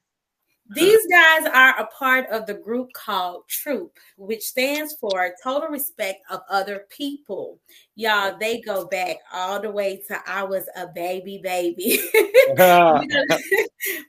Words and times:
These 0.71 1.07
guys 1.07 1.47
are 1.47 1.79
a 1.79 1.87
part 1.87 2.29
of 2.29 2.45
the 2.45 2.53
group 2.53 2.93
called 2.93 3.47
Troop, 3.47 3.97
which 4.17 4.43
stands 4.43 4.95
for 4.99 5.33
Total 5.43 5.67
Respect 5.67 6.21
of 6.29 6.41
Other 6.49 6.85
People. 6.89 7.59
Y'all, 7.95 8.37
they 8.39 8.61
go 8.61 8.85
back 8.85 9.17
all 9.33 9.59
the 9.59 9.71
way 9.71 10.01
to 10.07 10.17
I 10.27 10.43
was 10.43 10.69
a 10.75 10.87
baby, 10.87 11.39
baby. 11.43 11.99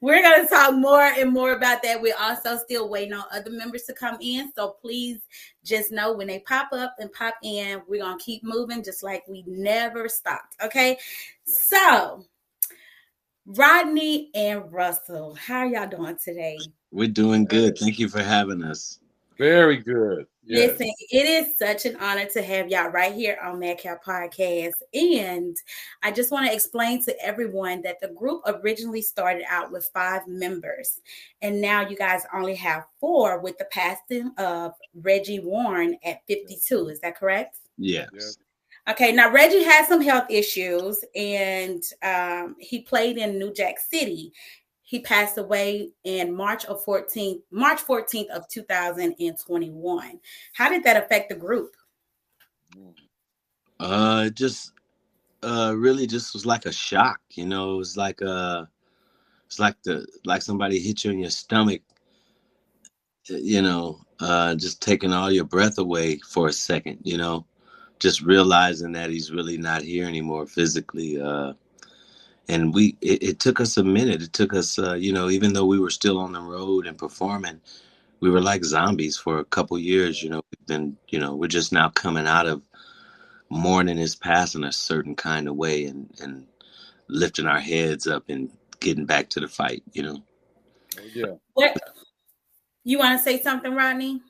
we're 0.00 0.22
going 0.22 0.42
to 0.47 0.48
talk 0.48 0.75
more 0.75 1.03
and 1.03 1.33
more 1.33 1.53
about 1.53 1.83
that. 1.83 2.00
We're 2.00 2.14
also 2.19 2.56
still 2.56 2.88
waiting 2.88 3.14
on 3.14 3.25
other 3.33 3.50
members 3.50 3.84
to 3.84 3.94
come 3.94 4.16
in. 4.20 4.53
So 4.55 4.77
please 4.81 5.20
just 5.64 5.92
know 5.92 6.12
when 6.12 6.27
they 6.27 6.41
pop 6.41 6.72
up 6.72 6.94
and 6.98 7.12
pop 7.12 7.34
in, 7.42 7.83
we're 7.88 8.03
going 8.03 8.19
to 8.19 8.25
keep 8.25 8.44
moving 8.44 8.83
just 8.83 9.03
like 9.03 9.22
we 9.28 9.44
never 9.47 10.08
stopped. 10.08 10.56
Okay. 10.62 10.98
So, 11.44 12.25
Rodney 13.56 14.31
and 14.34 14.73
Russell, 14.73 15.34
how 15.34 15.59
are 15.59 15.67
y'all 15.67 15.89
doing 15.89 16.17
today? 16.23 16.56
We're 16.93 17.09
doing 17.09 17.47
good. 17.47 17.77
Thank 17.77 17.98
you 17.98 18.09
for 18.09 18.23
having 18.23 18.62
us. 18.62 19.01
Very 19.39 19.79
good. 19.79 20.27
Yes. 20.45 20.79
Listen, 20.79 20.93
it 21.11 21.27
is 21.27 21.59
such 21.59 21.84
an 21.84 21.97
honor 21.97 22.27
to 22.27 22.43
have 22.43 22.69
y'all 22.69 22.91
right 22.91 23.12
here 23.12 23.39
on 23.43 23.59
Madcap 23.59 24.05
Podcast. 24.05 24.75
And 24.95 25.56
I 26.05 26.12
just 26.12 26.31
want 26.31 26.47
to 26.47 26.55
explain 26.55 27.03
to 27.05 27.25
everyone 27.25 27.83
that 27.83 28.01
the 28.01 28.09
group 28.09 28.43
originally 28.47 29.03
started 29.03 29.43
out 29.48 29.73
with 29.73 29.91
five 29.93 30.28
members. 30.28 31.01
And 31.43 31.61
now 31.61 31.89
you 31.89 31.97
guys 31.97 32.23
only 32.33 32.55
have 32.55 32.84
four 33.01 33.41
with 33.41 33.59
the 33.59 33.67
passing 33.73 34.31
of 34.39 34.75
Reggie 34.95 35.41
Warren 35.41 35.97
at 36.05 36.21
52. 36.28 36.89
Is 36.89 37.01
that 37.01 37.17
correct? 37.17 37.56
Yes. 37.78 38.39
Okay, 38.89 39.12
now 39.12 39.31
Reggie 39.31 39.62
had 39.62 39.86
some 39.86 40.00
health 40.00 40.25
issues 40.31 41.05
and 41.14 41.83
um, 42.03 42.56
he 42.59 42.81
played 42.81 43.19
in 43.19 43.39
New 43.39 43.53
Jack 43.53 43.78
City. 43.78 44.33
He 44.83 45.00
passed 45.00 45.39
away 45.39 45.91
in 46.05 46.34
March 46.34 46.64
of 46.64 46.84
14th, 46.84 47.42
March 47.50 47.81
14th 47.81 48.28
of 48.31 48.48
2021. 48.48 50.21
How 50.55 50.69
did 50.69 50.82
that 50.84 50.97
affect 50.97 51.28
the 51.28 51.37
group? 51.37 51.77
Uh 53.78 54.28
just 54.31 54.72
uh 55.43 55.75
really 55.76 56.06
just 56.06 56.32
was 56.34 56.44
like 56.44 56.66
a 56.66 56.72
shock, 56.72 57.21
you 57.31 57.47
know, 57.47 57.75
it 57.75 57.76
was 57.76 57.97
like 57.97 58.21
uh 58.22 58.65
it's 59.47 59.59
like 59.59 59.76
the 59.84 60.06
like 60.25 60.43
somebody 60.43 60.78
hit 60.81 61.05
you 61.05 61.10
in 61.10 61.19
your 61.19 61.31
stomach, 61.31 61.82
you 63.26 63.62
know, 63.62 64.00
uh 64.21 64.55
just 64.55 64.82
taking 64.82 65.12
all 65.12 65.31
your 65.31 65.44
breath 65.44 65.78
away 65.78 66.19
for 66.19 66.49
a 66.49 66.53
second, 66.53 66.99
you 67.03 67.16
know 67.16 67.47
just 68.00 68.22
realizing 68.22 68.93
that 68.93 69.11
he's 69.11 69.31
really 69.31 69.56
not 69.56 69.83
here 69.83 70.09
anymore 70.09 70.47
physically. 70.47 71.21
Uh, 71.21 71.53
and 72.49 72.75
we, 72.75 72.97
it, 73.00 73.22
it, 73.22 73.41
took 73.41 73.61
us 73.61 73.77
a 73.77 73.84
minute. 73.84 74.22
It 74.22 74.33
took 74.33 74.55
us, 74.55 74.78
uh, 74.78 74.94
you 74.94 75.12
know, 75.12 75.31
even 75.31 75.53
though 75.53 75.66
we 75.66 75.78
were 75.78 75.91
still 75.91 76.19
on 76.19 76.33
the 76.33 76.41
road 76.41 76.87
and 76.87 76.99
performing, 76.99 77.61
we 78.19 78.31
were 78.31 78.41
like 78.41 78.65
zombies 78.65 79.16
for 79.16 79.38
a 79.38 79.44
couple 79.44 79.78
years. 79.78 80.22
You 80.22 80.31
know, 80.31 80.43
we've 80.50 80.66
been, 80.66 80.97
you 81.09 81.21
know 81.21 81.37
we're 81.37 81.47
just 81.47 81.72
now 81.72 81.91
coming 81.91 82.27
out 82.27 82.47
of 82.47 82.62
mourning 83.50 83.97
his 83.97 84.15
past 84.15 84.55
in 84.55 84.65
a 84.65 84.72
certain 84.72 85.15
kind 85.15 85.49
of 85.49 85.56
way 85.56 85.84
and 85.84 86.09
and 86.21 86.47
lifting 87.09 87.47
our 87.47 87.61
heads 87.61 88.06
up 88.06 88.25
and 88.28 88.50
getting 88.81 89.06
back 89.06 89.28
to 89.31 89.41
the 89.41 89.49
fight. 89.49 89.82
You 89.93 90.03
know. 90.03 90.22
Oh, 90.99 91.05
yeah. 91.15 91.34
What 91.55 91.77
you 92.84 92.99
want 92.99 93.19
to 93.19 93.22
say 93.22 93.41
something, 93.43 93.75
Rodney? 93.75 94.22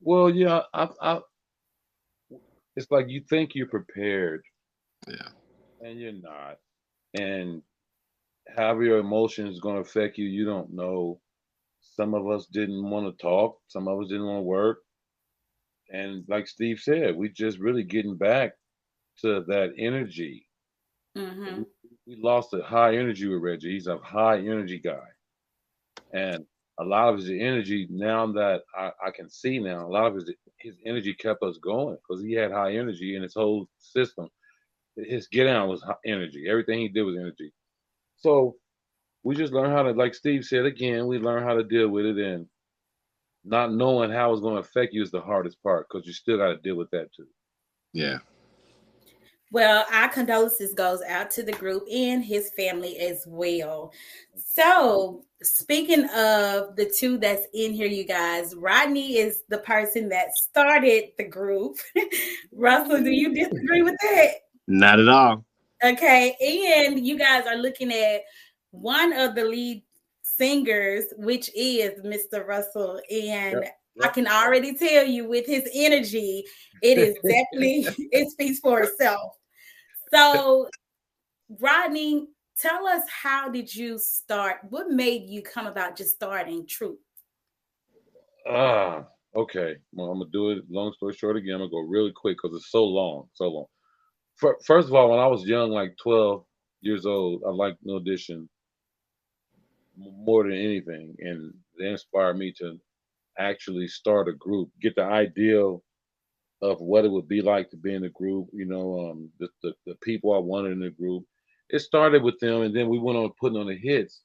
Well, 0.00 0.28
yeah, 0.28 0.62
I, 0.74 0.88
I 1.00 1.20
it's 2.76 2.90
like 2.90 3.08
you 3.08 3.22
think 3.28 3.54
you're 3.54 3.66
prepared. 3.66 4.42
Yeah. 5.08 5.28
And 5.80 6.00
you're 6.00 6.12
not. 6.12 6.58
And 7.18 7.62
how 8.56 8.78
your 8.80 8.98
emotions 8.98 9.60
going 9.60 9.76
to 9.76 9.80
affect 9.80 10.18
you, 10.18 10.26
you 10.26 10.44
don't 10.44 10.72
know. 10.72 11.20
Some 11.80 12.14
of 12.14 12.28
us 12.28 12.46
didn't 12.46 12.88
want 12.90 13.06
to 13.06 13.22
talk, 13.22 13.58
some 13.68 13.88
of 13.88 14.00
us 14.00 14.08
didn't 14.08 14.26
want 14.26 14.38
to 14.38 14.42
work. 14.42 14.78
And 15.90 16.24
like 16.28 16.46
Steve 16.46 16.80
said, 16.80 17.16
we 17.16 17.28
just 17.28 17.58
really 17.58 17.84
getting 17.84 18.16
back 18.16 18.52
to 19.20 19.44
that 19.48 19.72
energy. 19.78 20.46
Mm-hmm. 21.16 21.62
We 22.06 22.18
lost 22.20 22.52
a 22.54 22.62
high 22.62 22.96
energy 22.96 23.26
with 23.28 23.42
Reggie. 23.42 23.72
He's 23.72 23.86
a 23.86 23.98
high 23.98 24.38
energy 24.38 24.80
guy. 24.84 25.06
And 26.12 26.44
a 26.78 26.84
lot 26.84 27.08
of 27.08 27.18
his 27.18 27.30
energy 27.30 27.86
now 27.90 28.26
that 28.32 28.62
I, 28.76 28.90
I 29.06 29.10
can 29.10 29.30
see 29.30 29.58
now, 29.58 29.86
a 29.86 29.88
lot 29.88 30.06
of 30.06 30.14
his 30.14 30.30
his 30.58 30.76
energy 30.84 31.14
kept 31.14 31.42
us 31.42 31.58
going 31.58 31.96
because 31.96 32.22
he 32.22 32.32
had 32.32 32.52
high 32.52 32.74
energy 32.76 33.16
in 33.16 33.22
his 33.22 33.34
whole 33.34 33.68
system. 33.78 34.28
His 34.96 35.28
get 35.28 35.44
down 35.44 35.68
was 35.68 35.84
energy. 36.06 36.46
Everything 36.48 36.80
he 36.80 36.88
did 36.88 37.02
was 37.02 37.16
energy. 37.16 37.52
So 38.16 38.56
we 39.22 39.36
just 39.36 39.52
learned 39.52 39.72
how 39.72 39.82
to, 39.82 39.92
like 39.92 40.14
Steve 40.14 40.44
said 40.44 40.64
again, 40.64 41.06
we 41.06 41.18
learned 41.18 41.44
how 41.44 41.54
to 41.54 41.64
deal 41.64 41.88
with 41.88 42.06
it, 42.06 42.18
and 42.18 42.46
not 43.44 43.72
knowing 43.72 44.10
how 44.10 44.32
it's 44.32 44.40
going 44.40 44.54
to 44.54 44.60
affect 44.60 44.92
you 44.92 45.02
is 45.02 45.10
the 45.10 45.20
hardest 45.20 45.62
part 45.62 45.86
because 45.88 46.06
you 46.06 46.12
still 46.12 46.38
got 46.38 46.48
to 46.48 46.56
deal 46.56 46.76
with 46.76 46.90
that 46.90 47.12
too. 47.14 47.26
Yeah. 47.92 48.18
Well, 49.52 49.86
our 49.92 50.08
condolences 50.08 50.74
goes 50.74 51.02
out 51.08 51.30
to 51.32 51.42
the 51.42 51.52
group 51.52 51.84
and 51.90 52.24
his 52.24 52.50
family 52.56 52.98
as 52.98 53.24
well. 53.26 53.92
So, 54.34 55.24
speaking 55.42 56.04
of 56.10 56.74
the 56.76 56.92
two 56.92 57.16
that's 57.18 57.46
in 57.54 57.72
here, 57.72 57.86
you 57.86 58.04
guys, 58.04 58.54
Rodney 58.56 59.18
is 59.18 59.44
the 59.48 59.58
person 59.58 60.08
that 60.08 60.36
started 60.36 61.10
the 61.16 61.24
group. 61.24 61.78
Russell, 62.52 63.02
do 63.02 63.10
you 63.10 63.34
disagree 63.34 63.82
with 63.82 63.96
that? 64.02 64.30
Not 64.66 64.98
at 64.98 65.08
all. 65.08 65.44
Okay, 65.84 66.34
and 66.40 67.06
you 67.06 67.18
guys 67.18 67.46
are 67.46 67.56
looking 67.56 67.92
at 67.92 68.22
one 68.70 69.12
of 69.12 69.34
the 69.34 69.44
lead 69.44 69.82
singers, 70.22 71.04
which 71.18 71.50
is 71.54 72.00
Mr. 72.02 72.46
Russell, 72.46 73.00
and 73.10 73.62
yep. 73.62 73.78
I 74.02 74.08
can 74.08 74.26
already 74.26 74.74
tell 74.74 75.06
you 75.06 75.28
with 75.28 75.46
his 75.46 75.68
energy, 75.74 76.44
it 76.82 76.98
is 76.98 77.14
definitely 77.14 77.86
it 78.12 78.30
speaks 78.30 78.58
for 78.58 78.80
itself. 78.80 79.34
So, 80.12 80.68
Rodney, 81.60 82.28
tell 82.58 82.86
us 82.86 83.02
how 83.08 83.48
did 83.48 83.74
you 83.74 83.98
start? 83.98 84.58
What 84.68 84.90
made 84.90 85.28
you 85.28 85.42
come 85.42 85.66
about 85.66 85.96
just 85.96 86.14
starting 86.14 86.66
Troop? 86.66 86.98
Ah, 88.48 89.06
okay. 89.34 89.76
Well, 89.92 90.10
I'm 90.10 90.18
gonna 90.18 90.30
do 90.30 90.50
it. 90.50 90.64
Long 90.70 90.92
story 90.92 91.14
short, 91.14 91.36
again, 91.36 91.54
I'm 91.54 91.60
gonna 91.60 91.70
go 91.70 91.80
really 91.80 92.12
quick 92.12 92.38
because 92.40 92.56
it's 92.56 92.70
so 92.70 92.84
long, 92.84 93.28
so 93.32 93.48
long. 93.48 93.66
First 94.66 94.88
of 94.88 94.94
all, 94.94 95.10
when 95.10 95.18
I 95.18 95.26
was 95.26 95.44
young, 95.44 95.70
like 95.70 95.96
12 95.96 96.44
years 96.82 97.06
old, 97.06 97.42
I 97.46 97.50
liked 97.50 97.78
New 97.82 97.96
Edition 97.96 98.48
more 99.96 100.44
than 100.44 100.52
anything, 100.52 101.16
and 101.20 101.54
they 101.78 101.88
inspired 101.88 102.36
me 102.36 102.52
to 102.58 102.78
actually 103.38 103.88
start 103.88 104.28
a 104.28 104.32
group, 104.32 104.70
get 104.80 104.94
the 104.96 105.04
ideal 105.04 105.82
of 106.62 106.80
what 106.80 107.04
it 107.04 107.10
would 107.10 107.28
be 107.28 107.42
like 107.42 107.70
to 107.70 107.76
be 107.76 107.94
in 107.94 108.04
a 108.04 108.10
group, 108.10 108.48
you 108.52 108.64
know, 108.64 109.10
um, 109.10 109.30
the, 109.38 109.48
the, 109.62 109.72
the 109.86 109.94
people 110.02 110.34
I 110.34 110.38
wanted 110.38 110.72
in 110.72 110.80
the 110.80 110.90
group. 110.90 111.24
It 111.68 111.80
started 111.80 112.22
with 112.22 112.38
them, 112.40 112.62
and 112.62 112.74
then 112.74 112.88
we 112.88 112.98
went 112.98 113.18
on 113.18 113.30
putting 113.38 113.58
on 113.58 113.66
the 113.66 113.76
hits. 113.76 114.22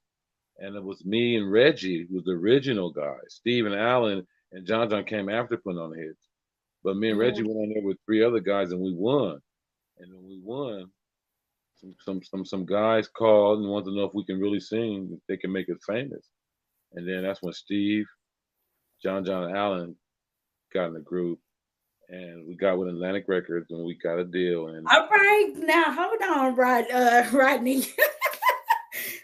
And 0.60 0.76
it 0.76 0.84
was 0.84 1.04
me 1.06 1.38
and 1.38 1.52
Reggie, 1.52 2.06
who 2.08 2.16
was 2.16 2.24
the 2.26 2.32
original 2.32 2.92
guy. 2.92 3.18
Steve 3.28 3.66
and 3.66 3.76
Allen 3.76 4.26
and 4.52 4.66
John 4.66 4.90
John 4.90 5.04
came 5.06 5.28
after 5.28 5.58
putting 5.58 5.80
on 5.80 5.92
the 5.92 5.98
hits. 5.98 6.28
But 6.84 6.98
me 6.98 7.10
and 7.10 7.20
Reggie 7.20 7.44
went 7.44 7.58
on 7.58 7.72
there 7.74 7.84
with 7.84 7.98
three 8.06 8.24
other 8.24 8.40
guys, 8.40 8.72
and 8.72 8.82
we 8.82 8.94
won. 8.94 9.40
And 10.00 10.14
when 10.14 10.28
we 10.28 10.40
won, 10.44 10.90
some 11.78 11.96
some 12.04 12.24
some 12.24 12.46
some 12.46 12.66
guys 12.66 13.08
called 13.08 13.60
and 13.60 13.70
wanted 13.70 13.86
to 13.86 13.96
know 13.96 14.06
if 14.06 14.14
we 14.14 14.26
can 14.26 14.40
really 14.40 14.60
sing, 14.60 15.10
if 15.12 15.20
they 15.28 15.38
can 15.38 15.52
make 15.52 15.70
us 15.70 15.80
famous. 15.86 16.28
And 16.94 17.08
then 17.08 17.24
that's 17.24 17.42
when 17.42 17.54
Steve, 17.54 18.06
John 19.02 19.26
John 19.26 19.56
Allen 19.56 19.96
got 20.74 20.88
in 20.88 20.94
the 20.94 21.00
group 21.00 21.40
and 22.10 22.46
we 22.48 22.56
got 22.56 22.78
with 22.78 22.90
Atlantic 22.90 23.26
Records 23.28 23.72
and 23.72 23.86
we 23.86 23.96
got 23.96 24.20
a 24.20 24.26
deal. 24.26 24.68
And 24.68 24.86
all 24.88 25.08
right, 25.10 25.52
now 25.56 25.86
hold 25.88 26.22
on, 26.22 26.56
Rod, 26.56 26.86
uh, 26.92 27.26
Rodney. 27.32 27.86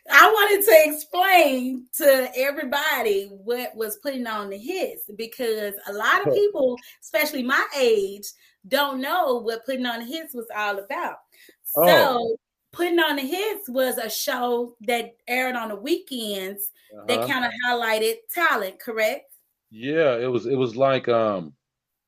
I 0.09 0.31
wanted 0.31 0.65
to 0.65 0.93
explain 0.93 1.85
to 1.97 2.31
everybody 2.35 3.25
what 3.25 3.75
was 3.75 3.97
putting 3.97 4.25
on 4.25 4.49
the 4.49 4.57
hits 4.57 5.03
because 5.15 5.73
a 5.87 5.93
lot 5.93 6.25
of 6.25 6.33
people, 6.33 6.77
especially 7.01 7.43
my 7.43 7.65
age, 7.77 8.25
don't 8.67 9.01
know 9.01 9.35
what 9.37 9.65
putting 9.65 9.85
on 9.85 9.99
the 9.99 10.05
hits 10.05 10.33
was 10.33 10.47
all 10.55 10.79
about. 10.79 11.17
So, 11.63 11.83
oh. 11.83 12.37
putting 12.71 12.99
on 12.99 13.17
the 13.17 13.21
hits 13.21 13.69
was 13.69 13.97
a 13.97 14.09
show 14.09 14.75
that 14.81 15.17
aired 15.27 15.55
on 15.55 15.69
the 15.69 15.75
weekends 15.75 16.71
uh-huh. 16.93 17.05
that 17.07 17.27
kind 17.29 17.45
of 17.45 17.51
highlighted 17.67 18.15
talent, 18.33 18.79
correct? 18.79 19.36
Yeah, 19.69 20.15
it 20.15 20.27
was. 20.27 20.45
It 20.45 20.55
was 20.55 20.75
like 20.75 21.07
um, 21.07 21.53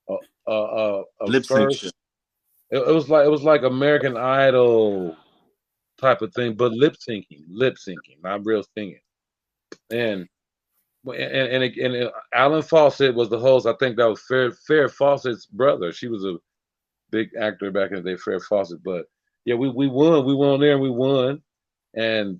a, 0.09 0.15
a, 0.47 0.53
a, 0.53 1.03
a 1.21 1.25
lip 1.25 1.45
sync. 1.45 1.71
It, 1.83 1.93
it 2.71 2.93
was 2.93 3.09
like 3.09 3.25
it 3.25 3.29
was 3.29 3.43
like 3.43 3.63
American 3.63 4.15
Idol 4.15 5.17
type 5.99 6.21
of 6.21 6.33
thing, 6.33 6.55
but 6.55 6.71
lip 6.71 6.95
syncing, 6.95 7.43
lip 7.49 7.75
syncing, 7.75 8.21
not 8.23 8.45
real 8.45 8.63
singing. 8.75 8.99
And 9.91 10.27
and 11.05 11.63
and, 11.63 11.63
and, 11.63 11.95
and 11.95 12.11
Allen 12.33 12.61
Fawcett 12.61 13.15
was 13.15 13.29
the 13.29 13.39
host. 13.39 13.65
I 13.65 13.73
think 13.73 13.97
that 13.97 14.09
was 14.09 14.21
Farrah 14.29 14.55
Farrah 14.69 14.91
Fawcett's 14.91 15.45
brother. 15.45 15.91
She 15.91 16.07
was 16.07 16.23
a 16.25 16.37
big 17.11 17.29
actor 17.39 17.71
back 17.71 17.91
in 17.91 18.03
the 18.03 18.11
day, 18.11 18.15
Farrah 18.15 18.43
Fawcett. 18.43 18.83
But 18.83 19.05
yeah, 19.45 19.55
we 19.55 19.69
we 19.69 19.87
won. 19.87 20.25
We 20.25 20.35
went 20.35 20.53
on 20.53 20.59
there 20.59 20.73
and 20.73 20.81
we 20.81 20.89
won, 20.89 21.41
and 21.95 22.39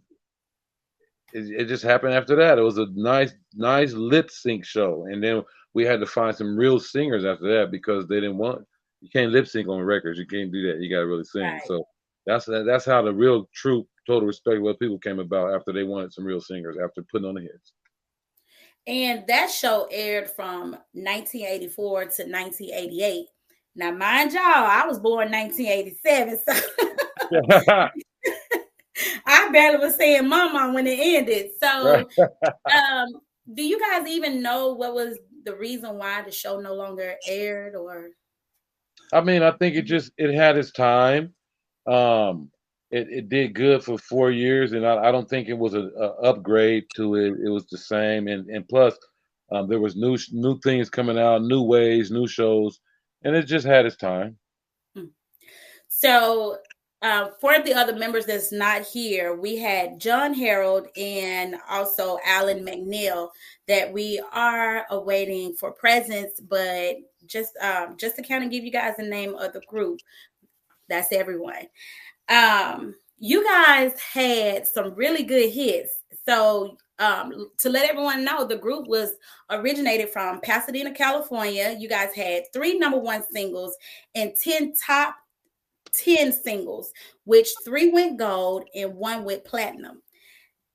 it, 1.33 1.61
it 1.61 1.65
just 1.65 1.83
happened 1.83 2.13
after 2.13 2.35
that. 2.35 2.57
It 2.57 2.63
was 2.63 2.77
a 2.77 2.87
nice 2.93 3.33
nice 3.53 3.93
lip 3.93 4.29
sync 4.31 4.65
show, 4.65 5.05
and 5.05 5.23
then 5.23 5.43
we 5.73 5.85
had 5.85 5.99
to 5.99 6.05
find 6.05 6.35
some 6.35 6.57
real 6.57 6.79
singers 6.79 7.25
after 7.25 7.47
that 7.59 7.71
because 7.71 8.07
they 8.07 8.15
didn't 8.15 8.37
want 8.37 8.65
you 9.01 9.09
can't 9.09 9.31
lip 9.31 9.47
sync 9.47 9.67
on 9.67 9.81
records. 9.81 10.19
You 10.19 10.25
can't 10.25 10.51
do 10.51 10.67
that. 10.67 10.81
You 10.81 10.89
got 10.89 11.01
to 11.01 11.07
really 11.07 11.23
sing. 11.23 11.43
Right. 11.43 11.61
So 11.65 11.85
that's 12.25 12.45
that's 12.45 12.85
how 12.85 13.01
the 13.01 13.13
real 13.13 13.49
true 13.53 13.87
total 14.05 14.27
respect 14.27 14.61
what 14.61 14.79
people 14.79 14.99
came 14.99 15.19
about 15.19 15.53
after 15.53 15.71
they 15.71 15.83
wanted 15.83 16.13
some 16.13 16.25
real 16.25 16.41
singers 16.41 16.77
after 16.83 17.03
putting 17.03 17.27
on 17.27 17.35
the 17.35 17.41
hits. 17.41 17.73
And 18.87 19.25
that 19.27 19.51
show 19.51 19.87
aired 19.91 20.29
from 20.29 20.71
1984 20.93 21.99
to 21.99 22.23
1988. 22.23 23.25
Now, 23.75 23.91
mind 23.91 24.33
y'all, 24.33 24.41
I 24.43 24.85
was 24.87 24.99
born 24.99 25.31
1987, 25.31 26.39
so 26.47 26.53
I 29.25 29.49
barely 29.51 29.77
was 29.77 29.95
saying 29.95 30.27
mama 30.27 30.73
when 30.73 30.87
it 30.87 30.99
ended. 30.99 31.51
So, 31.61 32.07
um, 32.21 33.07
do 33.53 33.63
you 33.63 33.79
guys 33.79 34.07
even 34.07 34.41
know 34.41 34.73
what 34.73 34.93
was 34.93 35.17
the 35.45 35.55
reason 35.55 35.97
why 35.97 36.21
the 36.21 36.31
show 36.31 36.59
no 36.59 36.73
longer 36.73 37.15
aired, 37.27 37.75
or? 37.75 38.09
I 39.13 39.21
mean, 39.21 39.41
I 39.41 39.51
think 39.51 39.75
it 39.75 39.83
just 39.83 40.11
it 40.17 40.33
had 40.33 40.57
its 40.57 40.71
time. 40.71 41.33
Um, 41.87 42.51
it, 42.91 43.07
it 43.09 43.29
did 43.29 43.53
good 43.53 43.83
for 43.83 43.97
four 43.97 44.31
years, 44.31 44.71
and 44.71 44.85
I, 44.85 45.09
I 45.09 45.11
don't 45.11 45.29
think 45.29 45.47
it 45.47 45.57
was 45.57 45.73
a, 45.73 45.89
a, 45.97 46.07
upgrade 46.23 46.85
to 46.95 47.15
it. 47.15 47.33
It 47.43 47.49
was 47.49 47.65
the 47.67 47.77
same, 47.77 48.27
and 48.27 48.49
and 48.49 48.67
plus, 48.67 48.97
um, 49.51 49.67
there 49.67 49.79
was 49.79 49.95
new 49.95 50.17
new 50.31 50.59
things 50.59 50.89
coming 50.89 51.17
out, 51.17 51.43
new 51.43 51.63
ways, 51.63 52.11
new 52.11 52.27
shows, 52.27 52.79
and 53.23 53.35
it 53.35 53.43
just 53.43 53.65
had 53.65 53.85
its 53.85 53.95
time. 53.95 54.37
Hmm. 54.95 55.05
So, 55.87 56.57
uh, 57.01 57.29
for 57.39 57.59
the 57.59 57.73
other 57.73 57.95
members 57.95 58.25
that's 58.25 58.51
not 58.51 58.81
here, 58.81 59.35
we 59.35 59.55
had 59.55 59.99
John 59.99 60.33
Harold 60.33 60.87
and 60.97 61.55
also 61.69 62.19
Allen 62.25 62.65
McNeil 62.65 63.29
that 63.67 63.91
we 63.91 64.21
are 64.33 64.85
awaiting 64.89 65.53
for 65.53 65.71
presence, 65.71 66.41
but 66.41 66.97
just 67.25 67.55
um, 67.57 67.95
just 67.97 68.17
to 68.17 68.21
kind 68.21 68.43
of 68.43 68.51
give 68.51 68.65
you 68.65 68.71
guys 68.71 68.95
the 68.97 69.03
name 69.03 69.35
of 69.35 69.53
the 69.53 69.61
group, 69.61 70.01
that's 70.89 71.13
everyone. 71.13 71.67
Um, 72.27 72.95
you 73.17 73.45
guys 73.45 73.93
had 73.99 74.67
some 74.67 74.93
really 74.93 75.23
good 75.23 75.51
hits. 75.51 75.93
So 76.27 76.77
um, 76.99 77.49
to 77.59 77.69
let 77.69 77.89
everyone 77.89 78.25
know, 78.25 78.45
the 78.45 78.57
group 78.57 78.87
was 78.87 79.13
originated 79.49 80.09
from 80.09 80.41
Pasadena, 80.41 80.93
California. 80.93 81.75
You 81.79 81.87
guys 81.87 82.13
had 82.13 82.43
three 82.51 82.77
number 82.77 82.99
one 82.99 83.23
singles 83.31 83.75
and 84.15 84.33
10 84.43 84.73
top 84.85 85.15
10 85.93 86.31
singles, 86.31 86.91
which 87.25 87.49
three 87.63 87.91
went 87.91 88.17
gold 88.17 88.65
and 88.75 88.95
one 88.95 89.23
went 89.23 89.45
platinum. 89.45 90.01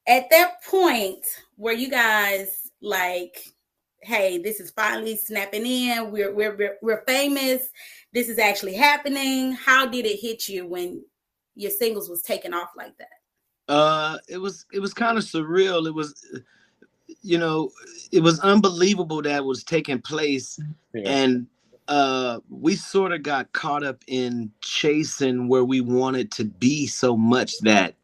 At 0.06 0.28
that 0.31 0.62
point, 0.64 1.25
were 1.56 1.72
you 1.72 1.90
guys 1.90 2.70
like, 2.81 3.44
hey, 4.02 4.38
this 4.38 4.61
is 4.61 4.70
finally 4.70 5.16
snapping 5.16 5.64
in, 5.64 6.11
we're, 6.11 6.32
we're, 6.34 6.76
we're 6.82 7.05
famous, 7.06 7.70
this 8.12 8.28
is 8.28 8.38
actually 8.38 8.75
happening? 8.75 9.52
How 9.52 9.87
did 9.87 10.05
it 10.05 10.20
hit 10.20 10.49
you 10.49 10.66
when 10.66 11.02
your 11.55 11.70
singles 11.70 12.08
was 12.08 12.22
taken 12.22 12.52
off 12.52 12.70
like 12.76 12.96
that? 12.99 13.08
Uh, 13.69 14.19
it 14.28 14.38
was 14.38 14.67
it 14.72 14.81
was 14.81 14.93
kind 14.93 15.17
of 15.17 15.25
surreal. 15.25 15.87
It 15.87 15.94
was, 15.94 16.43
you 17.22 17.38
know, 17.38 17.70
it 18.12 18.20
was 18.20 18.38
unbelievable 18.40 19.22
that 19.22 19.44
was 19.44 19.64
taking 19.64 20.00
place, 20.02 20.58
yeah. 20.93 21.02
and 21.08 21.46
uh, 21.88 22.40
we 22.48 22.76
sort 22.76 23.12
of 23.12 23.22
got 23.22 23.52
caught 23.52 23.84
up 23.84 24.02
in 24.06 24.50
chasing 24.60 25.48
where 25.48 25.64
we 25.64 25.81
wanted 25.81 26.31
to 26.32 26.44
be 26.44 26.86
so 26.86 27.16
much 27.16 27.58
that 27.60 27.94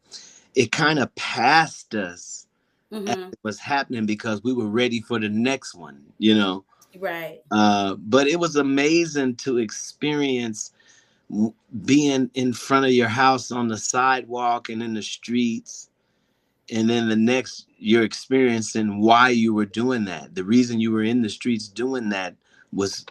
it 0.55 0.71
kind 0.71 0.99
of 0.99 1.13
passed 1.15 1.95
us. 1.95 2.47
Mm-hmm. 2.91 3.29
It 3.31 3.39
was 3.43 3.59
happening 3.59 4.05
because 4.05 4.43
we 4.43 4.53
were 4.53 4.67
ready 4.67 5.01
for 5.01 5.19
the 5.19 5.29
next 5.29 5.73
one, 5.73 6.03
you 6.17 6.35
know. 6.35 6.65
Right. 6.99 7.39
Uh, 7.49 7.95
but 7.95 8.27
it 8.27 8.39
was 8.39 8.57
amazing 8.57 9.37
to 9.37 9.59
experience 9.59 10.73
being 11.85 12.29
in 12.33 12.51
front 12.51 12.85
of 12.85 12.91
your 12.91 13.07
house 13.07 13.51
on 13.51 13.69
the 13.69 13.77
sidewalk 13.77 14.69
and 14.69 14.83
in 14.83 14.93
the 14.93 15.01
streets. 15.01 15.89
And 16.69 16.89
then 16.89 17.07
the 17.09 17.15
next, 17.15 17.67
you're 17.79 18.03
experiencing 18.03 18.99
why 18.99 19.29
you 19.29 19.53
were 19.53 19.65
doing 19.65 20.05
that. 20.05 20.35
The 20.35 20.43
reason 20.43 20.79
you 20.79 20.91
were 20.91 21.03
in 21.03 21.21
the 21.21 21.29
streets 21.29 21.67
doing 21.69 22.09
that 22.09 22.35
was 22.73 23.05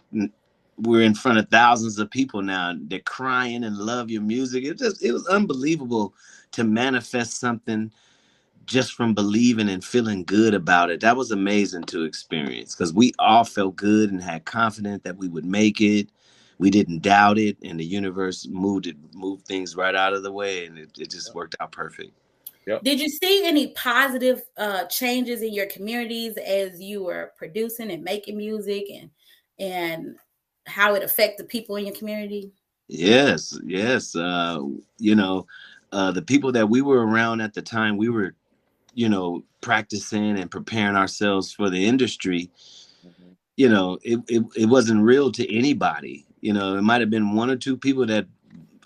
we're 0.81 1.01
in 1.01 1.13
front 1.13 1.37
of 1.37 1.49
thousands 1.49 1.99
of 1.99 2.09
people 2.09 2.41
now. 2.41 2.75
They're 2.77 2.99
crying 2.99 3.63
and 3.63 3.77
love 3.77 4.09
your 4.09 4.21
music. 4.21 4.63
It 4.63 4.77
just 4.77 5.03
it 5.03 5.11
was 5.11 5.27
unbelievable 5.27 6.13
to 6.51 6.63
manifest 6.63 7.39
something 7.39 7.91
just 8.65 8.93
from 8.93 9.13
believing 9.13 9.69
and 9.69 9.83
feeling 9.83 10.23
good 10.23 10.53
about 10.53 10.89
it. 10.89 11.01
That 11.01 11.17
was 11.17 11.31
amazing 11.31 11.83
to 11.85 12.03
experience 12.03 12.75
because 12.75 12.93
we 12.93 13.13
all 13.19 13.43
felt 13.43 13.75
good 13.75 14.11
and 14.11 14.21
had 14.21 14.45
confidence 14.45 15.03
that 15.03 15.17
we 15.17 15.27
would 15.27 15.45
make 15.45 15.81
it. 15.81 16.09
We 16.57 16.69
didn't 16.69 17.01
doubt 17.01 17.39
it, 17.39 17.57
and 17.63 17.79
the 17.79 17.85
universe 17.85 18.47
moved 18.47 18.85
it, 18.85 18.95
moved 19.13 19.47
things 19.47 19.75
right 19.75 19.95
out 19.95 20.13
of 20.13 20.21
the 20.21 20.31
way, 20.31 20.67
and 20.67 20.77
it, 20.77 20.91
it 20.99 21.09
just 21.09 21.33
worked 21.33 21.55
out 21.59 21.71
perfect. 21.71 22.11
Yep. 22.67 22.83
Did 22.83 22.99
you 22.99 23.09
see 23.09 23.43
any 23.43 23.69
positive 23.69 24.43
uh, 24.57 24.85
changes 24.85 25.41
in 25.41 25.53
your 25.53 25.65
communities 25.65 26.37
as 26.37 26.79
you 26.79 27.03
were 27.03 27.33
producing 27.35 27.89
and 27.89 28.03
making 28.03 28.37
music, 28.37 28.85
and 28.91 29.09
and 29.57 30.15
how 30.67 30.95
it 30.95 31.03
affect 31.03 31.37
the 31.37 31.43
people 31.43 31.75
in 31.75 31.85
your 31.85 31.95
community? 31.95 32.51
Yes, 32.87 33.57
yes. 33.65 34.15
Uh, 34.15 34.61
you 34.97 35.15
know, 35.15 35.47
uh, 35.91 36.11
the 36.11 36.21
people 36.21 36.51
that 36.51 36.69
we 36.69 36.81
were 36.81 37.05
around 37.05 37.41
at 37.41 37.53
the 37.53 37.61
time, 37.61 37.97
we 37.97 38.09
were 38.09 38.35
you 38.93 39.09
know, 39.09 39.43
practicing 39.61 40.37
and 40.37 40.51
preparing 40.51 40.95
ourselves 40.95 41.53
for 41.53 41.69
the 41.69 41.85
industry, 41.85 42.49
mm-hmm. 43.05 43.31
you 43.55 43.69
know, 43.69 43.97
it, 44.03 44.19
it, 44.27 44.43
it 44.55 44.65
wasn't 44.65 45.01
real 45.01 45.31
to 45.31 45.55
anybody. 45.55 46.25
You 46.41 46.53
know, 46.53 46.77
it 46.77 46.81
might 46.81 47.01
have 47.01 47.09
been 47.09 47.35
one 47.35 47.49
or 47.49 47.55
two 47.55 47.77
people 47.77 48.05
that 48.07 48.25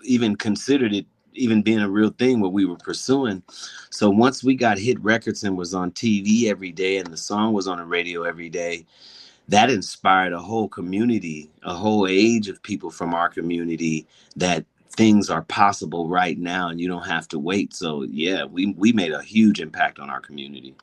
even 0.02 0.36
considered 0.36 0.94
it 0.94 1.06
even 1.38 1.60
being 1.60 1.80
a 1.80 1.90
real 1.90 2.10
thing 2.10 2.40
what 2.40 2.52
we 2.54 2.64
were 2.64 2.76
pursuing. 2.76 3.42
So 3.90 4.08
once 4.08 4.42
we 4.42 4.54
got 4.54 4.78
hit 4.78 4.98
records 5.02 5.44
and 5.44 5.56
was 5.56 5.74
on 5.74 5.90
TV 5.92 6.46
every 6.46 6.72
day 6.72 6.96
and 6.96 7.12
the 7.12 7.16
song 7.16 7.52
was 7.52 7.68
on 7.68 7.76
the 7.76 7.84
radio 7.84 8.22
every 8.22 8.48
day, 8.48 8.86
that 9.48 9.70
inspired 9.70 10.32
a 10.32 10.40
whole 10.40 10.68
community, 10.68 11.50
a 11.62 11.74
whole 11.74 12.06
age 12.06 12.48
of 12.48 12.62
people 12.62 12.90
from 12.90 13.14
our 13.14 13.28
community 13.28 14.06
that 14.36 14.64
things 14.90 15.28
are 15.30 15.42
possible 15.42 16.08
right 16.08 16.38
now 16.38 16.68
and 16.68 16.80
you 16.80 16.88
don't 16.88 17.06
have 17.06 17.28
to 17.28 17.38
wait. 17.38 17.74
So 17.74 18.02
yeah, 18.02 18.44
we 18.44 18.74
we 18.76 18.92
made 18.92 19.12
a 19.12 19.22
huge 19.22 19.60
impact 19.60 19.98
on 19.98 20.10
our 20.10 20.20
community. 20.20 20.74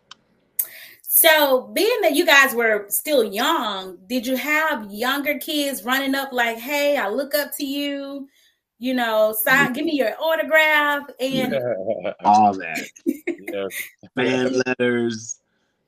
So, 1.15 1.69
being 1.73 2.01
that 2.01 2.15
you 2.15 2.25
guys 2.25 2.55
were 2.55 2.87
still 2.89 3.23
young, 3.23 3.97
did 4.07 4.25
you 4.25 4.35
have 4.35 4.91
younger 4.91 5.37
kids 5.37 5.83
running 5.83 6.15
up 6.15 6.33
like, 6.33 6.57
"Hey, 6.57 6.97
I 6.97 7.07
look 7.07 7.35
up 7.35 7.55
to 7.57 7.65
you," 7.65 8.27
you 8.79 8.95
know, 8.95 9.35
sign, 9.43 9.73
give 9.73 9.85
me 9.85 9.93
your 9.93 10.15
autograph 10.19 11.03
and 11.19 11.53
all 12.25 12.53
that, 12.55 12.89
yes. 13.05 13.83
fan 14.15 14.61
letters, 14.65 15.39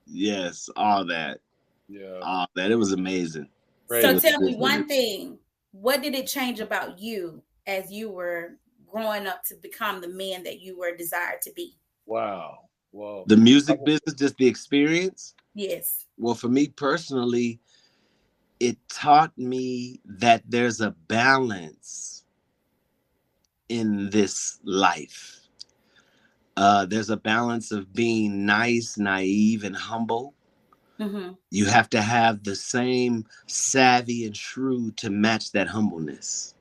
yes, 0.05 0.69
all 0.75 1.05
that, 1.07 1.39
yeah, 1.87 2.19
all 2.21 2.47
that. 2.55 2.71
It 2.71 2.75
was 2.75 2.91
amazing. 2.91 3.49
So, 3.89 4.19
tell 4.19 4.39
me 4.39 4.55
one 4.55 4.87
thing: 4.87 5.37
what 5.71 6.01
did 6.01 6.15
it 6.15 6.27
change 6.27 6.59
about 6.59 6.99
you 6.99 7.41
as 7.67 7.91
you 7.91 8.09
were 8.09 8.57
growing 8.87 9.27
up 9.27 9.43
to 9.45 9.55
become 9.55 10.01
the 10.01 10.07
man 10.07 10.43
that 10.43 10.61
you 10.61 10.77
were 10.77 10.95
desired 10.95 11.41
to 11.43 11.51
be? 11.53 11.77
Wow. 12.05 12.59
Well, 12.91 13.25
The 13.27 13.37
music 13.37 13.83
business, 13.83 14.13
just 14.15 14.37
the 14.37 14.47
experience. 14.47 15.35
Yes. 15.53 16.05
Well, 16.17 16.35
for 16.35 16.47
me 16.47 16.67
personally, 16.69 17.59
it 18.59 18.77
taught 18.89 19.37
me 19.37 19.99
that 20.05 20.43
there's 20.47 20.79
a 20.79 20.91
balance 21.07 22.23
in 23.69 24.09
this 24.11 24.59
life. 24.63 25.41
Uh, 26.57 26.85
there's 26.85 27.09
a 27.09 27.17
balance 27.17 27.71
of 27.71 27.93
being 27.93 28.45
nice, 28.45 28.97
naive, 28.97 29.65
and 29.65 29.75
humble. 29.75 30.33
Hmm 30.97 31.31
You 31.51 31.65
have 31.65 31.89
to 31.91 32.01
have 32.01 32.43
the 32.43 32.55
same 32.55 33.25
savvy 33.47 34.25
and 34.25 34.35
shrewd 34.35 34.97
to 34.97 35.09
match 35.09 35.51
that 35.51 35.67
humbleness. 35.67 36.55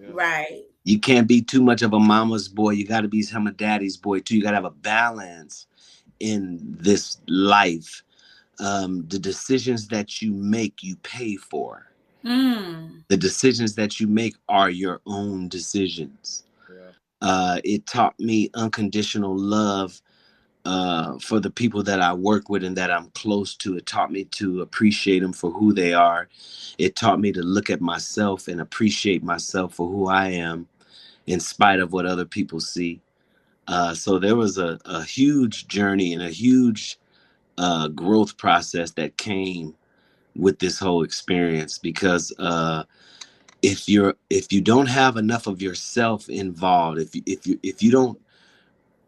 yeah. 0.00 0.08
Right. 0.12 0.64
You 0.84 0.98
can't 0.98 1.28
be 1.28 1.42
too 1.42 1.62
much 1.62 1.82
of 1.82 1.92
a 1.92 2.00
mama's 2.00 2.48
boy. 2.48 2.70
You 2.70 2.86
got 2.86 3.02
to 3.02 3.08
be 3.08 3.22
some 3.22 3.46
of 3.46 3.56
daddy's 3.56 3.96
boy 3.96 4.20
too. 4.20 4.36
You 4.36 4.42
got 4.42 4.50
to 4.50 4.56
have 4.56 4.64
a 4.64 4.70
balance 4.70 5.66
in 6.20 6.58
this 6.80 7.18
life. 7.28 8.02
Um, 8.60 9.06
the 9.08 9.18
decisions 9.18 9.88
that 9.88 10.20
you 10.22 10.32
make, 10.32 10.82
you 10.82 10.96
pay 10.96 11.36
for. 11.36 11.86
Mm. 12.24 13.04
The 13.08 13.16
decisions 13.16 13.74
that 13.76 14.00
you 14.00 14.06
make 14.08 14.36
are 14.48 14.70
your 14.70 15.00
own 15.06 15.48
decisions. 15.48 16.44
Yeah. 16.70 16.90
Uh, 17.20 17.60
it 17.64 17.86
taught 17.86 18.18
me 18.18 18.50
unconditional 18.54 19.36
love 19.36 20.00
uh, 20.66 21.18
for 21.20 21.40
the 21.40 21.50
people 21.50 21.82
that 21.84 22.00
I 22.00 22.14
work 22.14 22.48
with 22.50 22.64
and 22.64 22.76
that 22.76 22.90
I'm 22.92 23.10
close 23.10 23.56
to. 23.58 23.76
It 23.76 23.86
taught 23.86 24.12
me 24.12 24.24
to 24.26 24.62
appreciate 24.62 25.20
them 25.20 25.32
for 25.34 25.50
who 25.52 25.74
they 25.74 25.94
are. 25.94 26.28
It 26.78 26.96
taught 26.96 27.20
me 27.20 27.32
to 27.32 27.42
look 27.42 27.70
at 27.70 27.80
myself 27.82 28.48
and 28.48 28.60
appreciate 28.60 29.22
myself 29.24 29.74
for 29.74 29.88
who 29.88 30.08
I 30.08 30.28
am, 30.28 30.68
in 31.26 31.40
spite 31.40 31.80
of 31.80 31.92
what 31.92 32.06
other 32.06 32.26
people 32.26 32.60
see. 32.60 33.00
Uh, 33.68 33.94
so 33.94 34.18
there 34.18 34.36
was 34.36 34.58
a, 34.58 34.78
a 34.86 35.04
huge 35.04 35.68
journey 35.68 36.12
and 36.14 36.22
a 36.22 36.30
huge 36.30 36.98
uh, 37.58 37.88
growth 37.88 38.36
process 38.38 38.92
that 38.92 39.18
came 39.18 39.74
with 40.36 40.58
this 40.60 40.78
whole 40.78 41.04
experience 41.04 41.78
because 41.78 42.32
uh, 42.38 42.84
if 43.62 43.88
you're 43.88 44.14
if 44.30 44.52
you 44.52 44.62
don't 44.62 44.88
have 44.88 45.16
enough 45.18 45.46
of 45.48 45.62
yourself 45.62 46.28
involved, 46.30 46.98
if 47.00 47.14
you 47.16 47.22
if 47.26 47.46
you 47.46 47.60
if 47.62 47.82
you 47.82 47.92
don't 47.92 48.20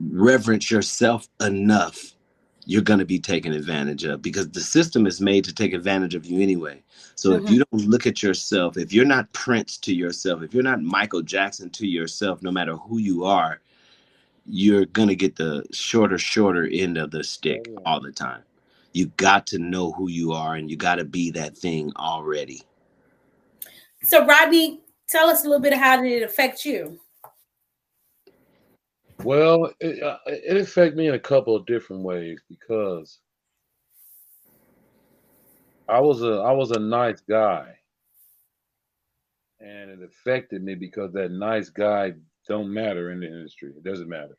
reverence 0.00 0.71
yourself 0.71 1.28
enough, 1.40 2.14
you're 2.66 2.83
going 2.83 2.99
to 2.99 3.04
be 3.07 3.19
taken 3.19 3.52
advantage 3.52 4.04
of 4.04 4.23
because 4.23 4.49
the 4.50 4.61
system 4.61 5.07
is 5.07 5.21
made 5.21 5.45
to 5.45 5.54
take 5.54 5.73
advantage 5.73 6.14
of 6.14 6.26
you 6.26 6.40
anyway. 6.40 6.83
So 7.14 7.33
if 7.33 7.42
mm-hmm. 7.42 7.52
you 7.52 7.64
don't 7.64 7.87
look 7.87 8.07
at 8.07 8.23
yourself, 8.23 8.76
if 8.76 8.92
you're 8.92 9.04
not 9.04 9.33
Prince 9.33 9.76
to 9.78 9.95
yourself, 9.95 10.42
if 10.42 10.54
you're 10.54 10.62
not 10.62 10.83
Michael 10.83 11.23
Jackson 11.23 11.71
to 11.71 11.87
yourself, 11.87 12.42
no 12.42 12.50
matter 12.50 12.76
who 12.76 12.99
you 12.99 13.25
are, 13.25 13.61
you're 14.47 14.87
going 14.87 15.09
to 15.09 15.16
get 15.16 15.37
the 15.37 15.64
shorter, 15.73 16.19
shorter 16.19 16.69
end 16.73 16.97
of 16.97 17.11
the 17.11 17.23
stick 17.23 17.66
Oh, 17.69 17.73
yeah. 17.73 17.78
all 17.87 18.00
the 18.00 18.12
time. 18.12 18.42
You 18.92 19.07
got 19.16 19.47
to 19.49 19.59
know 19.59 19.92
who 19.92 20.09
you 20.09 20.33
are 20.33 20.54
and 20.57 20.71
you 20.71 20.76
got 20.76 20.97
to 20.97 21.04
be 21.04 21.30
that 21.33 21.57
thing 21.57 21.92
already. 21.97 22.62
So, 24.02 24.26
Rodney, 24.26 24.80
tell 25.09 25.28
us 25.28 25.45
a 25.45 25.49
little 25.49 25.61
bit 25.61 25.73
of 25.73 25.78
how 25.78 26.00
did 26.00 26.11
it 26.11 26.23
affect 26.23 26.64
you? 26.64 26.99
Well, 29.23 29.73
it, 29.81 30.03
uh, 30.03 30.19
it 30.27 30.57
affected 30.57 30.97
me 30.97 31.09
in 31.09 31.15
a 31.15 31.19
couple 31.21 31.57
of 31.57 31.67
different 31.67 32.03
ways 32.05 32.41
because 32.49 33.21
I 35.89 36.00
was 36.00 36.23
a 36.23 36.35
I 36.43 36.53
was 36.53 36.71
a 36.71 36.81
nice 36.81 37.21
guy, 37.21 37.75
and 39.61 39.91
it 39.91 40.03
affected 40.03 40.62
me 40.62 40.75
because 40.75 41.12
that 41.12 41.31
nice 41.31 41.71
guy 41.71 42.12
don't 42.49 42.73
matter 42.73 43.11
in 43.11 43.21
the 43.21 43.27
industry. 43.27 43.73
It 43.77 43.85
doesn't 43.85 44.09
matter. 44.09 44.37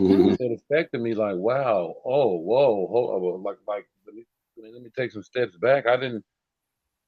Mhm. 0.00 0.36
It 0.38 0.60
affected 0.60 1.00
me 1.00 1.14
like, 1.14 1.36
wow, 1.36 1.94
oh, 2.04 2.36
whoa, 2.38 2.86
hold, 2.88 3.42
like 3.42 3.58
like 3.68 3.86
let 4.06 4.14
me 4.14 4.26
let 4.56 4.82
me 4.82 4.90
take 4.96 5.12
some 5.12 5.22
steps 5.22 5.56
back. 5.56 5.86
I 5.86 5.96
didn't 5.96 6.24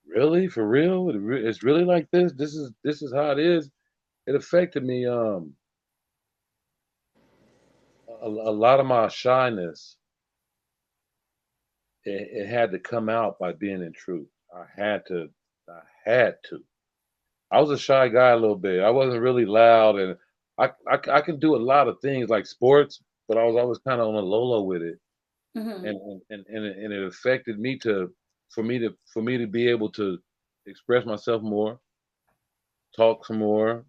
really 0.06 0.48
for 0.48 0.66
real. 0.68 1.10
It 1.10 1.46
It's 1.46 1.62
really 1.64 1.84
like 1.84 2.10
this. 2.10 2.32
This 2.32 2.54
is 2.54 2.72
this 2.84 3.02
is 3.02 3.12
how 3.12 3.32
it 3.32 3.38
is. 3.38 3.70
It 4.26 4.34
affected 4.34 4.84
me. 4.84 5.06
Um, 5.06 5.54
a, 8.22 8.28
a 8.28 8.52
lot 8.52 8.80
of 8.80 8.86
my 8.86 9.08
shyness. 9.08 9.96
It, 12.04 12.28
it 12.32 12.46
had 12.48 12.72
to 12.72 12.78
come 12.78 13.08
out 13.08 13.38
by 13.38 13.52
being 13.52 13.82
in 13.82 13.92
Troop. 13.92 14.28
I 14.54 14.64
had 14.76 15.06
to. 15.06 15.28
I 15.68 15.80
had 16.04 16.36
to. 16.50 16.64
I 17.50 17.60
was 17.60 17.70
a 17.70 17.78
shy 17.78 18.08
guy 18.08 18.30
a 18.30 18.36
little 18.36 18.56
bit. 18.56 18.82
I 18.82 18.90
wasn't 18.90 19.22
really 19.22 19.46
loud, 19.46 19.98
and 19.98 20.16
I 20.58 20.70
I, 20.88 20.98
I 21.12 21.20
can 21.22 21.38
do 21.38 21.56
a 21.56 21.58
lot 21.72 21.88
of 21.88 22.00
things 22.00 22.28
like 22.30 22.46
sports, 22.46 23.02
but 23.28 23.38
I 23.38 23.44
was 23.44 23.56
always 23.56 23.78
kind 23.78 24.00
of 24.00 24.08
on 24.08 24.14
a 24.14 24.20
low 24.20 24.44
low 24.44 24.62
with 24.62 24.82
it 24.82 24.98
Mhm. 25.54 25.84
and 25.84 26.22
and 26.30 26.44
and 26.48 26.64
it, 26.66 26.76
and 26.78 26.92
it 26.92 27.04
affected 27.06 27.58
me 27.58 27.78
to 27.80 28.12
for 28.50 28.62
me 28.62 28.78
to 28.78 28.96
for 29.12 29.22
me 29.22 29.38
to 29.38 29.46
be 29.46 29.68
able 29.68 29.90
to 29.92 30.18
express 30.66 31.04
myself 31.06 31.42
more 31.42 31.80
talk 32.96 33.24
some 33.26 33.38
more 33.38 33.84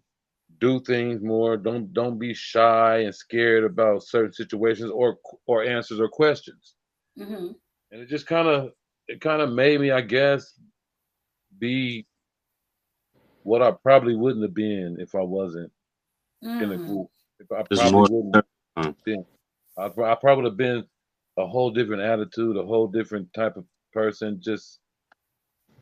do 0.60 0.80
things 0.80 1.22
more. 1.22 1.56
Don't 1.56 1.92
don't 1.92 2.18
be 2.18 2.34
shy 2.34 2.98
and 2.98 3.14
scared 3.14 3.64
about 3.64 4.02
certain 4.02 4.32
situations 4.32 4.90
or 4.90 5.18
or 5.46 5.64
answers 5.64 6.00
or 6.00 6.08
questions. 6.08 6.74
Mhm. 7.18 7.54
and 7.90 8.00
it 8.02 8.08
just 8.08 8.26
kind 8.26 8.46
of 8.48 8.70
it 9.08 9.20
kind 9.20 9.42
of 9.42 9.50
made 9.52 9.80
me 9.80 9.90
i 9.90 10.00
guess 10.00 10.54
be 11.58 12.06
what 13.42 13.60
i 13.62 13.70
probably 13.82 14.14
wouldn't 14.14 14.44
have 14.44 14.54
been 14.54 14.96
if 15.00 15.14
i 15.14 15.20
wasn't 15.20 15.70
in 16.42 16.70
a 16.72 16.76
group. 16.78 17.08
If 17.40 17.50
i 17.52 17.62
There's 17.68 17.80
probably 17.80 17.92
more- 17.92 18.06
wouldn't 18.22 18.46
have 18.76 18.94
been. 19.04 19.24
I, 19.76 19.86
I 19.86 20.14
probably 20.14 20.36
would 20.44 20.50
have 20.52 20.56
been 20.56 20.84
a 21.36 21.46
whole 21.46 21.70
different 21.70 22.02
attitude, 22.02 22.56
a 22.56 22.62
whole 22.64 22.86
different 22.86 23.32
type 23.34 23.56
of 23.56 23.64
person, 23.92 24.40
just 24.40 24.80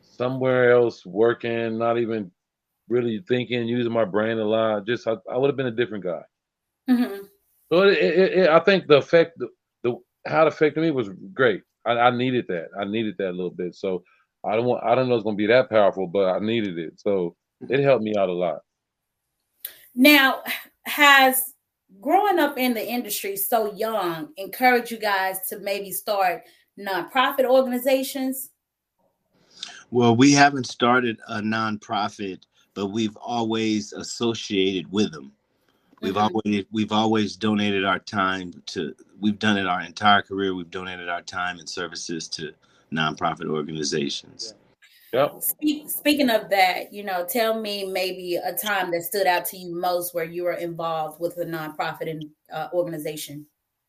somewhere 0.01 0.71
else 0.71 1.05
working, 1.05 1.77
not 1.77 1.97
even 1.97 2.31
really 2.89 3.23
thinking, 3.27 3.67
using 3.67 3.91
my 3.91 4.05
brain 4.05 4.39
a 4.39 4.43
lot. 4.43 4.85
Just 4.85 5.07
I, 5.07 5.15
I 5.31 5.37
would 5.37 5.47
have 5.47 5.57
been 5.57 5.67
a 5.67 5.71
different 5.71 6.03
guy. 6.03 6.21
Mhm. 6.89 7.19
So 7.71 7.83
it, 7.83 7.97
it, 7.97 8.33
it, 8.39 8.49
I 8.49 8.59
think 8.59 8.87
the 8.87 8.97
effect, 8.97 9.37
the, 9.37 9.47
the 9.83 9.95
how 10.25 10.41
it 10.41 10.47
affected 10.47 10.81
me 10.81 10.91
was 10.91 11.09
great. 11.33 11.61
I, 11.85 11.91
I 11.91 12.11
needed 12.11 12.45
that. 12.49 12.69
I 12.79 12.85
needed 12.85 13.15
that 13.19 13.29
a 13.29 13.31
little 13.31 13.51
bit. 13.51 13.75
So 13.75 14.03
I 14.43 14.55
don't 14.55 14.65
want. 14.65 14.83
I 14.83 14.95
don't 14.95 15.07
know 15.07 15.15
it's 15.15 15.23
gonna 15.23 15.35
be 15.35 15.47
that 15.47 15.69
powerful, 15.69 16.07
but 16.07 16.25
I 16.35 16.39
needed 16.39 16.77
it. 16.77 16.99
So 16.99 17.35
it 17.69 17.79
helped 17.81 18.03
me 18.03 18.15
out 18.17 18.29
a 18.29 18.33
lot. 18.33 18.61
Now, 19.95 20.41
has 20.85 21.53
growing 22.01 22.39
up 22.39 22.57
in 22.57 22.73
the 22.73 22.87
industry 22.87 23.35
so 23.35 23.73
young 23.73 24.29
encouraged 24.37 24.91
you 24.91 24.99
guys 24.99 25.47
to 25.49 25.59
maybe 25.59 25.91
start 25.91 26.43
nonprofit 26.79 27.45
organizations? 27.45 28.51
Well, 29.91 30.15
we 30.15 30.31
haven't 30.31 30.67
started 30.67 31.19
a 31.27 31.41
nonprofit, 31.41 32.41
but 32.73 32.87
we've 32.87 33.15
always 33.17 33.93
associated 33.93 34.91
with 34.91 35.11
them. 35.11 35.31
We've 36.01 36.13
Mhm. 36.13 36.29
always 36.31 36.65
we've 36.71 36.91
always 36.91 37.35
donated 37.35 37.83
our 37.83 37.99
time 37.99 38.53
to. 38.67 38.95
We've 39.19 39.39
done 39.39 39.57
it 39.57 39.67
our 39.67 39.81
entire 39.81 40.21
career. 40.21 40.55
We've 40.55 40.71
donated 40.71 41.09
our 41.09 41.21
time 41.21 41.59
and 41.59 41.67
services 41.67 42.27
to 42.29 42.53
nonprofit 42.91 43.49
organizations. 43.49 44.53
Yep. 45.11 45.41
Speak, 45.41 45.89
speaking 45.89 46.29
of 46.29 46.49
that, 46.51 46.93
you 46.93 47.03
know, 47.03 47.25
tell 47.27 47.59
me 47.59 47.91
maybe 47.91 48.35
a 48.35 48.53
time 48.53 48.91
that 48.91 49.01
stood 49.01 49.25
out 49.25 49.43
to 49.47 49.57
you 49.57 49.75
most 49.75 50.13
where 50.13 50.23
you 50.23 50.43
were 50.43 50.53
involved 50.53 51.19
with 51.19 51.37
a 51.37 51.45
nonprofit 51.45 52.07
in, 52.07 52.29
uh, 52.53 52.69
organization. 52.73 53.45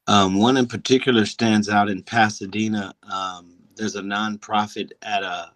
Um, 0.06 0.38
one 0.38 0.56
in 0.56 0.66
particular 0.66 1.26
stands 1.26 1.68
out 1.68 1.90
in 1.90 2.02
Pasadena. 2.02 2.94
Um, 3.02 3.58
there's 3.76 3.96
a 3.96 4.00
nonprofit 4.00 4.92
at 5.02 5.22
a 5.22 5.52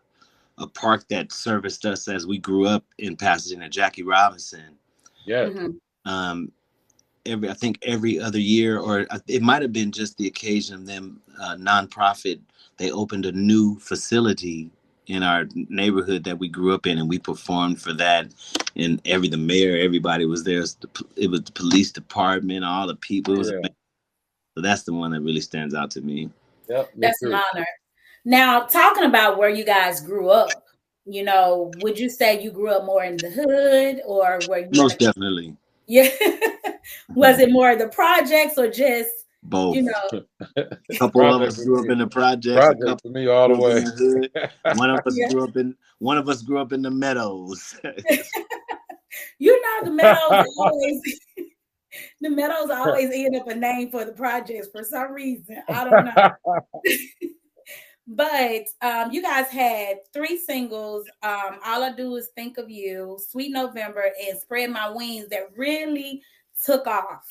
a 0.58 0.66
park 0.66 1.06
that 1.08 1.32
serviced 1.32 1.84
us 1.84 2.06
as 2.08 2.26
we 2.26 2.38
grew 2.38 2.66
up 2.66 2.84
in 2.98 3.16
Pasadena. 3.16 3.68
Jackie 3.68 4.02
Robinson. 4.02 4.76
Yeah. 5.26 5.46
Mhm. 5.46 5.78
um, 6.06 6.52
every 7.26 7.48
I 7.48 7.54
think 7.54 7.78
every 7.82 8.20
other 8.20 8.38
year, 8.38 8.78
or 8.78 9.06
it 9.26 9.42
might 9.42 9.62
have 9.62 9.72
been 9.72 9.90
just 9.90 10.16
the 10.18 10.26
occasion 10.26 10.74
of 10.74 10.86
them 10.86 11.20
uh, 11.40 11.56
nonprofit. 11.56 12.40
They 12.76 12.90
opened 12.90 13.24
a 13.26 13.32
new 13.32 13.78
facility 13.78 14.70
in 15.06 15.22
our 15.22 15.46
neighborhood 15.54 16.24
that 16.24 16.38
we 16.38 16.48
grew 16.48 16.74
up 16.74 16.86
in, 16.86 16.98
and 16.98 17.08
we 17.08 17.18
performed 17.18 17.80
for 17.80 17.92
that. 17.94 18.28
And 18.76 19.00
every 19.06 19.28
the 19.28 19.36
mayor, 19.38 19.78
everybody 19.78 20.24
was 20.26 20.44
there. 20.44 20.58
It 20.58 20.60
was 20.60 20.74
the, 20.76 20.88
it 21.16 21.30
was 21.30 21.42
the 21.42 21.52
police 21.52 21.90
department, 21.92 22.64
all 22.64 22.86
the 22.86 22.96
people. 22.96 23.34
It 23.34 23.38
was 23.38 23.50
Yeah. 23.50 23.68
so 24.56 24.62
that's 24.62 24.82
the 24.82 24.92
one 24.92 25.10
that 25.12 25.20
really 25.22 25.40
stands 25.40 25.74
out 25.74 25.90
to 25.92 26.00
me. 26.00 26.30
Yep. 26.68 26.90
That's 26.96 27.22
an 27.22 27.34
honor. 27.34 27.66
Now, 28.24 28.60
talking 28.62 29.04
about 29.04 29.36
where 29.38 29.50
you 29.50 29.64
guys 29.64 30.00
grew 30.00 30.28
up, 30.30 30.64
you 31.04 31.22
know, 31.24 31.70
would 31.76 31.98
you 31.98 32.08
say 32.08 32.40
you 32.42 32.50
grew 32.50 32.70
up 32.70 32.84
more 32.84 33.04
in 33.04 33.20
the 33.20 33.30
hood 33.30 34.00
or 34.06 34.42
were 34.48 34.58
you? 34.58 34.68
Most 34.72 34.98
definitely, 34.98 35.56
Yeah. 35.86 36.08
Was 37.14 37.38
it 37.38 37.50
more 37.52 37.72
of 37.72 37.78
the 37.78 37.88
projects 37.88 38.56
or 38.56 38.70
just, 38.70 39.10
both. 39.42 39.76
you 39.76 39.82
know, 39.82 40.22
a 40.56 40.76
couple 40.98 41.22
of 41.34 41.42
us 41.42 41.62
grew 41.62 41.80
up 41.84 41.90
in 41.90 41.98
the 41.98 42.06
me. 42.06 42.10
projects. 42.10 42.56
Project 42.56 42.82
couple 42.86 43.10
for 43.10 43.14
me 43.18 43.26
all 43.26 43.48
the 43.48 43.58
way. 43.58 43.80
the. 43.80 44.50
One 44.76 44.88
of 44.90 45.00
us 45.06 45.14
Yeah. 45.18 45.28
grew 45.28 45.44
up 45.44 45.56
in 45.58 45.76
one 45.98 46.16
of 46.16 46.28
us 46.30 46.40
grew 46.42 46.58
up 46.58 46.72
in 46.72 46.80
the 46.82 46.90
meadows. 46.90 47.78
you 49.38 49.60
know 49.62 49.84
the 49.84 49.90
Meadows 49.90 50.46
always 50.58 51.00
the 52.20 52.30
Meadows 52.30 52.70
always 52.70 53.10
end 53.12 53.36
up 53.36 53.46
a 53.48 53.54
name 53.54 53.90
for 53.90 54.04
the 54.06 54.12
projects 54.12 54.68
for 54.72 54.82
some 54.82 55.12
reason. 55.12 55.62
I 55.68 55.84
don't 55.84 56.04
know. 56.06 56.32
But 58.06 58.64
um, 58.82 59.12
you 59.12 59.22
guys 59.22 59.46
had 59.48 59.98
three 60.12 60.36
singles. 60.36 61.06
Um, 61.22 61.58
All 61.64 61.82
I 61.82 61.92
Do 61.96 62.16
Is 62.16 62.28
Think 62.34 62.58
of 62.58 62.68
You, 62.68 63.18
Sweet 63.30 63.50
November, 63.50 64.12
and 64.26 64.38
Spread 64.38 64.70
My 64.70 64.90
Wings 64.90 65.28
that 65.30 65.50
really 65.56 66.22
took 66.64 66.86
off. 66.86 67.26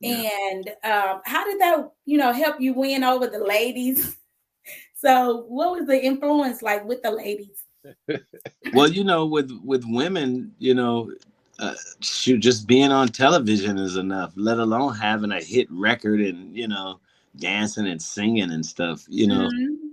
Yeah. 0.00 0.28
And 0.50 0.68
um, 0.84 1.20
how 1.24 1.44
did 1.44 1.60
that, 1.60 1.90
you 2.04 2.18
know, 2.18 2.32
help 2.32 2.60
you 2.60 2.74
win 2.74 3.04
over 3.04 3.26
the 3.28 3.38
ladies? 3.38 4.16
so, 4.94 5.44
what 5.48 5.72
was 5.72 5.86
the 5.86 6.02
influence 6.02 6.60
like 6.60 6.84
with 6.84 7.02
the 7.02 7.10
ladies? 7.10 7.64
well, 8.74 8.90
you 8.90 9.04
know, 9.04 9.26
with 9.26 9.50
with 9.64 9.84
women, 9.86 10.52
you 10.58 10.74
know, 10.74 11.12
uh, 11.60 11.74
shoot, 12.00 12.38
just 12.38 12.66
being 12.66 12.90
on 12.90 13.08
television 13.08 13.78
is 13.78 13.96
enough. 13.96 14.32
Let 14.34 14.58
alone 14.58 14.96
having 14.96 15.30
a 15.30 15.40
hit 15.40 15.70
record 15.70 16.20
and 16.20 16.54
you 16.54 16.68
know, 16.68 17.00
dancing 17.36 17.86
and 17.86 18.02
singing 18.02 18.50
and 18.50 18.66
stuff. 18.66 19.04
You 19.08 19.28
know, 19.28 19.48
mm-hmm. 19.48 19.85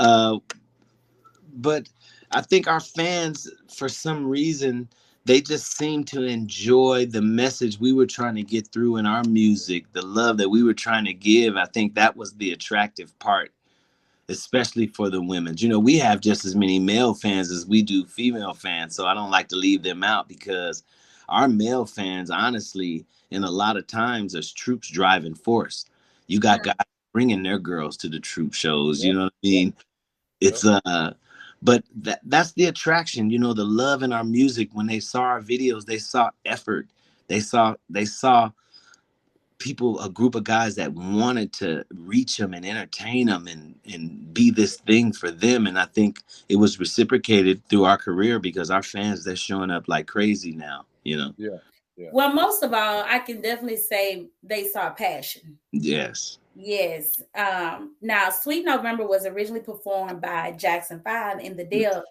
Uh, 0.00 0.38
but 1.54 1.88
I 2.32 2.40
think 2.40 2.66
our 2.66 2.80
fans, 2.80 3.48
for 3.74 3.88
some 3.88 4.26
reason, 4.26 4.88
they 5.26 5.40
just 5.40 5.76
seem 5.76 6.04
to 6.04 6.24
enjoy 6.24 7.06
the 7.06 7.22
message 7.22 7.78
we 7.78 7.92
were 7.92 8.06
trying 8.06 8.34
to 8.36 8.42
get 8.42 8.68
through 8.68 8.96
in 8.96 9.06
our 9.06 9.22
music, 9.24 9.84
the 9.92 10.04
love 10.04 10.38
that 10.38 10.48
we 10.48 10.62
were 10.62 10.74
trying 10.74 11.04
to 11.04 11.12
give. 11.12 11.56
I 11.56 11.66
think 11.66 11.94
that 11.94 12.16
was 12.16 12.32
the 12.34 12.52
attractive 12.52 13.16
part 13.18 13.52
especially 14.30 14.86
for 14.86 15.10
the 15.10 15.20
women. 15.20 15.56
You 15.58 15.68
know, 15.68 15.78
we 15.78 15.98
have 15.98 16.20
just 16.20 16.44
as 16.44 16.54
many 16.54 16.78
male 16.78 17.14
fans 17.14 17.50
as 17.50 17.66
we 17.66 17.82
do 17.82 18.06
female 18.06 18.54
fans, 18.54 18.94
so 18.94 19.06
I 19.06 19.12
don't 19.12 19.30
like 19.30 19.48
to 19.48 19.56
leave 19.56 19.82
them 19.82 20.02
out 20.02 20.28
because 20.28 20.84
our 21.28 21.48
male 21.48 21.84
fans, 21.84 22.30
honestly, 22.30 23.04
in 23.30 23.44
a 23.44 23.50
lot 23.50 23.76
of 23.76 23.86
times, 23.86 24.34
as 24.34 24.52
troops 24.52 24.88
driving 24.88 25.34
force. 25.34 25.86
You 26.26 26.38
got 26.38 26.62
guys 26.62 26.76
bringing 27.12 27.42
their 27.42 27.58
girls 27.58 27.96
to 27.98 28.08
the 28.08 28.20
troop 28.20 28.54
shows. 28.54 29.04
You 29.04 29.14
know 29.14 29.24
what 29.24 29.32
I 29.44 29.46
mean? 29.46 29.74
It's 30.40 30.64
uh, 30.64 31.14
but 31.62 31.84
that 31.96 32.20
that's 32.24 32.52
the 32.52 32.66
attraction. 32.66 33.30
You 33.30 33.38
know, 33.38 33.52
the 33.52 33.64
love 33.64 34.02
in 34.02 34.12
our 34.12 34.24
music. 34.24 34.70
When 34.72 34.86
they 34.86 35.00
saw 35.00 35.22
our 35.22 35.40
videos, 35.40 35.84
they 35.84 35.98
saw 35.98 36.30
effort. 36.44 36.88
They 37.28 37.40
saw 37.40 37.76
they 37.88 38.04
saw 38.04 38.50
people, 39.60 40.00
a 40.00 40.08
group 40.08 40.34
of 40.34 40.42
guys 40.42 40.74
that 40.74 40.92
wanted 40.92 41.52
to 41.52 41.84
reach 41.94 42.38
them 42.38 42.54
and 42.54 42.66
entertain 42.66 43.26
them 43.26 43.46
and 43.46 43.76
and 43.92 44.34
be 44.34 44.50
this 44.50 44.78
thing 44.78 45.12
for 45.12 45.30
them. 45.30 45.66
And 45.66 45.78
I 45.78 45.84
think 45.84 46.20
it 46.48 46.56
was 46.56 46.80
reciprocated 46.80 47.62
through 47.68 47.84
our 47.84 47.98
career 47.98 48.40
because 48.40 48.70
our 48.70 48.82
fans 48.82 49.24
they're 49.24 49.36
showing 49.36 49.70
up 49.70 49.86
like 49.86 50.08
crazy 50.08 50.52
now. 50.52 50.86
You 51.04 51.18
know. 51.18 51.34
Yeah. 51.36 51.58
Yeah. 51.96 52.08
Well, 52.12 52.32
most 52.32 52.62
of 52.62 52.72
all, 52.72 53.04
I 53.06 53.18
can 53.18 53.42
definitely 53.42 53.76
say 53.76 54.28
they 54.42 54.66
saw 54.68 54.90
passion. 54.90 55.58
Yes. 55.70 56.39
Yes. 56.54 57.22
Um, 57.34 57.96
now, 58.00 58.30
Sweet 58.30 58.64
November 58.64 59.06
was 59.06 59.26
originally 59.26 59.62
performed 59.62 60.20
by 60.20 60.52
Jackson 60.52 61.00
Five 61.04 61.40
in 61.40 61.56
the 61.56 61.64
mm. 61.64 61.70
Deele. 61.70 62.04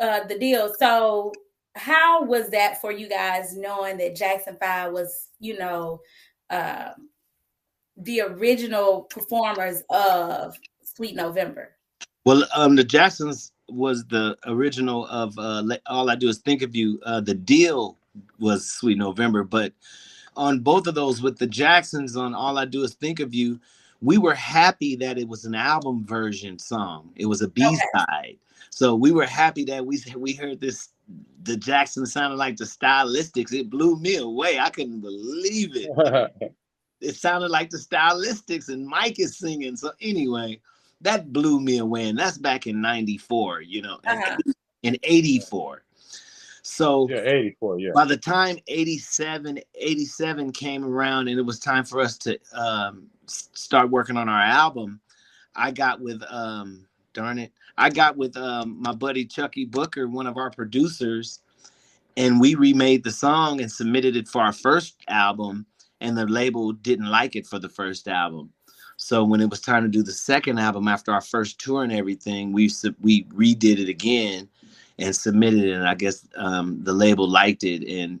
Uh, 0.00 0.24
the 0.24 0.38
Deele. 0.38 0.74
So, 0.78 1.32
how 1.76 2.24
was 2.24 2.50
that 2.50 2.80
for 2.80 2.92
you 2.92 3.08
guys, 3.08 3.56
knowing 3.56 3.96
that 3.98 4.16
Jackson 4.16 4.56
Five 4.60 4.92
was, 4.92 5.30
you 5.40 5.58
know, 5.58 6.00
uh, 6.50 6.90
the 7.96 8.20
original 8.22 9.02
performers 9.02 9.82
of 9.90 10.56
Sweet 10.82 11.16
November? 11.16 11.70
Well, 12.24 12.44
um, 12.54 12.76
the 12.76 12.84
Jacksons 12.84 13.52
was 13.68 14.04
the 14.06 14.36
original 14.46 15.06
of 15.06 15.38
uh, 15.38 15.62
All 15.86 16.10
I 16.10 16.14
Do 16.14 16.28
Is 16.28 16.38
Think 16.38 16.62
of 16.62 16.74
You. 16.74 17.00
Uh, 17.04 17.20
the 17.20 17.34
Deele 17.34 17.98
was 18.38 18.70
Sweet 18.70 18.98
November, 18.98 19.42
but 19.42 19.72
on 20.36 20.60
both 20.60 20.86
of 20.86 20.94
those 20.94 21.22
with 21.22 21.38
the 21.38 21.46
Jacksons 21.46 22.16
on 22.16 22.34
All 22.34 22.58
I 22.58 22.64
Do 22.64 22.82
Is 22.82 22.94
Think 22.94 23.20
of 23.20 23.34
You, 23.34 23.60
we 24.00 24.18
were 24.18 24.34
happy 24.34 24.96
that 24.96 25.18
it 25.18 25.28
was 25.28 25.44
an 25.44 25.54
album 25.54 26.04
version 26.04 26.58
song. 26.58 27.10
It 27.16 27.26
was 27.26 27.42
a 27.42 27.48
B 27.48 27.62
side. 27.62 28.08
Okay. 28.10 28.38
So 28.70 28.94
we 28.94 29.12
were 29.12 29.26
happy 29.26 29.64
that 29.64 29.86
we 29.86 30.02
we 30.16 30.32
heard 30.32 30.60
this 30.60 30.88
the 31.44 31.56
Jackson 31.56 32.06
sounded 32.06 32.36
like 32.36 32.56
the 32.56 32.64
stylistics. 32.64 33.52
It 33.52 33.70
blew 33.70 33.96
me 33.96 34.16
away. 34.16 34.58
I 34.58 34.70
couldn't 34.70 35.00
believe 35.00 35.72
it. 35.74 36.54
it 37.00 37.16
sounded 37.16 37.50
like 37.50 37.70
the 37.70 37.78
stylistics, 37.78 38.68
and 38.68 38.86
Mike 38.86 39.20
is 39.20 39.38
singing. 39.38 39.76
So 39.76 39.92
anyway, 40.00 40.60
that 41.02 41.32
blew 41.32 41.60
me 41.60 41.78
away, 41.78 42.08
and 42.08 42.18
that's 42.18 42.38
back 42.38 42.66
in 42.66 42.80
'94. 42.80 43.62
You 43.62 43.82
know, 43.82 43.98
uh-huh. 44.06 44.36
in 44.82 44.96
'84. 45.02 45.84
So 46.64 47.06
yeah, 47.10 47.20
84, 47.20 47.78
yeah. 47.78 47.90
By 47.94 48.06
the 48.06 48.16
time 48.16 48.58
87, 48.68 49.60
87 49.74 50.52
came 50.52 50.82
around 50.82 51.28
and 51.28 51.38
it 51.38 51.42
was 51.42 51.60
time 51.60 51.84
for 51.84 52.00
us 52.00 52.16
to 52.18 52.38
um, 52.54 53.06
start 53.26 53.90
working 53.90 54.16
on 54.16 54.30
our 54.30 54.40
album, 54.40 54.98
I 55.54 55.70
got 55.70 56.00
with 56.00 56.22
um, 56.30 56.86
darn 57.12 57.38
it, 57.38 57.52
I 57.76 57.90
got 57.90 58.16
with 58.16 58.34
um, 58.38 58.80
my 58.80 58.94
buddy 58.94 59.26
Chuckii 59.26 59.70
Booker, 59.70 60.08
one 60.08 60.26
of 60.26 60.38
our 60.38 60.50
producers, 60.50 61.40
and 62.16 62.40
we 62.40 62.54
remade 62.54 63.04
the 63.04 63.12
song 63.12 63.60
and 63.60 63.70
submitted 63.70 64.16
it 64.16 64.26
for 64.26 64.40
our 64.40 64.52
first 64.52 64.96
album. 65.06 65.66
And 66.00 66.16
the 66.16 66.26
label 66.26 66.72
didn't 66.72 67.10
like 67.10 67.36
it 67.36 67.46
for 67.46 67.58
the 67.58 67.68
first 67.68 68.08
album. 68.08 68.52
So 68.96 69.22
when 69.24 69.40
it 69.40 69.50
was 69.50 69.60
time 69.60 69.82
to 69.82 69.88
do 69.88 70.02
the 70.02 70.12
second 70.12 70.58
album 70.58 70.88
after 70.88 71.12
our 71.12 71.20
first 71.20 71.58
tour 71.58 71.82
and 71.82 71.92
everything, 71.92 72.52
we 72.52 72.70
we 73.00 73.24
redid 73.24 73.78
it 73.78 73.88
again 73.88 74.48
and 74.98 75.14
submitted 75.14 75.64
it. 75.64 75.72
And 75.72 75.88
I 75.88 75.94
guess 75.94 76.26
um, 76.36 76.82
the 76.82 76.92
label 76.92 77.28
liked 77.28 77.64
it, 77.64 77.86
and 77.88 78.20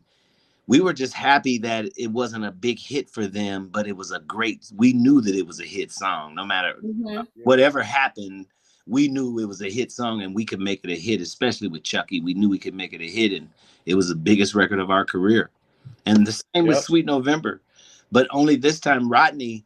we 0.66 0.80
were 0.80 0.94
just 0.94 1.12
happy 1.12 1.58
that 1.58 1.86
it 1.96 2.08
wasn't 2.08 2.46
a 2.46 2.50
big 2.50 2.78
hit 2.78 3.10
for 3.10 3.26
them, 3.26 3.68
but 3.70 3.86
it 3.86 3.96
was 3.96 4.12
a 4.12 4.20
great. 4.20 4.70
We 4.76 4.92
knew 4.92 5.20
that 5.20 5.34
it 5.34 5.46
was 5.46 5.60
a 5.60 5.64
hit 5.64 5.92
song, 5.92 6.34
no 6.34 6.44
matter 6.44 6.74
mm-hmm. 6.82 7.22
whatever 7.42 7.82
happened 7.82 8.46
we 8.86 9.08
knew 9.08 9.38
it 9.38 9.46
was 9.46 9.62
a 9.62 9.70
hit 9.70 9.90
song 9.90 10.22
and 10.22 10.34
we 10.34 10.44
could 10.44 10.60
make 10.60 10.80
it 10.84 10.90
a 10.90 10.96
hit, 10.96 11.20
especially 11.20 11.68
with 11.68 11.82
Chuckii. 11.82 12.22
We 12.22 12.34
knew 12.34 12.48
we 12.48 12.58
could 12.58 12.74
make 12.74 12.92
it 12.92 13.00
a 13.00 13.08
hit, 13.08 13.32
and 13.32 13.48
it 13.86 13.94
was 13.94 14.08
the 14.08 14.14
biggest 14.14 14.54
record 14.54 14.78
of 14.78 14.90
our 14.90 15.04
career. 15.04 15.50
And 16.06 16.26
the 16.26 16.32
same 16.32 16.44
yep. 16.54 16.66
with 16.66 16.78
Sweet 16.78 17.06
November, 17.06 17.60
but 18.12 18.26
only 18.30 18.56
this 18.56 18.80
time 18.80 19.08
Rodney, 19.08 19.64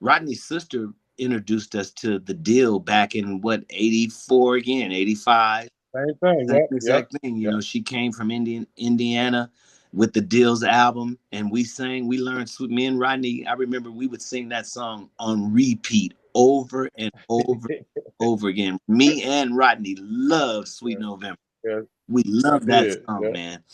Rodney's 0.00 0.44
sister 0.44 0.90
introduced 1.18 1.74
us 1.74 1.90
to 1.90 2.18
the 2.18 2.34
Deele 2.34 2.78
back 2.78 3.14
in 3.14 3.40
what 3.40 3.64
84 3.70 4.56
again, 4.56 4.92
85. 4.92 5.68
Same 5.96 6.14
thing. 6.16 6.48
Same 6.48 6.66
exact 6.70 7.12
yep. 7.12 7.22
thing. 7.22 7.36
You 7.36 7.44
yep. 7.44 7.52
know, 7.54 7.60
she 7.60 7.80
came 7.80 8.12
from 8.12 8.30
Indian 8.30 8.66
Indiana 8.76 9.50
with 9.92 10.12
the 10.12 10.20
Deele's 10.20 10.62
album, 10.62 11.18
and 11.32 11.50
we 11.50 11.64
sang, 11.64 12.06
we 12.06 12.18
learned 12.18 12.50
sweet 12.50 12.70
me 12.70 12.86
and 12.86 12.98
Rodney. 12.98 13.46
I 13.46 13.54
remember 13.54 13.90
we 13.90 14.06
would 14.06 14.22
sing 14.22 14.48
that 14.50 14.66
song 14.66 15.08
on 15.18 15.52
repeat 15.52 16.14
over 16.34 16.90
and 16.98 17.10
over 17.28 17.68
over 18.20 18.48
again. 18.48 18.78
Me 18.88 19.22
and 19.22 19.56
Rodney 19.56 19.96
love 19.98 20.68
Sweet 20.68 21.00
November. 21.00 21.38
Yeah. 21.64 21.80
We 22.08 22.22
love 22.26 22.66
that 22.66 22.86
yeah. 22.86 22.94
song, 23.06 23.32
man. 23.32 23.64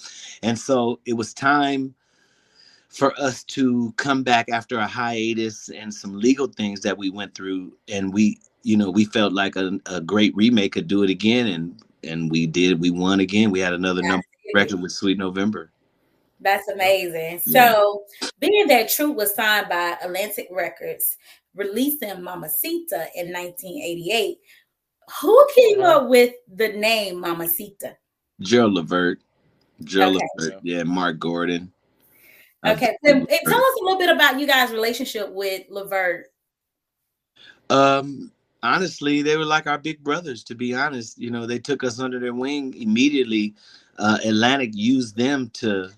And 0.43 0.59
so 0.59 1.01
it 1.05 1.15
was 1.15 1.35
time 1.35 1.95
for 2.89 3.19
us 3.21 3.43
to 3.45 3.93
come 3.97 4.23
back 4.23 4.49
after 4.49 4.79
a 4.79 4.87
hiatus 4.87 5.69
and 5.71 5.93
some 5.93 6.19
legal 6.19 6.47
things 6.47 6.81
that 6.83 6.97
we 6.97 7.11
went 7.11 7.35
through. 7.35 7.77
And 7.89 8.13
we, 8.13 8.39
you 8.63 8.77
know, 8.77 8.91
we 8.91 9.05
felt 9.05 9.33
like 9.33 9.57
a, 9.57 9.79
a 9.87 10.01
great 10.01 10.35
remake 10.37 10.73
could 10.73 10.87
do 10.87 11.03
it 11.03 11.11
again. 11.11 11.47
And 11.47 11.83
and 12.05 12.31
we 12.31 12.47
did. 12.47 12.81
We 12.81 12.91
won 12.91 13.21
again. 13.21 13.51
We 13.51 13.61
had 13.61 13.73
another 13.73 14.03
number 14.03 14.25
record 14.55 14.81
with 14.81 14.93
Sweet 14.93 15.19
November. 15.19 15.73
That's 16.41 16.69
amazing. 16.69 17.41
So, 17.41 18.05
being 18.41 18.67
that 18.67 18.91
Troop 18.91 19.17
was 19.17 19.35
signed 19.35 19.69
by 19.69 19.97
Atlantic 20.03 20.49
Records, 20.51 21.17
releasing 21.55 22.23
Mamacita 22.23 23.07
in 23.15 23.33
1988. 23.33 24.39
Who 25.21 25.47
came 25.55 25.81
uh, 25.83 25.97
up 25.99 26.09
with 26.09 26.35
the 26.53 26.69
name 26.69 27.21
Mamacita? 27.21 27.97
Gerald 28.41 28.75
Levert. 28.75 29.21
Gerald 29.85 30.17
okay. 30.17 30.27
Levert, 30.39 30.61
yeah, 30.63 30.83
Marc 30.83 31.19
Gordon. 31.19 31.73
Okay, 32.65 32.97
so, 33.05 33.13
tell 33.13 33.21
us 33.21 33.81
a 33.81 33.85
little 33.85 33.99
bit 33.99 34.11
about 34.11 34.39
you 34.39 34.47
guys' 34.47 34.71
relationship 34.71 35.31
with 35.31 35.65
Levert. 35.69 36.27
Um, 37.71 38.31
honestly, 38.63 39.23
they 39.23 39.37
were 39.37 39.45
like 39.45 39.67
our 39.67 39.79
big 39.79 40.03
brothers. 40.03 40.45
To 40.45 40.55
be 40.55 40.75
honest, 40.75 41.19
you 41.19 41.31
know, 41.31 41.47
they 41.47 41.59
took 41.59 41.85
us 41.85 41.99
under 41.99 42.19
their 42.19 42.35
wing 42.35 42.75
immediately. 42.75 43.55
Uh, 43.99 44.19
Atlantic 44.25 44.71
used 44.75 45.17
them 45.17 45.51
to 45.51 45.91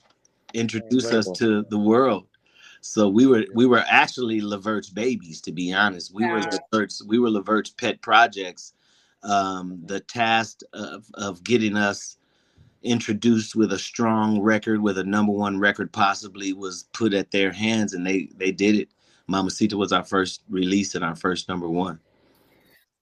introduce 0.52 1.12
us 1.12 1.30
to 1.38 1.64
the 1.70 1.78
world. 1.78 2.26
So 2.80 3.08
we 3.08 3.26
were 3.26 3.44
we 3.54 3.66
were 3.66 3.84
actually 3.88 4.40
Levert's 4.40 4.90
babies, 4.90 5.40
to 5.42 5.52
be 5.52 5.72
honest. 5.72 6.12
We 6.14 6.26
were 6.26 6.40
Levert's 6.40 7.02
we 7.04 7.18
were 7.18 7.30
Levert's 7.30 7.70
pet 7.70 8.02
projects. 8.02 8.74
Um, 9.22 9.80
the 9.86 10.00
task 10.00 10.60
of, 10.74 11.06
of 11.14 11.42
getting 11.42 11.78
us 11.78 12.18
introduced 12.82 13.56
with 13.56 13.72
a 13.72 13.78
strong 13.78 14.38
record, 14.42 14.82
with 14.82 14.98
a 14.98 15.04
number 15.04 15.32
one 15.32 15.58
record, 15.58 15.92
possibly 15.92 16.52
was 16.52 16.82
put 16.92 17.14
at 17.14 17.30
their 17.30 17.50
hands, 17.50 17.94
and 17.94 18.06
they 18.06 18.28
they 18.36 18.52
did 18.52 18.74
it. 18.74 18.90
Mamacita 19.28 19.78
was 19.78 19.92
our 19.92 20.04
first 20.04 20.42
release 20.50 20.94
and 20.94 21.02
our 21.02 21.16
first 21.16 21.48
number 21.48 21.68
one. 21.70 21.98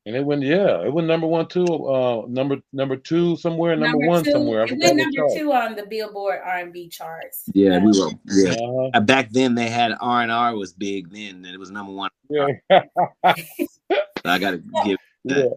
And 0.04 0.16
it 0.16 0.24
went, 0.24 0.42
yeah, 0.42 0.84
it 0.84 0.92
went 0.92 1.06
number 1.06 1.28
one 1.28 1.46
too. 1.46 1.64
Uh, 1.64 2.24
number 2.28 2.56
number 2.72 2.96
two 2.96 3.36
somewhere, 3.36 3.76
number, 3.76 3.98
number 3.98 4.08
one 4.08 4.24
two, 4.24 4.32
somewhere. 4.32 4.64
It 4.64 4.76
went 4.76 4.96
number 4.96 5.34
two 5.36 5.52
on 5.52 5.76
the 5.76 5.86
Billboard 5.86 6.40
R 6.44 6.58
and 6.58 6.72
B 6.72 6.88
charts. 6.88 7.44
Yeah, 7.54 7.78
we 7.78 7.92
were. 7.98 8.10
Yeah, 8.26 8.52
uh-huh. 8.52 9.00
back 9.00 9.30
then 9.30 9.54
they 9.54 9.68
had 9.68 9.92
R 10.00 10.22
and 10.22 10.32
R 10.32 10.56
was 10.56 10.72
big 10.72 11.12
then, 11.12 11.36
and 11.36 11.46
it 11.46 11.58
was 11.58 11.70
number 11.70 11.92
one. 11.92 12.10
Yeah, 12.28 12.46
I 13.24 14.38
got 14.38 14.52
to 14.52 14.62
give. 14.84 14.98
That. 15.24 15.44
Yeah. 15.44 15.50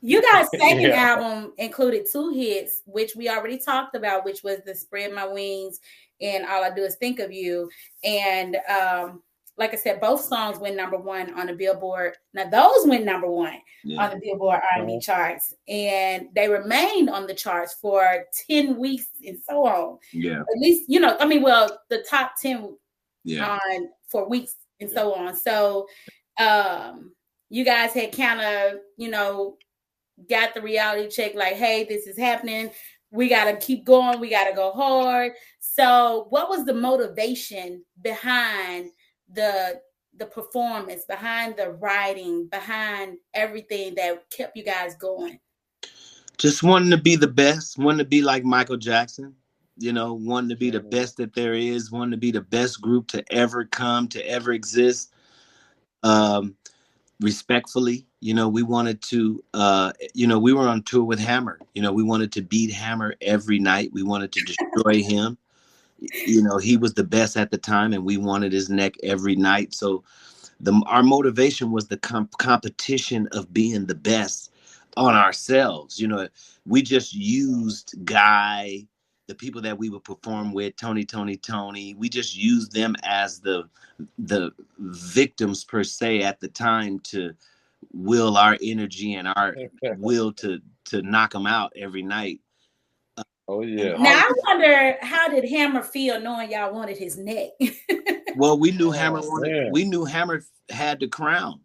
You 0.00 0.22
guys' 0.22 0.48
second 0.58 0.80
yeah. 0.80 0.94
album 0.94 1.52
included 1.58 2.06
two 2.10 2.30
hits, 2.30 2.80
which 2.86 3.14
we 3.14 3.28
already 3.28 3.58
talked 3.58 3.94
about, 3.94 4.24
which 4.24 4.42
was 4.42 4.60
the 4.64 4.74
"Spread 4.74 5.12
My 5.12 5.26
Wings" 5.26 5.80
and 6.22 6.46
"All 6.46 6.64
I 6.64 6.70
Do 6.70 6.82
Is 6.84 6.96
Think 6.96 7.20
of 7.20 7.30
You," 7.30 7.68
and 8.02 8.56
um, 8.68 9.22
like 9.60 9.74
I 9.74 9.76
said, 9.76 10.00
both 10.00 10.22
songs 10.24 10.58
went 10.58 10.74
number 10.74 10.96
one 10.96 11.34
on 11.34 11.46
the 11.46 11.52
Billboard. 11.52 12.14
Now 12.32 12.48
those 12.48 12.88
went 12.88 13.04
number 13.04 13.30
one 13.30 13.58
yeah. 13.84 14.02
on 14.02 14.10
the 14.10 14.20
Billboard 14.24 14.58
R&B 14.74 15.00
charts, 15.00 15.54
and 15.68 16.28
they 16.34 16.48
remained 16.48 17.10
on 17.10 17.26
the 17.26 17.34
charts 17.34 17.74
for 17.74 18.24
ten 18.48 18.78
weeks 18.78 19.08
and 19.24 19.38
so 19.46 19.66
on. 19.66 19.98
Yeah, 20.14 20.40
at 20.40 20.58
least 20.58 20.86
you 20.88 20.98
know. 20.98 21.14
I 21.20 21.26
mean, 21.26 21.42
well, 21.42 21.78
the 21.90 22.02
top 22.08 22.32
ten 22.40 22.74
yeah. 23.22 23.58
on 23.58 23.88
for 24.08 24.26
weeks 24.26 24.56
and 24.80 24.88
yeah. 24.88 24.96
so 24.96 25.14
on. 25.14 25.36
So, 25.36 25.86
um, 26.40 27.12
you 27.50 27.62
guys 27.62 27.92
had 27.92 28.16
kind 28.16 28.40
of 28.40 28.80
you 28.96 29.10
know 29.10 29.58
got 30.30 30.54
the 30.54 30.62
reality 30.62 31.10
check, 31.10 31.34
like, 31.34 31.56
hey, 31.56 31.84
this 31.84 32.06
is 32.06 32.16
happening. 32.16 32.70
We 33.10 33.28
got 33.28 33.44
to 33.44 33.56
keep 33.56 33.84
going. 33.84 34.20
We 34.20 34.30
got 34.30 34.48
to 34.48 34.54
go 34.54 34.72
hard. 34.72 35.32
So, 35.58 36.28
what 36.30 36.48
was 36.48 36.64
the 36.64 36.72
motivation 36.72 37.84
behind? 38.00 38.90
The 39.34 39.80
the 40.16 40.26
performance, 40.26 41.04
behind 41.04 41.56
the 41.56 41.70
writing, 41.72 42.46
behind 42.46 43.16
everything 43.34 43.94
that 43.94 44.28
kept 44.30 44.56
you 44.56 44.64
guys 44.64 44.94
going? 44.96 45.38
Just 46.38 46.62
wanting 46.62 46.90
to 46.90 46.96
be 46.96 47.16
the 47.16 47.28
best, 47.28 47.78
wanting 47.78 47.98
to 47.98 48.04
be 48.04 48.22
like 48.22 48.44
Michael 48.44 48.76
Jackson, 48.76 49.34
you 49.78 49.92
know, 49.92 50.14
wanting 50.14 50.50
to 50.50 50.56
be 50.56 50.70
the 50.70 50.80
best 50.80 51.16
that 51.18 51.34
there 51.34 51.54
is, 51.54 51.90
wanting 51.90 52.12
to 52.12 52.16
be 52.16 52.30
the 52.30 52.40
best 52.40 52.80
group 52.80 53.08
to 53.08 53.24
ever 53.32 53.64
come, 53.64 54.08
to 54.08 54.26
ever 54.28 54.52
exist. 54.52 55.12
Um, 56.02 56.56
respectfully, 57.20 58.06
you 58.20 58.34
know, 58.34 58.48
we 58.48 58.62
wanted 58.62 59.02
to, 59.02 59.42
uh, 59.54 59.92
you 60.14 60.26
know, 60.26 60.38
we 60.38 60.52
were 60.52 60.66
on 60.66 60.82
tour 60.82 61.04
with 61.04 61.18
Hammer. 61.18 61.58
You 61.74 61.82
know, 61.82 61.92
we 61.92 62.02
wanted 62.02 62.32
to 62.32 62.42
beat 62.42 62.72
Hammer 62.72 63.14
every 63.20 63.58
night. 63.58 63.90
We 63.92 64.02
wanted 64.02 64.32
to 64.32 64.40
destroy 64.42 65.02
him 65.02 65.38
you 66.00 66.42
know 66.42 66.58
he 66.58 66.76
was 66.76 66.94
the 66.94 67.04
best 67.04 67.36
at 67.36 67.50
the 67.50 67.58
time 67.58 67.92
and 67.92 68.04
we 68.04 68.16
wanted 68.16 68.52
his 68.52 68.70
neck 68.70 68.94
every 69.02 69.36
night. 69.36 69.74
So 69.74 70.02
the 70.60 70.80
our 70.86 71.02
motivation 71.02 71.70
was 71.70 71.88
the 71.88 71.98
comp- 71.98 72.38
competition 72.38 73.28
of 73.32 73.52
being 73.52 73.86
the 73.86 73.94
best 73.94 74.52
on 74.96 75.14
ourselves. 75.14 76.00
You 76.00 76.08
know 76.08 76.28
we 76.66 76.82
just 76.82 77.14
used 77.14 77.94
guy 78.04 78.86
the 79.26 79.34
people 79.34 79.62
that 79.62 79.78
we 79.78 79.88
would 79.88 80.02
perform 80.02 80.52
with 80.52 80.74
Tony 80.76 81.04
Toni 81.04 81.36
Toné. 81.36 81.96
We 81.96 82.08
just 82.08 82.36
used 82.36 82.72
them 82.72 82.96
as 83.04 83.40
the 83.40 83.68
the 84.18 84.50
victims 84.78 85.64
per 85.64 85.84
se 85.84 86.22
at 86.22 86.40
the 86.40 86.48
time 86.48 86.98
to 87.00 87.32
will 87.92 88.36
our 88.36 88.56
energy 88.62 89.14
and 89.14 89.28
our 89.28 89.56
will 89.98 90.32
to 90.32 90.60
to 90.86 91.02
knock 91.02 91.32
them 91.32 91.46
out 91.46 91.72
every 91.76 92.02
night 92.02 92.40
Oh 93.50 93.62
yeah. 93.62 93.96
Now 93.96 94.20
I 94.20 94.32
wonder 94.46 94.96
how 95.02 95.28
did 95.28 95.44
Hammer 95.48 95.82
feel 95.82 96.20
knowing 96.20 96.52
y'all 96.52 96.72
wanted 96.72 96.96
his 96.96 97.18
neck? 97.18 97.48
well, 98.36 98.56
we 98.56 98.70
knew 98.70 98.92
Hammer 98.92 99.18
oh, 99.24 99.28
wanted. 99.28 99.72
We 99.72 99.82
knew 99.84 100.04
Hammer 100.04 100.44
had 100.70 101.00
the 101.00 101.08
crown. 101.08 101.58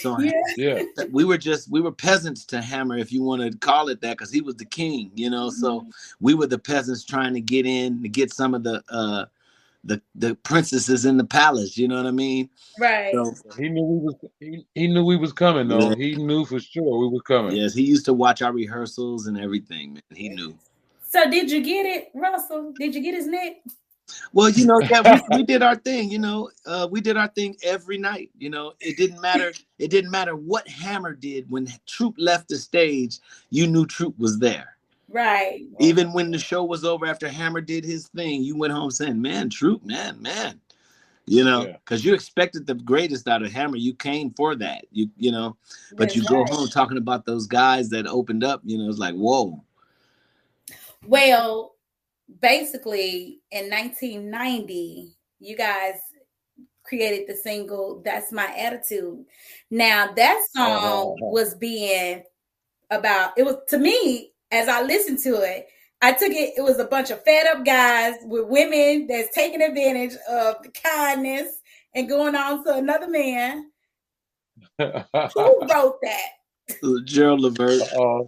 So 0.00 0.20
yeah. 0.20 0.30
yeah, 0.56 0.82
we 1.10 1.24
were 1.24 1.36
just 1.36 1.68
we 1.72 1.80
were 1.80 1.90
peasants 1.90 2.44
to 2.46 2.62
Hammer, 2.62 2.96
if 2.96 3.10
you 3.10 3.24
want 3.24 3.42
to 3.42 3.58
call 3.58 3.88
it 3.88 4.00
that, 4.02 4.16
because 4.16 4.32
he 4.32 4.42
was 4.42 4.54
the 4.54 4.64
king, 4.64 5.10
you 5.16 5.28
know. 5.28 5.48
Mm-hmm. 5.48 5.60
So 5.60 5.86
we 6.20 6.34
were 6.34 6.46
the 6.46 6.58
peasants 6.58 7.04
trying 7.04 7.34
to 7.34 7.40
get 7.40 7.66
in 7.66 8.00
to 8.02 8.08
get 8.08 8.32
some 8.32 8.54
of 8.54 8.62
the 8.62 8.80
uh 8.88 9.24
the 9.82 10.00
the 10.14 10.36
princesses 10.36 11.04
in 11.04 11.16
the 11.16 11.24
palace. 11.24 11.76
You 11.76 11.88
know 11.88 11.96
what 11.96 12.06
I 12.06 12.12
mean? 12.12 12.48
Right. 12.78 13.12
So, 13.12 13.34
he 13.58 13.70
knew 13.70 13.82
we 13.82 14.06
was 14.06 14.14
he, 14.38 14.66
he 14.76 14.86
knew 14.86 15.04
we 15.04 15.16
was 15.16 15.32
coming 15.32 15.66
though. 15.66 15.90
Yeah. 15.90 15.96
He 15.96 16.14
knew 16.14 16.44
for 16.44 16.60
sure 16.60 16.96
we 17.00 17.08
were 17.08 17.22
coming. 17.22 17.56
Yes, 17.56 17.74
he 17.74 17.82
used 17.82 18.04
to 18.04 18.14
watch 18.14 18.40
our 18.40 18.52
rehearsals 18.52 19.26
and 19.26 19.36
everything. 19.36 19.94
Man, 19.94 20.02
he 20.14 20.28
knew. 20.28 20.56
So 21.14 21.30
did 21.30 21.48
you 21.48 21.62
get 21.62 21.86
it, 21.86 22.10
Russell? 22.12 22.72
Did 22.76 22.92
you 22.92 23.00
get 23.00 23.14
his 23.14 23.28
neck? 23.28 23.58
Well, 24.32 24.50
you 24.50 24.66
know, 24.66 24.80
yeah, 24.80 25.20
we, 25.30 25.36
we, 25.36 25.42
did 25.44 25.62
our 25.62 25.76
thing. 25.76 26.10
You 26.10 26.18
know, 26.18 26.50
uh, 26.66 26.88
we 26.90 27.00
did 27.00 27.16
our 27.16 27.28
thing 27.28 27.54
every 27.62 27.98
night. 27.98 28.30
You 28.36 28.50
know, 28.50 28.72
it 28.80 28.96
didn't 28.96 29.20
matter. 29.20 29.52
It 29.78 29.92
didn't 29.92 30.10
matter 30.10 30.34
what 30.34 30.66
Hammer 30.66 31.12
did 31.12 31.48
when 31.48 31.68
Troop 31.86 32.16
left 32.18 32.48
the 32.48 32.56
stage. 32.56 33.20
You 33.50 33.68
knew 33.68 33.86
Troop 33.86 34.18
was 34.18 34.40
there. 34.40 34.76
Right. 35.08 35.60
Even 35.78 36.12
when 36.12 36.32
the 36.32 36.38
show 36.38 36.64
was 36.64 36.84
over 36.84 37.06
after 37.06 37.28
Hammer 37.28 37.60
did 37.60 37.84
his 37.84 38.08
thing, 38.08 38.42
you 38.42 38.56
went 38.56 38.72
home 38.72 38.90
saying, 38.90 39.22
"Man, 39.22 39.50
Troop, 39.50 39.84
man, 39.84 40.20
man." 40.20 40.60
You 41.26 41.44
know, 41.44 41.64
because 41.64 42.04
yeah. 42.04 42.08
you 42.08 42.14
expected 42.16 42.66
the 42.66 42.74
greatest 42.74 43.28
out 43.28 43.44
of 43.44 43.52
Hammer. 43.52 43.76
You 43.76 43.94
came 43.94 44.30
for 44.32 44.56
that. 44.56 44.86
You 44.90 45.08
you 45.16 45.30
know, 45.30 45.56
but 45.90 46.08
That's 46.08 46.16
you 46.16 46.22
right. 46.22 46.44
go 46.48 46.56
home 46.56 46.66
talking 46.66 46.98
about 46.98 47.24
those 47.24 47.46
guys 47.46 47.88
that 47.90 48.08
opened 48.08 48.42
up. 48.42 48.62
You 48.64 48.78
know, 48.78 48.88
it's 48.88 48.98
like 48.98 49.14
whoa 49.14 49.62
well, 51.06 51.74
basically 52.40 53.40
in 53.50 53.70
1990, 53.70 55.14
you 55.40 55.56
guys 55.56 55.94
created 56.84 57.26
the 57.26 57.34
single 57.34 58.02
That's 58.04 58.32
My 58.32 58.54
Attitude. 58.56 59.24
Now, 59.70 60.12
that 60.14 60.44
song 60.54 61.16
uh-huh. 61.20 61.30
was 61.30 61.54
being 61.54 62.22
about 62.90 63.32
it 63.36 63.44
was 63.44 63.56
to 63.68 63.78
me 63.78 64.32
as 64.50 64.68
I 64.68 64.82
listened 64.82 65.18
to 65.20 65.40
it. 65.40 65.68
I 66.02 66.12
took 66.12 66.32
it, 66.32 66.52
it 66.56 66.62
was 66.62 66.78
a 66.78 66.84
bunch 66.84 67.10
of 67.10 67.24
fed 67.24 67.46
up 67.46 67.64
guys 67.64 68.16
with 68.24 68.46
women 68.46 69.06
that's 69.06 69.34
taking 69.34 69.62
advantage 69.62 70.14
of 70.28 70.56
the 70.62 70.68
kindness 70.70 71.60
and 71.94 72.08
going 72.08 72.34
on 72.34 72.62
to 72.64 72.74
another 72.74 73.08
man. 73.08 73.70
Who 74.78 75.66
wrote 75.66 75.98
that? 76.02 77.04
Gerald 77.04 77.40
Levert. 77.40 77.82
Uh, 77.98 78.24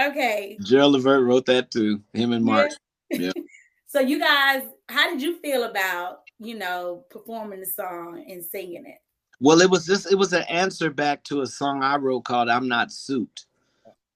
Okay. 0.00 0.58
Gerald 0.62 0.92
Levert 0.92 1.24
wrote 1.24 1.46
that 1.46 1.70
too. 1.70 2.02
Him 2.12 2.32
and 2.32 2.44
Mark. 2.44 2.70
Yeah. 3.10 3.32
so 3.86 4.00
you 4.00 4.18
guys, 4.18 4.62
how 4.88 5.10
did 5.10 5.22
you 5.22 5.38
feel 5.38 5.64
about 5.64 6.20
you 6.38 6.56
know 6.56 7.04
performing 7.10 7.60
the 7.60 7.66
song 7.66 8.24
and 8.28 8.44
singing 8.44 8.86
it? 8.86 8.98
Well, 9.40 9.60
it 9.60 9.70
was 9.70 9.86
just 9.86 10.10
it 10.10 10.16
was 10.16 10.32
an 10.32 10.44
answer 10.44 10.90
back 10.90 11.24
to 11.24 11.42
a 11.42 11.46
song 11.46 11.82
I 11.82 11.96
wrote 11.96 12.24
called 12.24 12.48
"I'm 12.48 12.68
Not 12.68 12.92
Soupped." 12.92 13.46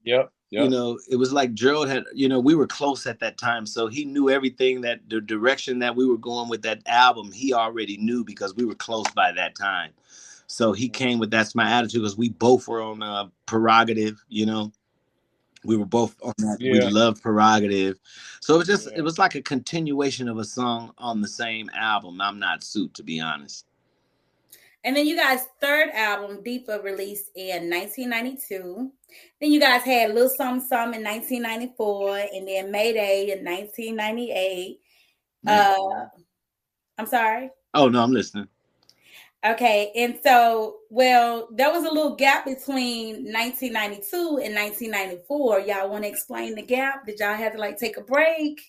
Yep. 0.04 0.32
Yep. 0.50 0.64
You 0.64 0.70
know, 0.70 0.98
it 1.08 1.14
was 1.14 1.32
like 1.32 1.54
Gerald 1.54 1.88
had, 1.88 2.02
you 2.12 2.28
know, 2.28 2.40
we 2.40 2.56
were 2.56 2.66
close 2.66 3.06
at 3.06 3.20
that 3.20 3.38
time. 3.38 3.64
So 3.66 3.86
he 3.86 4.04
knew 4.04 4.30
everything 4.30 4.80
that 4.80 4.98
the 5.08 5.20
direction 5.20 5.78
that 5.78 5.94
we 5.94 6.04
were 6.04 6.18
going 6.18 6.48
with 6.48 6.62
that 6.62 6.82
album, 6.86 7.30
he 7.30 7.54
already 7.54 7.96
knew 7.98 8.24
because 8.24 8.56
we 8.56 8.64
were 8.64 8.74
close 8.74 9.06
by 9.14 9.30
that 9.30 9.54
time. 9.54 9.92
So 10.48 10.72
he 10.72 10.88
came 10.88 11.20
with 11.20 11.30
That's 11.30 11.54
My 11.54 11.70
Attitude 11.70 12.02
because 12.02 12.16
we 12.18 12.30
both 12.30 12.66
were 12.66 12.82
on 12.82 13.00
uh, 13.00 13.28
prerogative, 13.46 14.20
you 14.28 14.44
know 14.44 14.72
we 15.64 15.76
were 15.76 15.86
both 15.86 16.16
on 16.22 16.34
that. 16.38 16.56
Yeah. 16.60 16.72
We 16.72 16.80
love 16.80 17.20
Prerogative, 17.20 17.98
so 18.40 18.54
it 18.54 18.58
was 18.58 18.66
just 18.66 18.90
yeah. 18.90 18.98
it 18.98 19.02
was 19.02 19.18
like 19.18 19.34
a 19.34 19.42
continuation 19.42 20.28
of 20.28 20.38
a 20.38 20.44
song 20.44 20.92
on 20.98 21.20
the 21.20 21.28
same 21.28 21.70
album. 21.74 22.20
I'm 22.20 22.38
Not 22.38 22.62
Soupped 22.62 22.96
to 22.96 23.02
be 23.02 23.20
honest. 23.20 23.66
And 24.82 24.96
then 24.96 25.06
you 25.06 25.14
guys' 25.14 25.46
third 25.60 25.90
album, 25.90 26.42
Deeper, 26.42 26.80
released 26.82 27.30
in 27.36 27.68
1992. 27.68 28.90
Then 29.38 29.52
you 29.52 29.60
guys 29.60 29.82
had 29.82 30.14
Little 30.14 30.30
Something 30.30 30.66
Something 30.66 31.00
in 31.00 31.06
1994, 31.06 32.18
and 32.32 32.48
then 32.48 32.70
Mayday 32.70 33.32
in 33.32 33.44
1998. 33.44 34.80
Uh, 35.46 35.74
I'm 36.96 37.06
sorry. 37.06 37.50
Oh 37.74 37.88
no, 37.88 38.02
I'm 38.02 38.12
listening. 38.12 38.48
Okay, 39.44 39.90
and 39.96 40.18
so 40.22 40.76
well, 40.90 41.48
there 41.50 41.72
was 41.72 41.84
a 41.84 41.90
little 41.90 42.14
gap 42.14 42.44
between 42.44 43.32
1992 43.32 44.16
and 44.44 44.54
1994. 44.54 45.60
Y'all 45.60 45.88
want 45.88 46.04
to 46.04 46.10
explain 46.10 46.54
the 46.54 46.62
gap? 46.62 47.06
Did 47.06 47.20
y'all 47.20 47.34
have 47.34 47.52
to 47.52 47.58
like 47.58 47.78
take 47.78 47.96
a 47.96 48.02
break? 48.02 48.60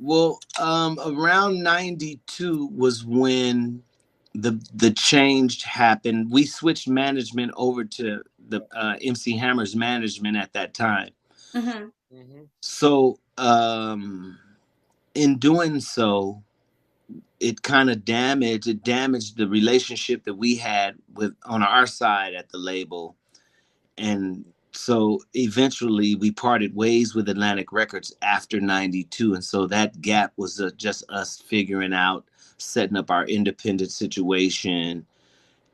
Well, 0.00 0.40
um, 0.58 0.98
around 1.04 1.62
92 1.62 2.68
was 2.74 3.04
when 3.04 3.82
the 4.34 4.60
the 4.74 4.90
change 4.90 5.62
happened. 5.62 6.30
We 6.32 6.46
switched 6.46 6.88
management 6.88 7.52
over 7.56 7.84
to 7.84 8.22
the 8.48 8.66
uh, 8.72 8.96
MC 9.02 9.36
Hammer's 9.36 9.76
management 9.76 10.36
at 10.36 10.52
that 10.52 10.74
time. 10.74 11.10
Mm-hmm. 11.54 12.16
Mm-hmm. 12.16 12.42
So, 12.60 13.18
um, 13.36 14.38
in 15.14 15.38
doing 15.38 15.80
so, 15.80 16.42
it 17.40 17.62
kind 17.62 17.90
of 17.90 18.04
damaged 18.04 18.66
it 18.66 18.82
damaged 18.84 19.36
the 19.36 19.48
relationship 19.48 20.24
that 20.24 20.34
we 20.34 20.56
had 20.56 20.96
with 21.14 21.34
on 21.44 21.62
our 21.62 21.86
side 21.86 22.34
at 22.34 22.48
the 22.50 22.58
label. 22.58 23.16
And 23.96 24.44
so 24.72 25.20
eventually 25.34 26.14
we 26.14 26.30
parted 26.30 26.74
ways 26.74 27.14
with 27.14 27.28
atlantic 27.28 27.72
records 27.72 28.14
after 28.22 28.60
92 28.60 29.34
and 29.34 29.44
so 29.44 29.66
that 29.66 30.00
gap 30.00 30.32
was 30.36 30.60
uh, 30.60 30.70
just 30.76 31.04
us 31.08 31.40
figuring 31.40 31.92
out 31.92 32.24
setting 32.58 32.96
up 32.96 33.10
our 33.10 33.24
independent 33.26 33.90
situation 33.90 35.04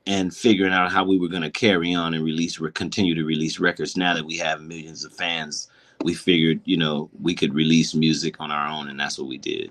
and 0.07 0.35
figuring 0.35 0.73
out 0.73 0.93
how 0.93 1.05
we 1.05 1.19
were 1.19 1.29
going 1.29 1.43
to 1.43 1.51
carry 1.51 1.95
on 1.95 2.15
and 2.15 2.25
release 2.25 2.61
or 2.61 2.71
continue 2.71 3.15
to 3.15 3.25
release 3.25 3.59
records. 3.59 3.97
Now 3.97 4.15
that 4.15 4.25
we 4.25 4.37
have 4.39 4.63
millions 4.63 5.05
of 5.05 5.13
fans 5.13 5.69
we 6.03 6.15
figured 6.15 6.61
you 6.65 6.77
know 6.77 7.11
we 7.21 7.35
could 7.35 7.55
release 7.55 7.95
music 7.95 8.41
on 8.41 8.51
our 8.51 8.69
own 8.69 8.89
and 8.89 8.99
that's 8.99 9.19
what 9.19 9.29
we 9.29 9.39
did 9.39 9.71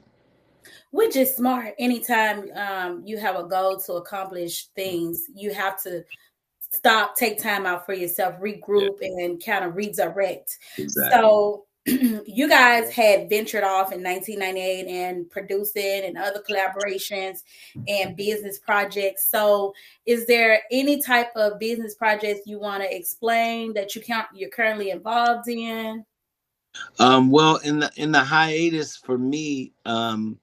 which 0.93 1.15
is 1.15 1.35
smart 1.35 1.73
anytime 1.79 2.49
um, 2.55 3.01
you 3.03 3.17
have 3.17 3.35
a 3.35 3.43
goal 3.43 3.77
to 3.77 3.93
accomplish 3.93 4.67
things 4.75 5.25
you 5.33 5.51
have 5.51 5.81
to 5.81 6.03
stop 6.59 7.15
take 7.15 7.41
time 7.41 7.65
out 7.65 7.85
for 7.85 7.93
yourself 7.93 8.39
regroup 8.39 8.97
yeah. 9.01 9.25
and 9.25 9.43
kind 9.43 9.65
of 9.65 9.75
redirect 9.75 10.57
exactly. 10.77 11.19
so 11.19 11.65
you 11.85 12.47
guys 12.47 12.89
had 12.93 13.27
ventured 13.27 13.63
off 13.63 13.91
in 13.91 14.01
1998 14.01 14.87
and 14.87 15.29
producing 15.29 16.03
and 16.05 16.17
other 16.17 16.41
collaborations 16.49 17.39
and 17.89 18.15
business 18.15 18.57
projects. 18.57 19.29
So, 19.29 19.73
is 20.05 20.25
there 20.25 20.61
any 20.71 21.01
type 21.01 21.35
of 21.35 21.59
business 21.59 21.93
projects 21.93 22.43
you 22.45 22.57
want 22.57 22.83
to 22.83 22.95
explain 22.95 23.73
that 23.73 23.95
you 23.95 24.01
count 24.01 24.27
you're 24.33 24.49
currently 24.49 24.91
involved 24.91 25.49
in? 25.49 26.05
Um, 26.99 27.29
well, 27.29 27.57
in 27.57 27.79
the 27.79 27.91
in 27.97 28.13
the 28.13 28.23
hiatus 28.23 28.95
for 28.95 29.17
me, 29.17 29.73
um, 29.85 30.39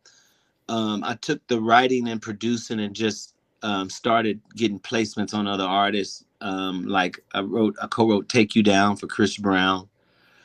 um, 0.71 1.03
I 1.03 1.15
took 1.15 1.45
the 1.49 1.61
writing 1.61 2.09
and 2.09 2.23
producing 2.23 2.79
and 2.79 2.95
just 2.95 3.35
um, 3.63 3.91
started 3.91 4.41
getting 4.55 4.79
placements 4.79 5.35
on 5.35 5.49
other 5.49 5.65
artists. 5.65 6.25
Um, 6.41 6.87
like 6.87 7.19
I 7.35 7.41
wrote, 7.41 7.77
I 7.83 7.89
co-wrote 7.89 8.29
"Take 8.29 8.55
You 8.55 8.63
Down" 8.63 8.97
for 8.97 9.09
Chris 9.09 9.37
Brown. 9.37 9.89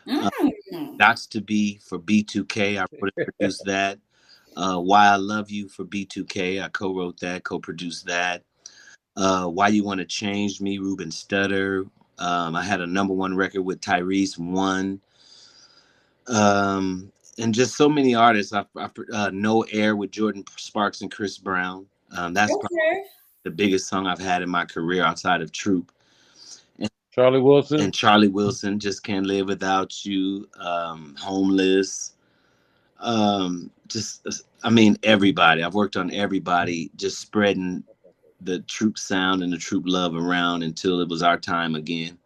Uh, 0.10 0.30
mm. 0.74 1.30
To 1.30 1.42
be 1.42 1.78
for 1.78 2.00
B2K. 2.00 2.82
I 2.82 2.86
produced 3.38 3.64
that. 3.66 4.00
Uh, 4.58 4.80
Why 4.80 5.08
I 5.08 5.16
Love 5.18 5.52
You 5.52 5.70
for 5.70 5.86
B2K. 5.86 6.62
I 6.62 6.70
co-wrote 6.70 7.20
that, 7.20 7.44
co-produced 7.44 8.08
that. 8.08 8.44
Uh, 9.16 9.46
Why 9.46 9.68
You 9.68 9.84
Want 9.84 10.00
to 10.00 10.06
Change 10.06 10.60
Me, 10.60 10.80
Ruben 10.80 11.10
Studdard. 11.10 11.90
Um, 12.18 12.56
I 12.56 12.64
had 12.64 12.82
a 12.82 12.88
number 12.88 13.14
one 13.14 13.36
record 13.36 13.62
with 13.62 13.80
Tyrese 13.80 14.40
One. 14.40 15.02
Um, 16.28 17.12
and 17.38 17.54
just 17.54 17.76
so 17.76 17.90
many 17.90 18.16
artists. 18.16 18.54
I, 18.54 18.66
I 18.78 18.90
uh, 19.14 19.30
No 19.34 19.64
Air 19.72 19.96
with 19.96 20.12
Jordin 20.12 20.48
Sparks 20.58 21.02
and 21.02 21.12
Chris 21.12 21.38
Brown. 21.38 21.86
Um, 22.16 22.34
that's 22.34 22.54
okay. 22.54 23.04
the 23.44 23.52
biggest 23.52 23.88
song 23.88 24.08
I've 24.08 24.20
had 24.20 24.42
in 24.42 24.50
my 24.50 24.66
career 24.66 25.04
outside 25.04 25.42
of 25.42 25.52
Troop. 25.52 25.92
And, 26.80 26.90
Charlie 27.12 27.42
Wilson. 27.42 27.82
And 27.82 27.94
Charlie 27.94 28.28
Wilson, 28.28 28.80
just 28.80 29.04
can't 29.04 29.26
live 29.26 29.48
without 29.48 30.06
you. 30.06 30.48
Um, 30.60 31.16
homeless. 31.20 32.14
Um, 33.00 33.70
just 33.88 34.28
I 34.64 34.70
mean 34.70 34.98
everybody. 35.04 35.64
I've 35.64 35.76
worked 35.76 35.98
on 35.98 36.12
everybody, 36.12 36.90
just 36.96 37.20
spreading 37.20 37.84
the 38.42 38.60
troop 38.62 38.98
sound 38.98 39.44
and 39.44 39.52
the 39.52 39.58
troop 39.58 39.84
love 39.88 40.16
around 40.16 40.64
until 40.64 41.02
it 41.02 41.10
was 41.10 41.24
our 41.24 41.38
time 41.38 41.76
again. 41.76 42.18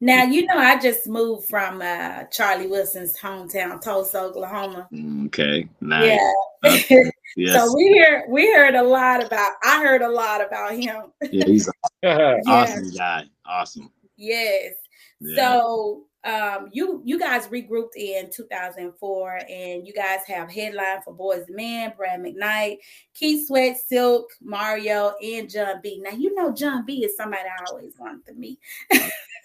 Now 0.00 0.24
you 0.24 0.46
know 0.46 0.56
I 0.56 0.78
just 0.78 1.06
moved 1.06 1.48
from 1.48 1.82
uh, 1.82 2.24
Charlie 2.24 2.66
Wilson's 2.66 3.18
hometown, 3.18 3.82
Tulsa, 3.82 4.20
Oklahoma. 4.20 4.88
Okay, 5.26 5.68
nice. 5.80 6.06
Yeah. 6.06 6.32
Uh, 6.62 6.78
yes. 7.36 7.54
so 7.54 7.76
we 7.76 7.84
hear 7.88 8.24
we 8.28 8.50
heard 8.52 8.74
a 8.74 8.82
lot 8.82 9.24
about. 9.24 9.52
I 9.62 9.82
heard 9.82 10.00
a 10.00 10.08
lot 10.08 10.44
about 10.44 10.72
him. 10.72 11.12
yeah, 11.30 11.44
he's 11.44 11.68
an 12.02 12.40
awesome 12.46 12.90
guy. 12.96 13.24
Awesome. 13.44 13.90
Yes. 14.16 14.72
Yeah. 15.20 15.36
So 15.36 16.04
um, 16.24 16.68
you 16.72 17.00
you 17.04 17.18
guys 17.18 17.48
regrouped 17.48 17.96
in 17.96 18.30
2004, 18.30 19.40
and 19.48 19.86
you 19.86 19.92
guys 19.92 20.20
have 20.26 20.50
headline 20.50 21.02
for 21.02 21.14
Boyz 21.14 21.48
II 21.48 21.54
Men, 21.56 21.92
Brian 21.96 22.22
McKnight, 22.22 22.78
Keith 23.14 23.46
Sweat, 23.46 23.76
Silk, 23.78 24.30
Mario, 24.42 25.14
and 25.22 25.48
Jon 25.48 25.80
B. 25.82 26.00
Now 26.02 26.16
you 26.16 26.34
know 26.34 26.52
Jon 26.52 26.84
B 26.84 27.04
is 27.04 27.16
somebody 27.16 27.42
I 27.44 27.64
always 27.70 27.94
wanted 27.98 28.26
to 28.26 28.34
meet. 28.34 28.58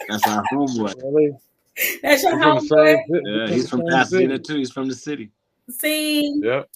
That's 0.07 0.27
our 0.27 0.43
homeboy. 0.51 1.31
That's 2.01 2.23
your 2.23 2.39
homeboy. 2.39 2.97
Yeah, 3.09 3.47
he's 3.53 3.69
from 3.69 3.83
Pasadena 3.87 4.39
too. 4.39 4.57
He's 4.57 4.71
from 4.71 4.87
the 4.87 4.95
city. 4.95 5.31
See. 5.69 6.39
Yep 6.43 6.69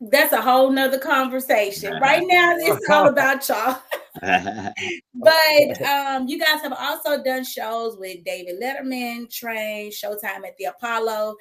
that's 0.00 0.32
a 0.32 0.42
whole 0.42 0.70
nother 0.70 0.98
conversation. 0.98 1.94
Right 2.06 2.24
now, 2.26 2.54
it's 2.56 2.88
all 2.90 3.08
about 3.08 3.48
y'all. 3.48 3.82
but 5.14 5.82
um, 5.82 6.28
you 6.28 6.38
guys 6.38 6.60
have 6.62 6.74
also 6.78 7.22
done 7.22 7.44
shows 7.44 7.96
with 7.98 8.22
David 8.24 8.60
Letterman, 8.62 9.30
Train, 9.30 9.90
Showtime 9.90 10.46
at 10.46 10.56
the 10.58 10.66
Apollo. 10.66 11.36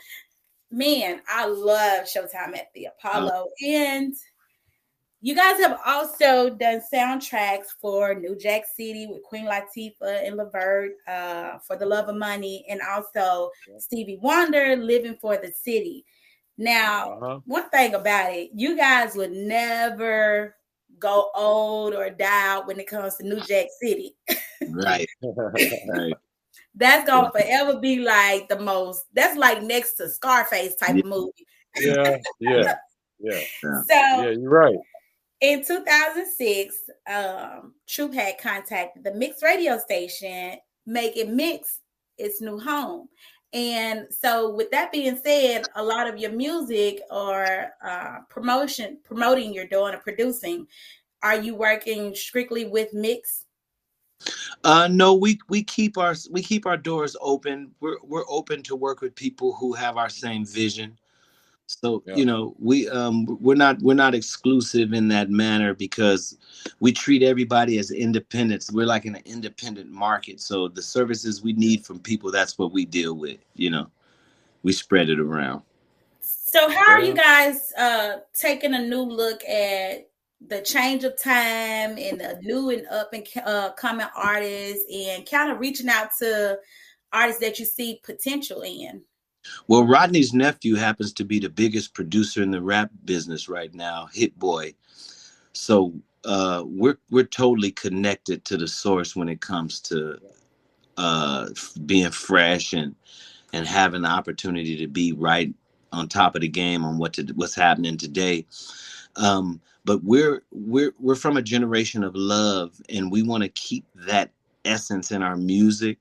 Man, 0.72 1.22
I 1.28 1.46
love 1.46 2.06
Showtime 2.06 2.58
at 2.58 2.70
the 2.74 2.86
Apollo. 2.86 3.48
Oh. 3.50 3.66
And 3.66 4.16
you 5.26 5.34
guys 5.34 5.60
have 5.60 5.80
also 5.84 6.52
done 6.52 6.80
soundtracks 6.94 7.74
for 7.82 8.14
New 8.14 8.38
Jack 8.38 8.62
City 8.78 9.08
with 9.08 9.24
Queen 9.24 9.48
Latifah 9.48 10.24
and 10.24 10.38
Levert 10.38 10.92
uh, 11.08 11.58
for 11.66 11.76
The 11.76 11.86
Love 11.88 12.10
of 12.10 12.16
Money, 12.16 12.64
and 12.70 12.80
also 12.80 13.50
Stevie 13.80 14.20
Wonder, 14.22 14.76
Living 14.76 15.18
for 15.20 15.36
the 15.36 15.52
City. 15.52 16.06
Now, 16.60 17.14
uh-huh. 17.14 17.40
one 17.46 17.68
thing 17.72 17.96
about 17.96 18.34
it, 18.34 18.52
you 18.54 18.78
guys 18.78 19.16
would 19.16 19.32
never 19.32 20.56
go 21.00 21.32
old 21.34 21.96
or 21.96 22.12
die 22.12 22.48
out 22.48 22.68
when 22.68 22.80
it 22.80 22.86
comes 22.86 23.16
to 23.16 23.24
New 23.24 23.40
Jack 23.40 23.66
City. 23.82 24.16
right. 24.70 25.10
right. 25.24 26.14
That's 26.76 27.10
gonna 27.10 27.32
forever 27.32 27.80
be 27.80 27.98
like 27.98 28.48
the 28.48 28.60
most. 28.60 29.06
That's 29.16 29.36
like 29.36 29.64
next 29.64 29.96
to 29.96 30.08
Scarface 30.08 30.76
type 30.76 30.98
yeah. 30.98 31.00
of 31.00 31.06
movie. 31.08 31.48
yeah, 31.80 32.18
yeah, 32.40 32.76
yeah. 33.20 33.40
So 33.64 33.84
yeah, 33.90 34.30
you're 34.30 34.52
right. 34.52 34.78
In 35.42 35.64
2006, 35.64 36.76
um, 37.14 37.74
Troop 37.88 38.14
had 38.14 38.38
contacted 38.38 39.04
the 39.04 39.14
Mix 39.14 39.44
radio 39.44 39.78
station, 39.78 40.58
making 40.86 41.36
Mix 41.36 41.82
its 42.18 42.42
new 42.42 42.60
home. 42.60 43.10
And 43.54 44.08
so, 44.10 44.54
with 44.54 44.72
that 44.72 44.92
being 44.92 45.20
said, 45.24 45.66
a 45.76 45.84
lot 45.84 46.08
of 46.08 46.18
your 46.18 46.32
music 46.32 47.02
or 47.10 47.68
uh, 47.86 48.20
promotion, 48.30 48.98
promoting 49.04 49.54
you're 49.54 49.68
doing 49.68 49.94
or 49.94 50.00
producing, 50.00 50.68
are 51.24 51.40
you 51.40 51.56
working 51.56 52.14
strictly 52.16 52.66
with 52.66 52.94
Mix? 52.94 53.46
Uh, 54.64 54.88
no, 54.90 55.14
we 55.14 55.40
we 55.50 55.64
keep 55.64 55.98
our 55.98 56.16
we 56.32 56.42
keep 56.42 56.66
our 56.66 56.78
doors 56.78 57.16
open. 57.22 57.72
We're 57.80 57.98
we're 58.04 58.26
open 58.30 58.64
to 58.64 58.76
work 58.76 59.02
with 59.02 59.16
people 59.16 59.54
who 59.54 59.74
have 59.74 59.98
our 59.98 60.10
same 60.10 60.46
vision. 60.46 60.98
So 61.68 62.04
yeah. 62.06 62.16
you 62.16 62.26
know, 62.26 62.56
we 62.60 62.88
um 62.90 63.26
we're 63.42 63.56
not 63.56 63.82
we're 63.82 63.96
not 63.96 64.14
exclusive 64.14 64.94
in 64.94 65.08
that 65.10 65.30
manner 65.30 65.74
because 65.74 66.38
we 66.80 66.92
treat 66.92 67.24
everybody 67.24 67.80
as 67.80 67.92
independents. 67.92 68.72
We're 68.72 68.86
like 68.86 69.06
in 69.06 69.16
an 69.16 69.24
independent 69.26 69.90
market. 69.90 70.40
So 70.42 70.68
the 70.68 70.82
services 70.82 71.42
we 71.42 71.54
need 71.54 71.86
from 71.86 72.00
people, 72.00 72.32
that's 72.32 72.58
what 72.58 72.72
we 72.72 72.86
deal 72.86 73.16
with. 73.16 73.40
You 73.56 73.72
know, 73.72 73.90
we 74.64 74.74
spread 74.74 75.10
it 75.10 75.20
around. 75.20 75.64
So 76.22 76.70
how 76.70 76.92
are 76.92 77.02
you 77.02 77.14
guys 77.14 77.74
uh 77.78 78.18
taking 78.34 78.74
a 78.74 78.82
new 78.82 79.02
look 79.02 79.44
at 79.44 80.08
the 80.48 80.62
change 80.62 81.04
of 81.04 81.20
time 81.20 81.98
and 81.98 82.20
the 82.20 82.40
new 82.44 82.70
and 82.70 82.86
up 82.88 83.12
and 83.14 83.26
uh, 83.44 83.72
coming 83.72 84.06
artists 84.16 84.86
and 84.94 85.28
kind 85.30 85.52
of 85.52 85.60
reaching 85.60 85.90
out 85.90 86.10
to 86.20 86.60
artists 87.12 87.42
that 87.42 87.58
you 87.58 87.66
see 87.66 88.00
potential 88.04 88.62
in? 88.62 89.02
Well, 89.68 89.86
Rodney's 89.86 90.34
nephew 90.34 90.76
happens 90.76 91.14
to 91.14 91.26
be 91.26 91.40
the 91.40 91.50
biggest 91.50 91.94
producer 91.94 92.44
in 92.44 92.52
the 92.52 92.62
rap 92.62 92.92
business 93.06 93.50
right 93.50 93.74
now, 93.74 94.08
Hit 94.14 94.38
Boy. 94.40 94.74
So 95.54 95.94
uh, 96.26 96.64
we're 96.66 96.98
we're 97.10 97.24
totally 97.26 97.72
connected 97.72 98.46
to 98.46 98.58
the 98.58 98.68
source 98.68 99.16
when 99.16 99.30
it 99.30 99.42
comes 99.42 99.80
to 99.82 100.20
uh, 100.98 101.50
being 101.86 102.12
fresh 102.12 102.74
and 102.74 102.96
and 103.54 103.68
having 103.68 104.04
the 104.04 104.10
opportunity 104.10 104.78
to 104.78 104.88
be 104.88 105.14
right 105.14 105.54
on 105.92 106.08
top 106.08 106.36
of 106.36 106.42
the 106.42 106.48
game 106.48 106.84
on 106.84 106.98
what 106.98 107.14
to, 107.14 107.24
what's 107.36 107.56
happening 107.56 107.98
today. 107.98 108.46
Um, 109.16 109.62
but 109.86 110.04
we're 110.04 110.44
we're 110.52 110.94
we're 111.00 111.16
from 111.16 111.38
a 111.38 111.42
generation 111.42 112.04
of 112.04 112.16
love, 112.16 112.74
and 112.90 113.12
we 113.12 113.24
want 113.24 113.44
to 113.44 113.50
keep 113.50 113.86
that 114.08 114.32
essence 114.66 115.12
in 115.12 115.24
our 115.24 115.38
music. 115.38 116.00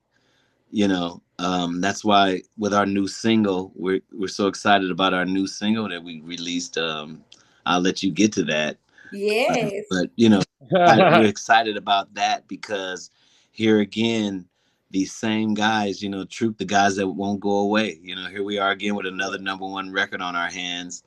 You 0.75 0.89
know, 0.89 1.23
um, 1.39 1.81
that's 1.81 2.05
why 2.05 2.43
with 2.59 2.75
our 2.75 2.85
new 2.85 3.07
single, 3.07 3.71
we're 3.77 4.01
we're 4.13 4.27
so 4.27 4.49
excited 4.49 4.91
about 4.91 5.15
our 5.15 5.25
new 5.25 5.47
single 5.47 5.89
that 5.89 6.03
we 6.03 6.21
released. 6.23 6.77
Um, 6.77 7.23
I'll 7.65 7.81
let 7.81 8.03
you 8.03 8.11
get 8.11 8.33
to 8.33 8.43
that. 8.47 8.79
Yes. 9.13 9.57
Uh, 9.57 9.81
but 9.89 10.11
you 10.17 10.29
know, 10.29 10.43
we're 10.73 11.27
excited 11.27 11.77
about 11.77 12.13
that 12.15 12.49
because 12.49 13.13
here 13.53 13.79
again, 13.79 14.47
these 14.91 15.15
same 15.15 15.55
guys, 15.55 16.03
you 16.03 16.09
know, 16.09 16.25
troop 16.25 16.59
the 16.59 16.65
guys 16.65 16.97
that 16.97 17.07
won't 17.07 17.39
go 17.39 17.59
away. 17.59 18.01
You 18.03 18.17
know, 18.17 18.27
here 18.27 18.43
we 18.43 18.59
are 18.59 18.73
again 18.73 18.97
with 18.97 19.07
another 19.07 19.39
number 19.39 19.67
one 19.67 19.93
record 19.93 20.23
on 20.23 20.35
our 20.35 20.51
hands, 20.51 21.05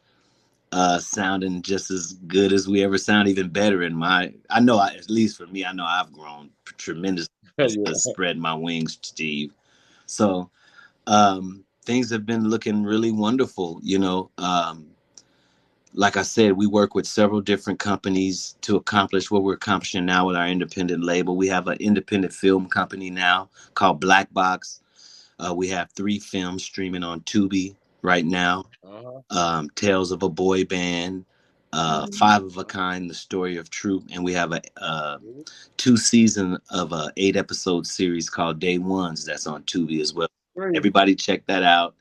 uh, 0.71 0.99
sounding 0.99 1.61
just 1.61 1.91
as 1.91 2.13
good 2.27 2.53
as 2.53 2.69
we 2.69 2.85
ever 2.85 2.97
sound, 2.97 3.27
even 3.27 3.49
better. 3.49 3.83
In 3.83 3.95
my, 3.95 4.33
I 4.49 4.61
know, 4.61 4.77
I, 4.77 4.93
at 4.93 5.09
least 5.09 5.35
for 5.35 5.47
me, 5.47 5.65
I 5.65 5.73
know 5.73 5.83
I've 5.85 6.13
grown 6.13 6.51
tremendously. 6.77 7.27
Yeah. 7.57 7.93
Spread 7.93 8.37
my 8.37 8.53
wings, 8.53 8.97
Steve. 9.01 9.53
So 10.05 10.49
um, 11.07 11.65
things 11.85 12.11
have 12.11 12.25
been 12.25 12.49
looking 12.49 12.83
really 12.83 13.11
wonderful. 13.11 13.79
You 13.83 13.99
know, 13.99 14.31
um, 14.37 14.87
like 15.93 16.17
I 16.17 16.21
said, 16.21 16.53
we 16.53 16.67
work 16.67 16.95
with 16.95 17.07
several 17.07 17.41
different 17.41 17.79
companies 17.79 18.55
to 18.61 18.75
accomplish 18.75 19.31
what 19.31 19.43
we're 19.43 19.55
accomplishing 19.55 20.05
now 20.05 20.27
with 20.27 20.35
our 20.35 20.47
independent 20.47 21.03
label. 21.03 21.35
We 21.35 21.47
have 21.47 21.67
an 21.67 21.77
independent 21.79 22.33
film 22.33 22.67
company 22.67 23.09
now 23.09 23.49
called 23.73 23.99
Black 23.99 24.31
Box. 24.33 24.81
Uh, 25.39 25.53
we 25.53 25.69
have 25.69 25.91
three 25.91 26.19
films 26.19 26.63
streaming 26.63 27.03
on 27.03 27.21
Tubi 27.21 27.75
right 28.01 28.25
now. 28.25 28.65
Uh-huh. 28.83 29.21
Um, 29.31 29.69
Tales 29.75 30.11
of 30.11 30.23
a 30.23 30.29
Boy 30.29 30.65
Band, 30.65 31.25
uh, 31.73 32.05
mm-hmm. 32.05 32.13
Five 32.15 32.43
of 32.43 32.57
a 32.57 32.63
Kind, 32.63 33.09
The 33.09 33.15
Story 33.15 33.57
of 33.57 33.69
Troop, 33.69 34.05
and 34.11 34.23
we 34.23 34.33
have 34.33 34.51
a 34.51 34.61
uh, 34.77 35.17
two 35.77 35.97
season 35.97 36.57
of 36.71 36.91
a 36.93 37.11
eight 37.17 37.35
episode 37.35 37.85
series 37.85 38.29
called 38.29 38.59
Day 38.59 38.77
Ones 38.77 39.25
that's 39.25 39.47
on 39.47 39.63
Tubi 39.63 40.01
as 40.01 40.13
well. 40.13 40.29
Right. 40.55 40.75
Everybody 40.75 41.15
check 41.15 41.45
that 41.47 41.63
out 41.63 41.93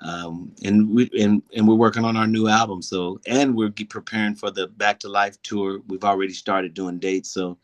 um, 0.00 0.52
and 0.62 0.90
we 0.90 1.10
and 1.18 1.42
and 1.54 1.66
we're 1.66 1.74
working 1.74 2.04
on 2.04 2.16
our 2.16 2.26
new 2.26 2.48
album. 2.48 2.82
So 2.82 3.20
and 3.26 3.56
we're 3.56 3.70
preparing 3.70 4.34
for 4.34 4.50
the 4.50 4.68
Back 4.68 5.00
to 5.00 5.08
Life 5.08 5.40
tour. 5.42 5.80
We've 5.88 6.04
already 6.04 6.32
started 6.32 6.74
doing 6.74 6.98
dates, 6.98 7.30
so 7.30 7.56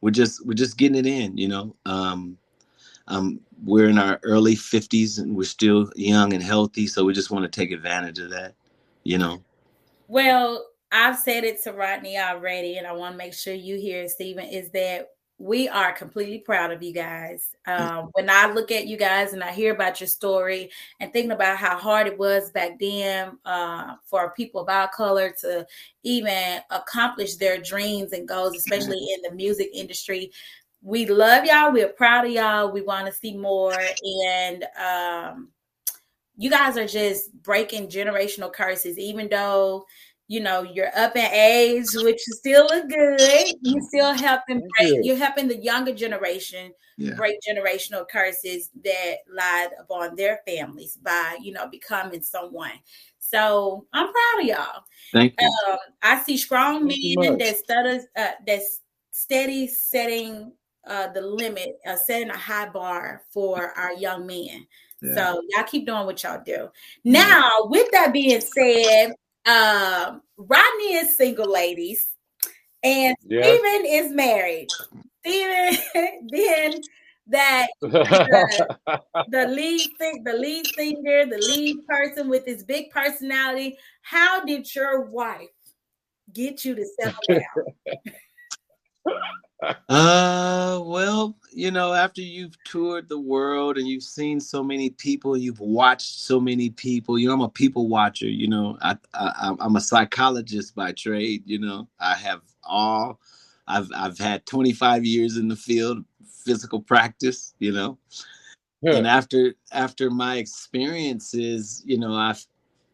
we're 0.00 0.10
just 0.10 0.44
we're 0.44 0.54
just 0.54 0.76
getting 0.76 0.98
it 0.98 1.06
in. 1.06 1.36
You 1.36 1.48
know, 1.48 1.76
um, 1.86 2.36
um, 3.06 3.40
we're 3.64 3.88
in 3.88 3.98
our 3.98 4.18
early 4.24 4.56
fifties 4.56 5.18
and 5.18 5.36
we're 5.36 5.44
still 5.44 5.90
young 5.94 6.32
and 6.32 6.42
healthy, 6.42 6.86
so 6.86 7.04
we 7.04 7.12
just 7.12 7.30
want 7.30 7.44
to 7.44 7.60
take 7.60 7.70
advantage 7.70 8.18
of 8.18 8.30
that. 8.30 8.54
You 9.04 9.18
know. 9.18 9.42
Well, 10.08 10.66
I've 10.90 11.18
said 11.18 11.44
it 11.44 11.62
to 11.64 11.72
Rodney 11.72 12.18
already, 12.18 12.76
and 12.76 12.86
I 12.86 12.92
want 12.92 13.14
to 13.14 13.18
make 13.18 13.32
sure 13.32 13.54
you 13.54 13.76
hear, 13.76 14.08
Stephen, 14.08 14.44
is 14.44 14.70
that 14.72 15.08
we 15.38 15.68
are 15.68 15.92
completely 15.92 16.38
proud 16.38 16.70
of 16.70 16.82
you 16.82 16.92
guys. 16.92 17.48
Um, 17.66 18.10
when 18.12 18.30
I 18.30 18.52
look 18.52 18.70
at 18.70 18.86
you 18.86 18.96
guys 18.96 19.32
and 19.32 19.42
I 19.42 19.50
hear 19.50 19.74
about 19.74 20.00
your 20.00 20.06
story 20.06 20.70
and 21.00 21.12
thinking 21.12 21.32
about 21.32 21.56
how 21.56 21.76
hard 21.76 22.06
it 22.06 22.16
was 22.16 22.50
back 22.52 22.78
then 22.78 23.38
uh, 23.44 23.96
for 24.04 24.32
people 24.34 24.60
of 24.60 24.68
our 24.68 24.88
color 24.88 25.34
to 25.40 25.66
even 26.04 26.60
accomplish 26.70 27.36
their 27.36 27.58
dreams 27.58 28.12
and 28.12 28.28
goals, 28.28 28.56
especially 28.56 28.98
in 29.14 29.22
the 29.22 29.34
music 29.34 29.70
industry, 29.74 30.30
we 30.82 31.06
love 31.06 31.44
y'all. 31.44 31.72
We're 31.72 31.88
proud 31.88 32.26
of 32.26 32.32
y'all. 32.32 32.70
We 32.70 32.82
want 32.82 33.06
to 33.06 33.12
see 33.12 33.36
more. 33.36 33.76
And 34.26 34.64
um, 34.76 35.48
you 36.36 36.50
guys 36.50 36.76
are 36.76 36.86
just 36.86 37.32
breaking 37.42 37.88
generational 37.88 38.52
curses, 38.52 38.98
even 38.98 39.28
though 39.28 39.84
you 40.28 40.40
know, 40.40 40.62
you're 40.62 40.96
up 40.96 41.14
in 41.14 41.30
age, 41.30 41.88
which 41.94 42.16
is 42.16 42.38
still 42.38 42.64
look 42.64 42.88
good. 42.88 43.54
You 43.60 43.82
still 43.82 44.14
helping 44.14 44.66
break, 44.78 45.00
you're 45.02 45.16
helping 45.16 45.46
the 45.46 45.58
younger 45.58 45.92
generation 45.92 46.72
yeah. 46.96 47.14
break 47.14 47.36
generational 47.46 48.08
curses 48.08 48.70
that 48.82 49.16
lied 49.30 49.70
upon 49.78 50.16
their 50.16 50.40
families 50.46 50.96
by, 50.96 51.36
you 51.42 51.52
know, 51.52 51.68
becoming 51.68 52.22
someone. 52.22 52.72
So 53.18 53.86
I'm 53.92 54.10
proud 54.10 54.40
of 54.40 54.46
y'all. 54.46 54.82
Thank 55.12 55.34
you. 55.38 55.50
Um, 55.68 55.78
I 56.02 56.22
see 56.22 56.36
strong 56.36 56.86
men 56.86 57.38
that 57.38 57.56
stutters, 57.58 58.04
uh, 58.16 58.30
that's 58.46 58.80
steady 59.10 59.66
setting 59.66 60.52
uh, 60.86 61.08
the 61.08 61.20
limit, 61.20 61.76
uh, 61.86 61.96
setting 61.96 62.30
a 62.30 62.36
high 62.38 62.68
bar 62.68 63.22
for 63.32 63.72
our 63.72 63.92
young 63.94 64.26
men. 64.26 64.66
Yeah. 65.02 65.14
So 65.14 65.42
y'all 65.50 65.64
keep 65.64 65.86
doing 65.86 66.06
what 66.06 66.22
y'all 66.22 66.42
do. 66.44 66.68
Now, 67.04 67.50
with 67.62 67.90
that 67.92 68.12
being 68.12 68.40
said, 68.40 69.12
um, 69.46 70.22
Rodney 70.36 70.94
is 70.94 71.16
single, 71.16 71.50
ladies, 71.50 72.08
and 72.82 73.16
yeah. 73.24 73.42
Stephen 73.42 73.86
is 73.86 74.12
married. 74.12 74.68
Stephen, 75.20 75.78
then 76.28 76.80
that 77.28 77.68
the, 77.80 78.76
the 79.28 79.46
lead 79.46 79.90
the 80.24 80.32
lead 80.34 80.66
singer, 80.74 81.26
the 81.26 81.38
lead 81.48 81.86
person 81.86 82.28
with 82.28 82.44
this 82.44 82.62
big 82.62 82.90
personality. 82.90 83.76
How 84.02 84.44
did 84.44 84.72
your 84.74 85.02
wife 85.02 85.48
get 86.32 86.64
you 86.64 86.74
to 86.74 86.84
settle 87.00 87.20
down? 87.28 87.42
uh 89.88 90.80
well 90.84 91.36
you 91.52 91.70
know 91.70 91.92
after 91.92 92.20
you've 92.20 92.56
toured 92.64 93.08
the 93.08 93.18
world 93.18 93.78
and 93.78 93.86
you've 93.86 94.02
seen 94.02 94.40
so 94.40 94.62
many 94.62 94.90
people 94.90 95.36
you've 95.36 95.60
watched 95.60 96.20
so 96.20 96.40
many 96.40 96.70
people 96.70 97.18
you 97.18 97.28
know 97.28 97.34
i'm 97.34 97.40
a 97.40 97.48
people 97.48 97.88
watcher 97.88 98.26
you 98.26 98.48
know 98.48 98.76
i, 98.82 98.96
I 99.14 99.54
i'm 99.60 99.76
a 99.76 99.80
psychologist 99.80 100.74
by 100.74 100.92
trade 100.92 101.42
you 101.46 101.58
know 101.58 101.88
i 102.00 102.14
have 102.14 102.40
all 102.64 103.20
i've 103.68 103.88
i've 103.94 104.18
had 104.18 104.46
25 104.46 105.04
years 105.04 105.36
in 105.36 105.48
the 105.48 105.56
field 105.56 106.04
physical 106.26 106.80
practice 106.80 107.54
you 107.58 107.72
know 107.72 107.98
yeah. 108.80 108.94
and 108.94 109.06
after 109.06 109.54
after 109.70 110.10
my 110.10 110.36
experiences 110.36 111.82
you 111.84 111.98
know 111.98 112.14
i've 112.14 112.44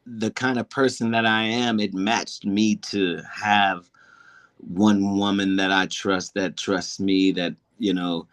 the 0.06 0.30
kind 0.30 0.58
of 0.58 0.68
person 0.68 1.10
that 1.10 1.26
i 1.26 1.42
am 1.42 1.80
it 1.80 1.94
matched 1.94 2.44
me 2.44 2.76
to 2.76 3.20
have 3.30 3.88
one 4.60 5.18
woman 5.18 5.56
that 5.56 5.72
I 5.72 5.86
trust 5.86 6.34
that 6.34 6.56
trusts 6.56 7.00
me 7.00 7.30
that 7.32 7.54
you 7.78 7.94
know 7.94 8.26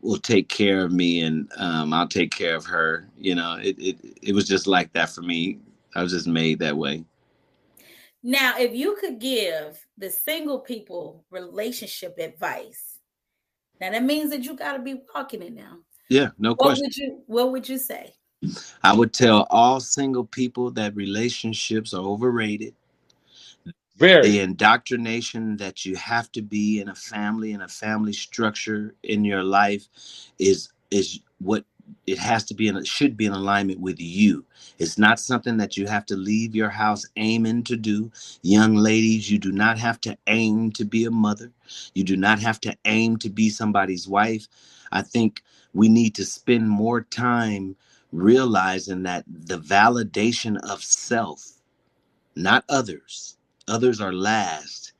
will 0.00 0.18
take 0.18 0.48
care 0.48 0.84
of 0.84 0.92
me 0.92 1.22
and 1.22 1.50
um, 1.56 1.92
I'll 1.92 2.08
take 2.08 2.30
care 2.34 2.54
of 2.54 2.64
her. 2.66 3.08
You 3.16 3.34
know, 3.34 3.58
it, 3.60 3.76
it 3.78 3.96
it 4.22 4.34
was 4.34 4.46
just 4.46 4.66
like 4.66 4.92
that 4.92 5.10
for 5.10 5.22
me. 5.22 5.58
I 5.94 6.02
was 6.02 6.12
just 6.12 6.26
made 6.26 6.58
that 6.60 6.76
way. 6.76 7.04
Now, 8.22 8.58
if 8.58 8.74
you 8.74 8.96
could 9.00 9.20
give 9.20 9.86
the 9.96 10.10
single 10.10 10.58
people 10.58 11.24
relationship 11.30 12.18
advice, 12.18 12.98
now 13.80 13.90
that 13.92 14.02
means 14.02 14.30
that 14.30 14.42
you 14.42 14.54
got 14.56 14.72
to 14.72 14.80
be 14.80 15.02
walking 15.14 15.42
it 15.42 15.54
now. 15.54 15.78
Yeah, 16.08 16.30
no 16.38 16.50
what 16.50 16.58
question. 16.58 16.84
Would 16.84 16.96
you, 16.96 17.22
what 17.26 17.52
would 17.52 17.68
you 17.68 17.78
say? 17.78 18.14
I 18.82 18.94
would 18.94 19.12
tell 19.12 19.46
all 19.50 19.80
single 19.80 20.24
people 20.24 20.70
that 20.72 20.94
relationships 20.94 21.92
are 21.92 22.02
overrated. 22.02 22.74
Very. 23.98 24.22
The 24.22 24.40
indoctrination 24.40 25.58
that 25.58 25.86
you 25.86 25.96
have 25.96 26.32
to 26.32 26.42
be 26.42 26.80
in 26.80 26.88
a 26.88 26.96
family 26.96 27.52
and 27.52 27.62
a 27.62 27.68
family 27.68 28.14
structure 28.14 28.96
in 29.04 29.24
your 29.24 29.44
life 29.44 29.88
is 30.40 30.70
is 30.90 31.20
what 31.40 31.64
it 32.06 32.18
has 32.18 32.44
to 32.46 32.54
be 32.54 32.68
and 32.68 32.78
it 32.78 32.86
should 32.88 33.16
be 33.16 33.26
in 33.26 33.32
alignment 33.34 33.80
with 33.80 34.00
you. 34.00 34.44
It's 34.78 34.98
not 34.98 35.20
something 35.20 35.58
that 35.58 35.76
you 35.76 35.86
have 35.86 36.06
to 36.06 36.16
leave 36.16 36.54
your 36.56 36.70
house 36.70 37.06
aiming 37.16 37.64
to 37.64 37.76
do. 37.76 38.12
Young 38.42 38.76
ladies, 38.76 39.30
you 39.30 39.38
do 39.38 39.52
not 39.52 39.78
have 39.78 40.00
to 40.02 40.18
aim 40.26 40.72
to 40.72 40.84
be 40.84 41.04
a 41.06 41.12
mother. 41.12 41.52
You 41.94 42.04
do 42.04 42.16
not 42.16 42.40
have 42.40 42.60
to 42.62 42.76
aim 42.86 43.18
to 43.18 43.30
be 43.30 43.50
somebody's 43.50 44.08
wife. 44.08 44.48
I 44.92 45.02
think 45.02 45.42
we 45.74 45.88
need 45.88 46.14
to 46.16 46.26
spend 46.26 46.68
more 46.70 47.02
time 47.02 47.76
realizing 48.12 49.04
that 49.04 49.24
the 49.28 49.58
validation 49.60 50.58
of 50.68 50.82
self, 50.84 51.44
not 52.36 52.64
others, 52.68 53.37
others 53.68 54.00
are 54.00 54.14
last. 54.14 54.94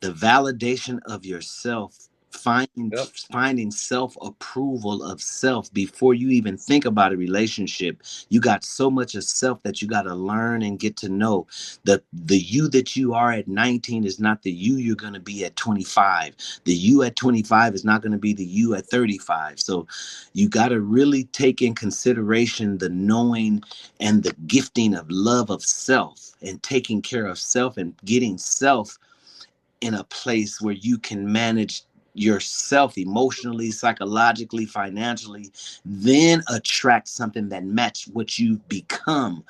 The 0.00 0.12
validation 0.12 1.00
of 1.06 1.26
yourself, 1.26 2.08
finding 2.32 2.90
yep. 2.90 3.06
finding 3.30 3.70
self 3.70 4.16
approval 4.20 5.02
of 5.02 5.20
self 5.20 5.72
before 5.72 6.14
you 6.14 6.30
even 6.30 6.56
think 6.56 6.84
about 6.84 7.12
a 7.12 7.16
relationship. 7.16 8.02
You 8.28 8.40
got 8.40 8.64
so 8.64 8.90
much 8.90 9.14
of 9.14 9.24
self 9.24 9.62
that 9.62 9.80
you 9.80 9.88
got 9.88 10.02
to 10.02 10.14
learn 10.14 10.62
and 10.62 10.78
get 10.78 10.96
to 10.98 11.08
know. 11.08 11.46
The 11.84 12.02
the 12.12 12.38
you 12.38 12.68
that 12.68 12.96
you 12.96 13.14
are 13.14 13.32
at 13.32 13.48
19 13.48 14.04
is 14.04 14.18
not 14.18 14.42
the 14.42 14.52
you 14.52 14.76
you're 14.76 14.96
going 14.96 15.14
to 15.14 15.20
be 15.20 15.44
at 15.44 15.56
25. 15.56 16.34
The 16.64 16.74
you 16.74 17.02
at 17.02 17.16
25 17.16 17.74
is 17.74 17.84
not 17.84 18.02
going 18.02 18.12
to 18.12 18.18
be 18.18 18.32
the 18.32 18.44
you 18.44 18.74
at 18.74 18.86
35. 18.86 19.60
So 19.60 19.86
you 20.32 20.48
got 20.48 20.68
to 20.68 20.80
really 20.80 21.24
take 21.24 21.62
in 21.62 21.74
consideration 21.74 22.78
the 22.78 22.88
knowing 22.88 23.62
and 24.00 24.22
the 24.22 24.34
gifting 24.46 24.94
of 24.94 25.10
love 25.10 25.50
of 25.50 25.62
self 25.62 26.32
and 26.42 26.62
taking 26.62 27.02
care 27.02 27.26
of 27.26 27.38
self 27.38 27.76
and 27.76 27.94
getting 28.04 28.38
self 28.38 28.98
in 29.80 29.94
a 29.94 30.04
place 30.04 30.60
where 30.60 30.74
you 30.74 30.96
can 30.96 31.30
manage 31.30 31.82
yourself 32.14 32.98
emotionally 32.98 33.70
psychologically 33.70 34.66
financially 34.66 35.50
then 35.84 36.42
attract 36.48 37.08
something 37.08 37.48
that 37.48 37.64
match 37.64 38.06
what 38.12 38.38
you've 38.38 38.66
become 38.68 39.42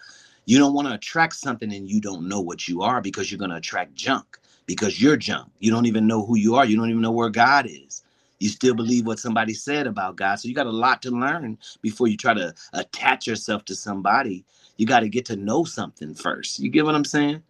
you 0.46 0.58
don't 0.58 0.74
want 0.74 0.86
to 0.86 0.94
attract 0.94 1.34
something 1.34 1.72
and 1.72 1.90
you 1.90 2.00
don't 2.00 2.28
know 2.28 2.40
what 2.40 2.68
you 2.68 2.82
are 2.82 3.00
because 3.00 3.30
you're 3.30 3.38
going 3.38 3.50
to 3.50 3.56
attract 3.56 3.94
junk 3.94 4.38
because 4.66 5.00
you're 5.02 5.16
junk 5.16 5.50
you 5.58 5.70
don't 5.70 5.86
even 5.86 6.06
know 6.06 6.24
who 6.24 6.36
you 6.36 6.54
are 6.54 6.64
you 6.64 6.76
don't 6.76 6.90
even 6.90 7.02
know 7.02 7.10
where 7.10 7.30
god 7.30 7.66
is 7.66 8.04
you 8.38 8.48
still 8.48 8.74
believe 8.74 9.06
what 9.06 9.18
somebody 9.18 9.54
said 9.54 9.86
about 9.86 10.16
god 10.16 10.36
so 10.36 10.46
you 10.46 10.54
got 10.54 10.66
a 10.66 10.70
lot 10.70 11.02
to 11.02 11.10
learn 11.10 11.58
before 11.80 12.06
you 12.06 12.16
try 12.16 12.34
to 12.34 12.54
attach 12.72 13.26
yourself 13.26 13.64
to 13.64 13.74
somebody 13.74 14.44
you 14.76 14.86
got 14.86 15.00
to 15.00 15.08
get 15.08 15.24
to 15.26 15.36
know 15.36 15.64
something 15.64 16.14
first. 16.14 16.58
You 16.58 16.68
get 16.68 16.84
what 16.84 16.94
I'm 16.94 17.04
saying? 17.04 17.42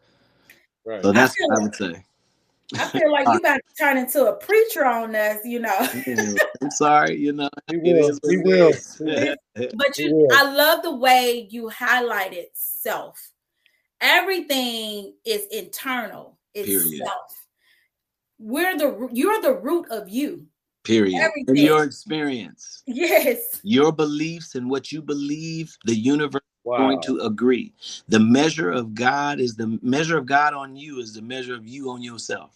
Right. 0.84 1.02
So 1.02 1.12
that's 1.12 1.34
I 1.40 1.44
what 1.46 1.58
I 1.58 1.62
would 1.62 1.74
say. 1.74 2.04
I 2.74 2.88
feel 2.88 3.12
like 3.12 3.26
you 3.28 3.40
got 3.42 3.56
to 3.56 3.74
turn 3.78 3.98
into 3.98 4.26
a 4.26 4.34
preacher 4.34 4.84
on 4.84 5.14
us, 5.14 5.38
you 5.44 5.60
know. 5.60 5.88
I'm 6.62 6.70
sorry, 6.70 7.18
you 7.18 7.32
know. 7.32 7.50
He 7.70 7.76
will. 7.76 8.18
He 8.28 8.38
will. 8.38 8.72
but 9.54 9.98
you, 9.98 10.28
I 10.32 10.52
love 10.52 10.82
the 10.82 10.94
way 10.94 11.48
you 11.50 11.70
highlighted 11.70 12.46
self. 12.54 13.30
Everything 14.00 15.14
is 15.24 15.46
internal. 15.50 16.38
It's 16.54 16.68
Period. 16.68 17.06
self. 17.06 17.46
We're 18.38 18.76
the 18.76 19.08
you're 19.12 19.40
the 19.40 19.54
root 19.54 19.86
of 19.90 20.08
you. 20.08 20.46
Period. 20.84 21.20
Everything. 21.20 21.56
your 21.56 21.84
experience. 21.84 22.82
Yes. 22.86 23.60
Your 23.62 23.92
beliefs 23.92 24.56
and 24.56 24.68
what 24.68 24.90
you 24.90 25.00
believe, 25.00 25.72
the 25.84 25.94
universe 25.94 26.42
wow. 26.64 26.78
going 26.78 27.00
to 27.02 27.20
agree. 27.20 27.72
The 28.08 28.20
measure 28.20 28.70
of 28.70 28.94
God 28.94 29.40
is 29.40 29.56
the 29.56 29.78
measure 29.82 30.18
of 30.18 30.26
God 30.26 30.54
on 30.54 30.76
you 30.76 31.00
is 31.00 31.14
the 31.14 31.22
measure 31.22 31.54
of 31.54 31.66
you 31.66 31.90
on 31.90 32.02
yourself. 32.02 32.50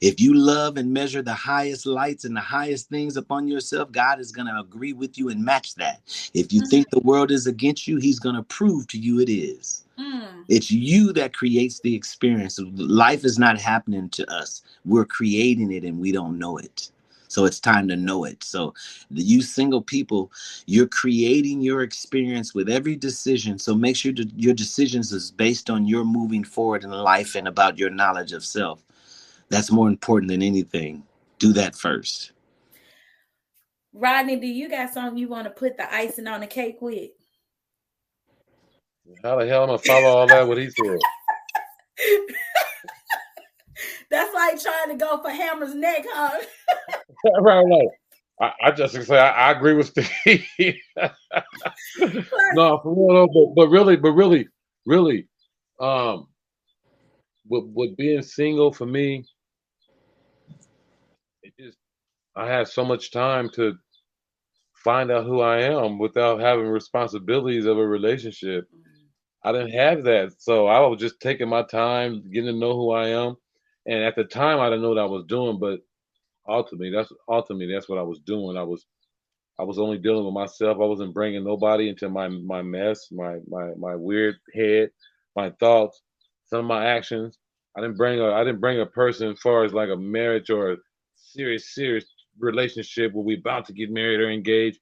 If 0.00 0.20
you 0.20 0.34
love 0.34 0.76
and 0.76 0.92
measure 0.92 1.22
the 1.22 1.34
highest 1.34 1.86
lights 1.86 2.24
and 2.24 2.36
the 2.36 2.40
highest 2.40 2.88
things 2.88 3.16
upon 3.16 3.46
yourself, 3.46 3.92
God 3.92 4.18
is 4.20 4.32
going 4.32 4.48
to 4.48 4.58
agree 4.58 4.92
with 4.92 5.16
you 5.16 5.28
and 5.28 5.44
match 5.44 5.76
that. 5.76 6.00
If 6.34 6.52
you 6.52 6.62
mm-hmm. 6.62 6.68
think 6.68 6.90
the 6.90 7.00
world 7.00 7.30
is 7.30 7.46
against 7.46 7.86
you, 7.86 7.98
He's 7.98 8.18
going 8.18 8.36
to 8.36 8.42
prove 8.42 8.88
to 8.88 8.98
you 8.98 9.20
it 9.20 9.30
is. 9.30 9.84
Mm. 9.98 10.44
It's 10.48 10.70
you 10.70 11.12
that 11.12 11.34
creates 11.34 11.80
the 11.80 11.94
experience. 11.94 12.58
Life 12.58 13.24
is 13.24 13.38
not 13.38 13.60
happening 13.60 14.08
to 14.10 14.30
us. 14.32 14.62
We're 14.84 15.04
creating 15.04 15.72
it 15.72 15.84
and 15.84 16.00
we 16.00 16.12
don't 16.12 16.38
know 16.38 16.56
it. 16.58 16.90
So 17.32 17.46
it's 17.46 17.60
time 17.60 17.88
to 17.88 17.96
know 17.96 18.24
it. 18.24 18.44
So 18.44 18.74
the 19.10 19.22
you 19.22 19.40
single 19.40 19.80
people, 19.80 20.30
you're 20.66 20.86
creating 20.86 21.62
your 21.62 21.82
experience 21.82 22.54
with 22.54 22.68
every 22.68 22.94
decision. 22.94 23.58
So 23.58 23.74
make 23.74 23.96
sure 23.96 24.12
that 24.12 24.38
your 24.38 24.52
decisions 24.52 25.12
is 25.12 25.30
based 25.30 25.70
on 25.70 25.86
your 25.86 26.04
moving 26.04 26.44
forward 26.44 26.84
in 26.84 26.90
life 26.90 27.34
and 27.34 27.48
about 27.48 27.78
your 27.78 27.88
knowledge 27.88 28.32
of 28.32 28.44
self. 28.44 28.84
That's 29.48 29.70
more 29.70 29.88
important 29.88 30.30
than 30.30 30.42
anything. 30.42 31.04
Do 31.38 31.54
that 31.54 31.74
first. 31.74 32.32
Rodney, 33.94 34.36
do 34.36 34.46
you 34.46 34.68
got 34.68 34.92
something 34.92 35.16
you 35.16 35.28
want 35.28 35.44
to 35.44 35.50
put 35.50 35.78
the 35.78 35.92
icing 35.92 36.26
on 36.26 36.40
the 36.40 36.46
cake 36.46 36.78
with? 36.80 37.10
How 39.24 39.38
the 39.38 39.46
hell 39.46 39.64
am 39.64 39.70
I 39.70 39.78
follow 39.78 40.18
all 40.18 40.26
that? 40.26 40.46
What 40.46 40.58
he 40.58 40.68
said? 40.68 40.98
That's 44.10 44.34
like 44.34 44.60
trying 44.60 44.90
to 44.90 45.02
go 45.02 45.22
for 45.22 45.30
Hammer's 45.30 45.74
neck, 45.74 46.04
huh? 46.06 46.38
right, 47.40 47.62
right. 47.62 47.88
I, 48.40 48.52
I 48.64 48.70
just 48.72 49.00
say 49.06 49.18
I, 49.18 49.50
I, 49.50 49.52
agree 49.52 49.74
with 49.74 49.88
Steve. 50.22 50.44
no, 52.54 52.80
for 52.82 52.94
real, 52.94 53.28
but, 53.28 53.54
but 53.54 53.68
really, 53.68 53.96
but 53.96 54.12
really, 54.12 54.48
really, 54.86 55.28
um, 55.80 56.26
with 57.48 57.64
with 57.74 57.96
being 57.96 58.22
single 58.22 58.72
for 58.72 58.86
me, 58.86 59.24
it 61.42 61.52
just 61.58 61.78
I 62.34 62.48
had 62.48 62.66
so 62.66 62.84
much 62.84 63.12
time 63.12 63.48
to 63.50 63.76
find 64.74 65.12
out 65.12 65.24
who 65.26 65.40
I 65.40 65.60
am 65.60 65.98
without 65.98 66.40
having 66.40 66.66
responsibilities 66.66 67.66
of 67.66 67.78
a 67.78 67.86
relationship. 67.86 68.68
I 69.44 69.52
didn't 69.52 69.72
have 69.72 70.02
that, 70.04 70.32
so 70.38 70.66
I 70.66 70.80
was 70.80 71.00
just 71.00 71.20
taking 71.20 71.48
my 71.48 71.62
time, 71.62 72.24
getting 72.32 72.52
to 72.52 72.58
know 72.58 72.74
who 72.74 72.90
I 72.92 73.08
am. 73.08 73.36
And 73.86 74.02
at 74.02 74.16
the 74.16 74.24
time, 74.24 74.60
I 74.60 74.66
didn't 74.66 74.82
know 74.82 74.90
what 74.90 74.98
I 74.98 75.04
was 75.04 75.24
doing, 75.26 75.58
but 75.58 75.80
ultimately, 76.48 76.90
that's 76.90 77.12
ultimately 77.28 77.72
that's 77.72 77.88
what 77.88 77.98
I 77.98 78.02
was 78.02 78.20
doing. 78.20 78.56
I 78.56 78.62
was 78.62 78.86
I 79.58 79.64
was 79.64 79.78
only 79.78 79.98
dealing 79.98 80.24
with 80.24 80.34
myself. 80.34 80.78
I 80.80 80.86
wasn't 80.86 81.14
bringing 81.14 81.44
nobody 81.44 81.88
into 81.88 82.08
my 82.08 82.28
my 82.28 82.62
mess, 82.62 83.08
my 83.12 83.38
my 83.48 83.72
my 83.78 83.94
weird 83.96 84.36
head, 84.54 84.90
my 85.36 85.50
thoughts, 85.60 86.02
some 86.46 86.60
of 86.60 86.66
my 86.66 86.86
actions. 86.86 87.38
I 87.76 87.80
didn't 87.80 87.96
bring 87.96 88.20
a 88.20 88.32
I 88.32 88.44
didn't 88.44 88.60
bring 88.60 88.80
a 88.80 88.86
person 88.86 89.30
as 89.30 89.38
far 89.40 89.64
as 89.64 89.72
like 89.72 89.90
a 89.90 89.96
marriage 89.96 90.50
or 90.50 90.72
a 90.72 90.76
serious 91.16 91.74
serious 91.74 92.04
relationship 92.38 93.12
where 93.12 93.24
we 93.24 93.38
about 93.38 93.66
to 93.66 93.72
get 93.72 93.90
married 93.90 94.20
or 94.20 94.30
engaged. 94.30 94.80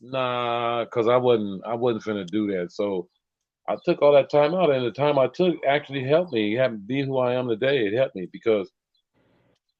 Nah, 0.00 0.86
cause 0.86 1.08
I 1.08 1.16
wasn't 1.16 1.62
I 1.66 1.74
wasn't 1.74 2.04
finna 2.04 2.26
do 2.26 2.46
that. 2.48 2.72
So 2.72 3.08
I 3.68 3.76
took 3.84 4.02
all 4.02 4.12
that 4.14 4.30
time 4.30 4.54
out, 4.54 4.70
and 4.70 4.84
the 4.84 4.90
time 4.92 5.18
I 5.18 5.28
took 5.28 5.56
actually 5.66 6.04
helped 6.04 6.32
me. 6.32 6.54
Helped 6.54 6.86
be 6.86 7.02
who 7.04 7.18
I 7.18 7.34
am 7.34 7.48
today. 7.48 7.86
It 7.86 7.94
helped 7.96 8.16
me 8.16 8.28
because 8.32 8.70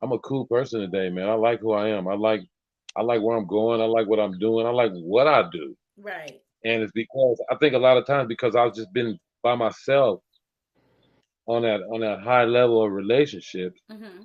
I'm 0.02 0.12
a 0.12 0.18
cool 0.18 0.46
person 0.46 0.80
today, 0.80 1.08
man. 1.08 1.28
I 1.28 1.34
like 1.34 1.60
who 1.60 1.72
I 1.72 1.88
am. 1.88 2.08
I 2.08 2.14
like 2.14 2.42
I 2.96 3.02
like 3.02 3.22
where 3.22 3.36
I'm 3.36 3.46
going. 3.46 3.80
I 3.80 3.84
like 3.84 4.06
what 4.06 4.20
I'm 4.20 4.38
doing. 4.38 4.66
I 4.66 4.70
like 4.70 4.92
what 4.92 5.26
I 5.26 5.44
do. 5.50 5.76
Right. 5.96 6.40
And 6.64 6.82
it's 6.82 6.92
because 6.92 7.40
I 7.50 7.56
think 7.56 7.74
a 7.74 7.78
lot 7.78 7.96
of 7.96 8.06
times 8.06 8.28
because 8.28 8.54
I've 8.54 8.74
just 8.74 8.92
been 8.92 9.18
by 9.42 9.54
myself 9.54 10.20
on 11.46 11.62
that 11.62 11.80
on 11.82 12.00
that 12.00 12.20
high 12.20 12.44
level 12.44 12.84
of 12.84 12.92
relationships. 12.92 13.80
Mm-hmm. 13.90 14.24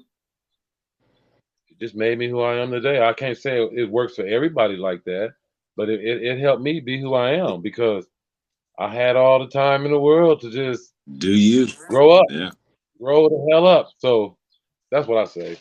It 1.70 1.80
just 1.80 1.96
made 1.96 2.18
me 2.18 2.28
who 2.28 2.42
I 2.42 2.56
am 2.56 2.72
today. 2.72 3.02
I 3.02 3.14
can't 3.14 3.38
say 3.38 3.62
it 3.62 3.90
works 3.90 4.16
for 4.16 4.26
everybody 4.26 4.76
like 4.76 5.04
that, 5.06 5.34
but 5.76 5.90
it, 5.90 6.02
it, 6.02 6.24
it 6.24 6.40
helped 6.40 6.62
me 6.62 6.80
be 6.80 7.00
who 7.00 7.14
I 7.14 7.34
am 7.34 7.62
because 7.62 8.08
I 8.80 8.94
had 8.94 9.16
all 9.16 9.40
the 9.40 9.48
time 9.48 9.86
in 9.86 9.92
the 9.92 10.00
world 10.00 10.42
to 10.42 10.52
just 10.52 10.94
do 11.18 11.32
you 11.32 11.68
grow 11.88 12.12
up, 12.12 12.26
yeah, 12.30 12.52
grow 13.00 13.30
the 13.30 13.48
hell 13.52 13.66
up. 13.66 13.90
So 13.98 14.38
that's 14.92 15.08
what 15.08 15.18
I 15.18 15.26
say. 15.26 15.58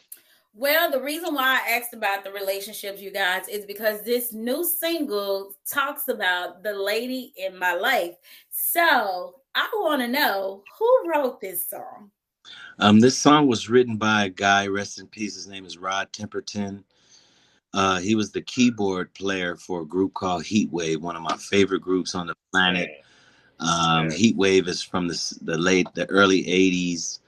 Well, 0.58 0.90
the 0.90 1.02
reason 1.02 1.34
why 1.34 1.60
I 1.62 1.76
asked 1.76 1.92
about 1.92 2.24
the 2.24 2.32
relationships, 2.32 3.02
you 3.02 3.10
guys, 3.10 3.46
is 3.46 3.66
because 3.66 4.02
this 4.02 4.32
new 4.32 4.64
single 4.64 5.52
talks 5.70 6.08
about 6.08 6.62
the 6.62 6.72
lady 6.72 7.34
in 7.36 7.58
my 7.58 7.74
life. 7.74 8.14
So 8.48 9.34
I 9.54 9.68
want 9.74 10.00
to 10.00 10.08
know 10.08 10.64
who 10.78 11.10
wrote 11.10 11.42
this 11.42 11.68
song. 11.68 12.10
Um, 12.78 13.00
this 13.00 13.18
song 13.18 13.48
was 13.48 13.68
written 13.68 13.98
by 13.98 14.24
a 14.24 14.28
guy, 14.30 14.66
rest 14.66 14.98
in 14.98 15.08
peace. 15.08 15.34
His 15.34 15.46
name 15.46 15.66
is 15.66 15.76
Rod 15.76 16.10
Temperton. 16.14 16.84
Uh, 17.74 17.98
he 17.98 18.14
was 18.14 18.32
the 18.32 18.40
keyboard 18.40 19.12
player 19.12 19.56
for 19.56 19.82
a 19.82 19.86
group 19.86 20.14
called 20.14 20.44
Heatwave, 20.44 21.02
one 21.02 21.16
of 21.16 21.22
my 21.22 21.36
favorite 21.36 21.82
groups 21.82 22.14
on 22.14 22.28
the 22.28 22.34
planet. 22.50 22.88
Um, 23.60 24.08
Heatwave 24.08 24.68
is 24.68 24.82
from 24.82 25.06
the, 25.06 25.38
the 25.42 25.58
late, 25.58 25.86
the 25.92 26.08
early 26.08 26.44
80s. 26.44 27.18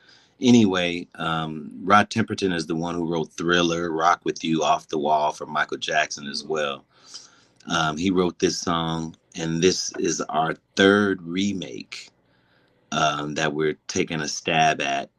Anyway, 0.41 1.09
um, 1.17 1.73
Rod 1.83 2.11
Temperton 2.11 2.55
is 2.55 2.67
the 2.67 2.77
one 2.77 2.95
who 2.95 3.11
wrote 3.11 3.33
Thriller, 3.33 3.91
Rock 3.91 4.21
With 4.25 4.45
You, 4.45 4.65
Off 4.65 4.89
the 4.89 4.99
Wall 4.99 5.33
for 5.33 5.47
Michael 5.47 5.79
Jackson 5.79 6.29
as 6.29 6.45
well. 6.45 6.85
Um, 7.71 7.97
he 7.99 8.11
wrote 8.11 8.39
this 8.39 8.59
song, 8.61 9.17
and 9.37 9.63
this 9.63 9.93
is 9.99 10.21
our 10.23 10.57
third 10.77 11.23
remake 11.23 12.11
um, 12.93 13.35
that 13.37 13.55
we're 13.55 13.79
taking 13.89 14.21
a 14.21 14.29
stab 14.29 14.81
at 14.81 15.11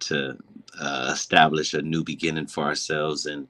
to 0.00 0.38
uh, 0.80 1.10
establish 1.12 1.74
a 1.74 1.82
new 1.82 2.04
beginning 2.04 2.46
for 2.46 2.64
ourselves. 2.64 3.26
And 3.26 3.48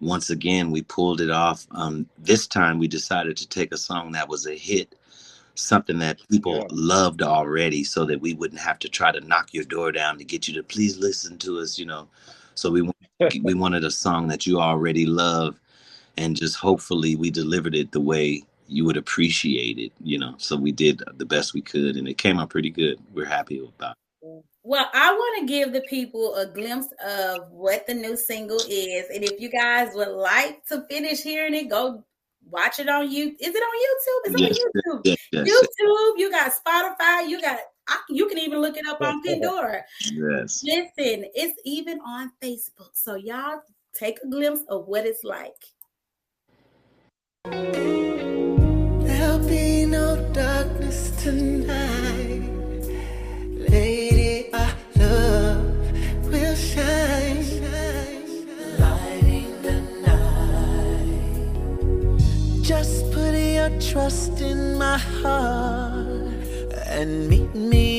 once 0.00 0.30
again, 0.30 0.70
we 0.70 0.82
pulled 0.82 1.20
it 1.20 1.30
off. 1.30 1.66
Um, 1.72 2.08
this 2.18 2.46
time, 2.46 2.78
we 2.78 2.88
decided 2.88 3.36
to 3.38 3.48
take 3.48 3.72
a 3.72 3.78
song 3.78 4.12
that 4.12 4.28
was 4.28 4.46
a 4.46 4.54
hit 4.56 4.94
something 5.60 5.98
that 5.98 6.20
people 6.30 6.56
yeah. 6.56 6.66
loved 6.70 7.22
already 7.22 7.84
so 7.84 8.04
that 8.04 8.20
we 8.20 8.34
wouldn't 8.34 8.60
have 8.60 8.78
to 8.80 8.88
try 8.88 9.12
to 9.12 9.20
knock 9.20 9.52
your 9.52 9.64
door 9.64 9.92
down 9.92 10.18
to 10.18 10.24
get 10.24 10.48
you 10.48 10.54
to 10.54 10.62
please 10.62 10.98
listen 10.98 11.38
to 11.38 11.58
us 11.58 11.78
you 11.78 11.86
know? 11.86 12.08
So 12.54 12.70
we 12.70 12.90
we 13.42 13.54
wanted 13.54 13.84
a 13.84 13.90
song 13.90 14.28
that 14.28 14.46
you 14.46 14.60
already 14.60 15.06
love 15.06 15.58
and 16.16 16.36
just 16.36 16.56
hopefully 16.56 17.16
we 17.16 17.30
delivered 17.30 17.74
it 17.74 17.92
the 17.92 18.00
way 18.00 18.42
you 18.66 18.84
would 18.84 18.96
appreciate 18.96 19.78
it 19.78 19.92
you 20.02 20.18
know? 20.18 20.34
So 20.38 20.56
we 20.56 20.72
did 20.72 21.02
the 21.16 21.26
best 21.26 21.54
we 21.54 21.60
could 21.60 21.96
and 21.96 22.08
it 22.08 22.18
came 22.18 22.38
out 22.38 22.50
pretty 22.50 22.70
good. 22.70 22.98
We're 23.12 23.26
happy 23.26 23.58
about 23.58 23.96
it. 24.22 24.44
Well 24.62 24.88
i 24.92 25.12
want 25.12 25.40
to 25.40 25.52
give 25.52 25.72
the 25.72 25.82
people 25.82 26.34
a 26.36 26.46
glimpse 26.46 26.88
of 27.04 27.50
what 27.50 27.86
the 27.86 27.94
new 27.94 28.16
single 28.16 28.60
is 28.68 29.06
and 29.14 29.24
if 29.24 29.40
you 29.40 29.48
guys 29.48 29.90
would 29.94 30.08
like 30.08 30.64
to 30.66 30.84
finish 30.90 31.22
hearing 31.22 31.54
it 31.54 31.70
go 31.70 32.04
watch 32.48 32.78
it 32.78 32.88
on 32.88 33.10
you. 33.10 33.36
Is 33.38 33.54
it 33.54 33.62
on 33.62 33.76
YouTube? 33.76 34.32
It's 34.32 34.40
yes, 34.40 34.58
on 34.58 34.96
YouTube. 34.96 35.00
Yes, 35.04 35.18
yes, 35.32 35.48
YouTube. 35.48 36.12
You 36.16 36.30
got 36.30 36.52
Spotify. 36.52 37.28
You 37.28 37.40
got. 37.40 37.58
I, 37.88 37.98
you 38.08 38.28
can 38.28 38.38
even 38.38 38.60
look 38.60 38.76
it 38.76 38.86
up 38.86 39.00
on 39.00 39.22
Pandora. 39.26 39.82
Yes. 40.12 40.62
Listen, 40.64 41.24
it's 41.34 41.60
even 41.64 41.98
on 42.00 42.30
Facebook. 42.42 42.90
So 42.92 43.16
y'all 43.16 43.60
take 43.94 44.18
a 44.22 44.28
glimpse 44.28 44.62
of 44.68 44.86
what 44.86 45.06
it's 45.06 45.24
like. 45.24 45.56
Trust 63.90 64.40
in 64.40 64.78
my 64.78 64.96
heart 64.96 66.06
and 66.86 67.28
meet 67.28 67.52
me 67.56 67.89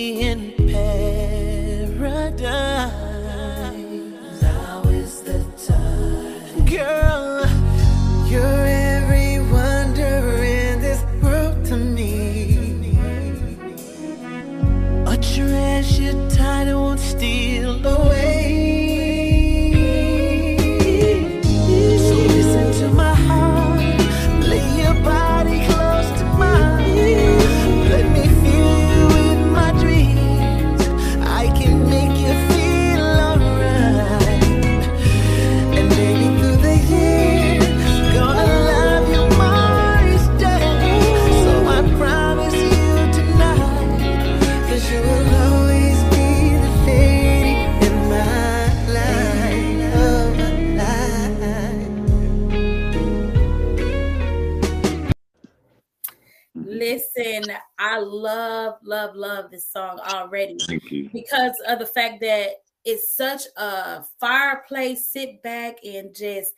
love, 59.01 59.15
love, 59.15 59.15
love 59.15 59.51
this 59.51 59.67
song 59.67 59.99
already. 59.99 60.57
Thank 60.67 60.91
you. 60.91 61.09
Because 61.11 61.53
of 61.67 61.79
the 61.79 61.85
fact 61.85 62.21
that 62.21 62.49
it's 62.83 63.15
such 63.15 63.43
a 63.57 64.03
fireplace, 64.19 65.07
sit 65.07 65.41
back 65.43 65.77
and 65.83 66.15
just 66.15 66.53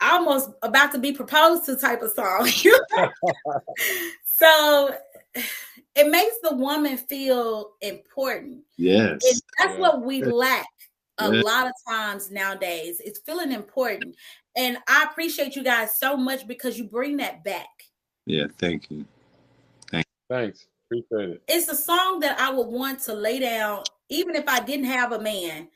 almost 0.00 0.50
about 0.62 0.92
to 0.92 0.98
be 0.98 1.12
proposed 1.12 1.64
to 1.66 1.76
type 1.76 2.02
of 2.02 2.12
song. 2.12 2.46
so 4.26 4.94
it 5.94 6.10
makes 6.10 6.36
the 6.42 6.54
woman 6.54 6.96
feel 6.96 7.72
important. 7.80 8.62
Yes. 8.76 9.22
And 9.24 9.40
that's 9.58 9.78
what 9.78 10.02
we 10.02 10.22
lack 10.22 10.66
a 11.18 11.34
yeah. 11.34 11.40
lot 11.40 11.66
of 11.66 11.72
times 11.88 12.30
nowadays. 12.30 13.00
It's 13.04 13.20
feeling 13.20 13.52
important. 13.52 14.16
And 14.56 14.78
I 14.88 15.06
appreciate 15.10 15.56
you 15.56 15.64
guys 15.64 15.98
so 15.98 16.16
much 16.16 16.46
because 16.46 16.78
you 16.78 16.84
bring 16.84 17.16
that 17.18 17.42
back. 17.44 17.68
Yeah, 18.26 18.46
thank 18.58 18.90
you. 18.90 19.06
Thank 19.90 20.06
you. 20.06 20.36
Thanks. 20.36 20.66
Appreciate 20.90 21.30
it. 21.30 21.42
It's 21.48 21.68
a 21.68 21.74
song 21.74 22.20
that 22.20 22.38
I 22.40 22.50
would 22.50 22.68
want 22.68 23.00
to 23.00 23.14
lay 23.14 23.40
down, 23.40 23.82
even 24.08 24.36
if 24.36 24.46
I 24.46 24.60
didn't 24.60 24.86
have 24.86 25.12
a 25.12 25.20
man, 25.20 25.68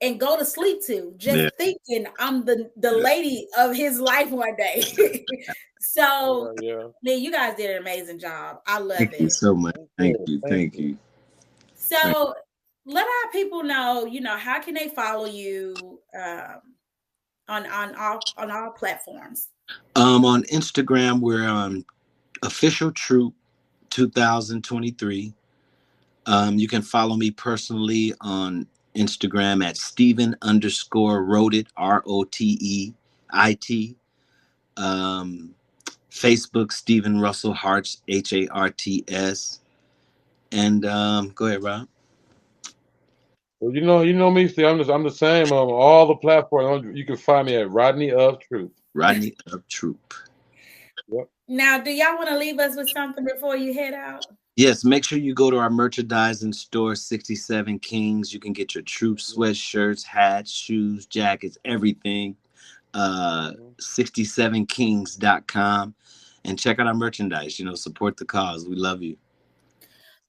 and 0.00 0.18
go 0.18 0.36
to 0.36 0.44
sleep 0.44 0.84
to, 0.86 1.14
just 1.16 1.38
yeah. 1.38 1.48
thinking 1.56 2.06
I'm 2.18 2.44
the 2.44 2.70
the 2.76 2.90
yeah. 2.90 3.04
lady 3.04 3.46
of 3.56 3.74
his 3.74 4.00
life 4.00 4.30
one 4.30 4.56
day. 4.56 4.82
so, 5.80 6.54
yeah, 6.60 6.88
man, 7.02 7.20
you 7.20 7.30
guys 7.30 7.56
did 7.56 7.70
an 7.70 7.78
amazing 7.78 8.18
job. 8.18 8.60
I 8.66 8.80
love 8.80 8.98
thank 8.98 9.12
it. 9.12 9.20
You 9.20 9.30
so 9.30 9.54
much. 9.54 9.76
Thank 9.96 10.16
you. 10.26 10.40
Thank 10.48 10.76
you. 10.76 10.98
So, 11.76 12.34
let 12.84 13.06
our 13.06 13.30
people 13.30 13.62
know, 13.62 14.06
you 14.06 14.20
know, 14.20 14.36
how 14.36 14.60
can 14.60 14.74
they 14.74 14.88
follow 14.88 15.26
you 15.26 15.74
um, 16.20 16.62
on 17.48 17.66
on 17.66 17.94
all 17.94 18.18
on 18.36 18.50
all 18.50 18.70
platforms? 18.70 19.48
Um, 19.94 20.24
on 20.24 20.42
Instagram, 20.44 21.20
we're 21.20 21.48
on 21.48 21.84
official 22.42 22.90
troop 22.90 23.34
2023. 23.92 25.34
Um, 26.26 26.58
you 26.58 26.68
can 26.68 26.82
follow 26.82 27.16
me 27.16 27.30
personally 27.30 28.14
on 28.20 28.66
Instagram 28.96 29.64
at 29.64 29.76
Stephen 29.76 30.36
underscore 30.42 31.24
wrote 31.24 31.54
it 31.54 31.66
R 31.76 32.02
O 32.06 32.24
T 32.24 32.58
E 32.60 32.92
I 33.30 33.54
T. 33.54 33.96
Um, 34.76 35.54
Facebook 36.10 36.72
Stephen 36.72 37.20
Russell 37.20 37.52
Harts 37.52 38.02
H 38.08 38.32
A 38.32 38.48
R 38.48 38.70
T 38.70 39.04
S. 39.08 39.60
And 40.52 40.84
um, 40.84 41.30
go 41.30 41.46
ahead, 41.46 41.62
Rob. 41.62 41.88
Well, 43.60 43.74
you 43.74 43.82
know, 43.82 44.02
you 44.02 44.12
know 44.12 44.30
me. 44.30 44.48
See, 44.48 44.64
I'm 44.64 44.78
just, 44.78 44.90
I'm 44.90 45.04
the 45.04 45.10
same 45.10 45.52
on 45.52 45.68
all 45.68 46.06
the 46.06 46.16
platforms. 46.16 46.84
You 46.96 47.06
can 47.06 47.16
find 47.16 47.46
me 47.46 47.56
at 47.56 47.70
Rodney 47.70 48.10
of 48.10 48.40
Truth. 48.40 48.72
Rodney 48.94 49.34
of 49.52 49.66
Troop. 49.68 50.14
Yep. 51.08 51.28
Now, 51.52 51.78
do 51.78 51.90
y'all 51.90 52.16
want 52.16 52.30
to 52.30 52.38
leave 52.38 52.58
us 52.58 52.76
with 52.76 52.88
something 52.88 53.26
before 53.26 53.58
you 53.58 53.74
head 53.74 53.92
out? 53.92 54.24
Yes, 54.56 54.86
make 54.86 55.04
sure 55.04 55.18
you 55.18 55.34
go 55.34 55.50
to 55.50 55.58
our 55.58 55.68
merchandising 55.68 56.54
store, 56.54 56.94
67 56.94 57.78
Kings. 57.80 58.32
You 58.32 58.40
can 58.40 58.54
get 58.54 58.74
your 58.74 58.80
troop 58.84 59.18
sweatshirts, 59.18 60.02
hats, 60.02 60.50
shoes, 60.50 61.04
jackets, 61.04 61.58
everything. 61.66 62.36
Uh, 62.94 63.52
67kings.com 63.82 65.94
and 66.46 66.58
check 66.58 66.78
out 66.78 66.86
our 66.86 66.94
merchandise. 66.94 67.58
You 67.58 67.66
know, 67.66 67.74
support 67.74 68.16
the 68.16 68.24
cause. 68.24 68.66
We 68.66 68.76
love 68.76 69.02
you. 69.02 69.18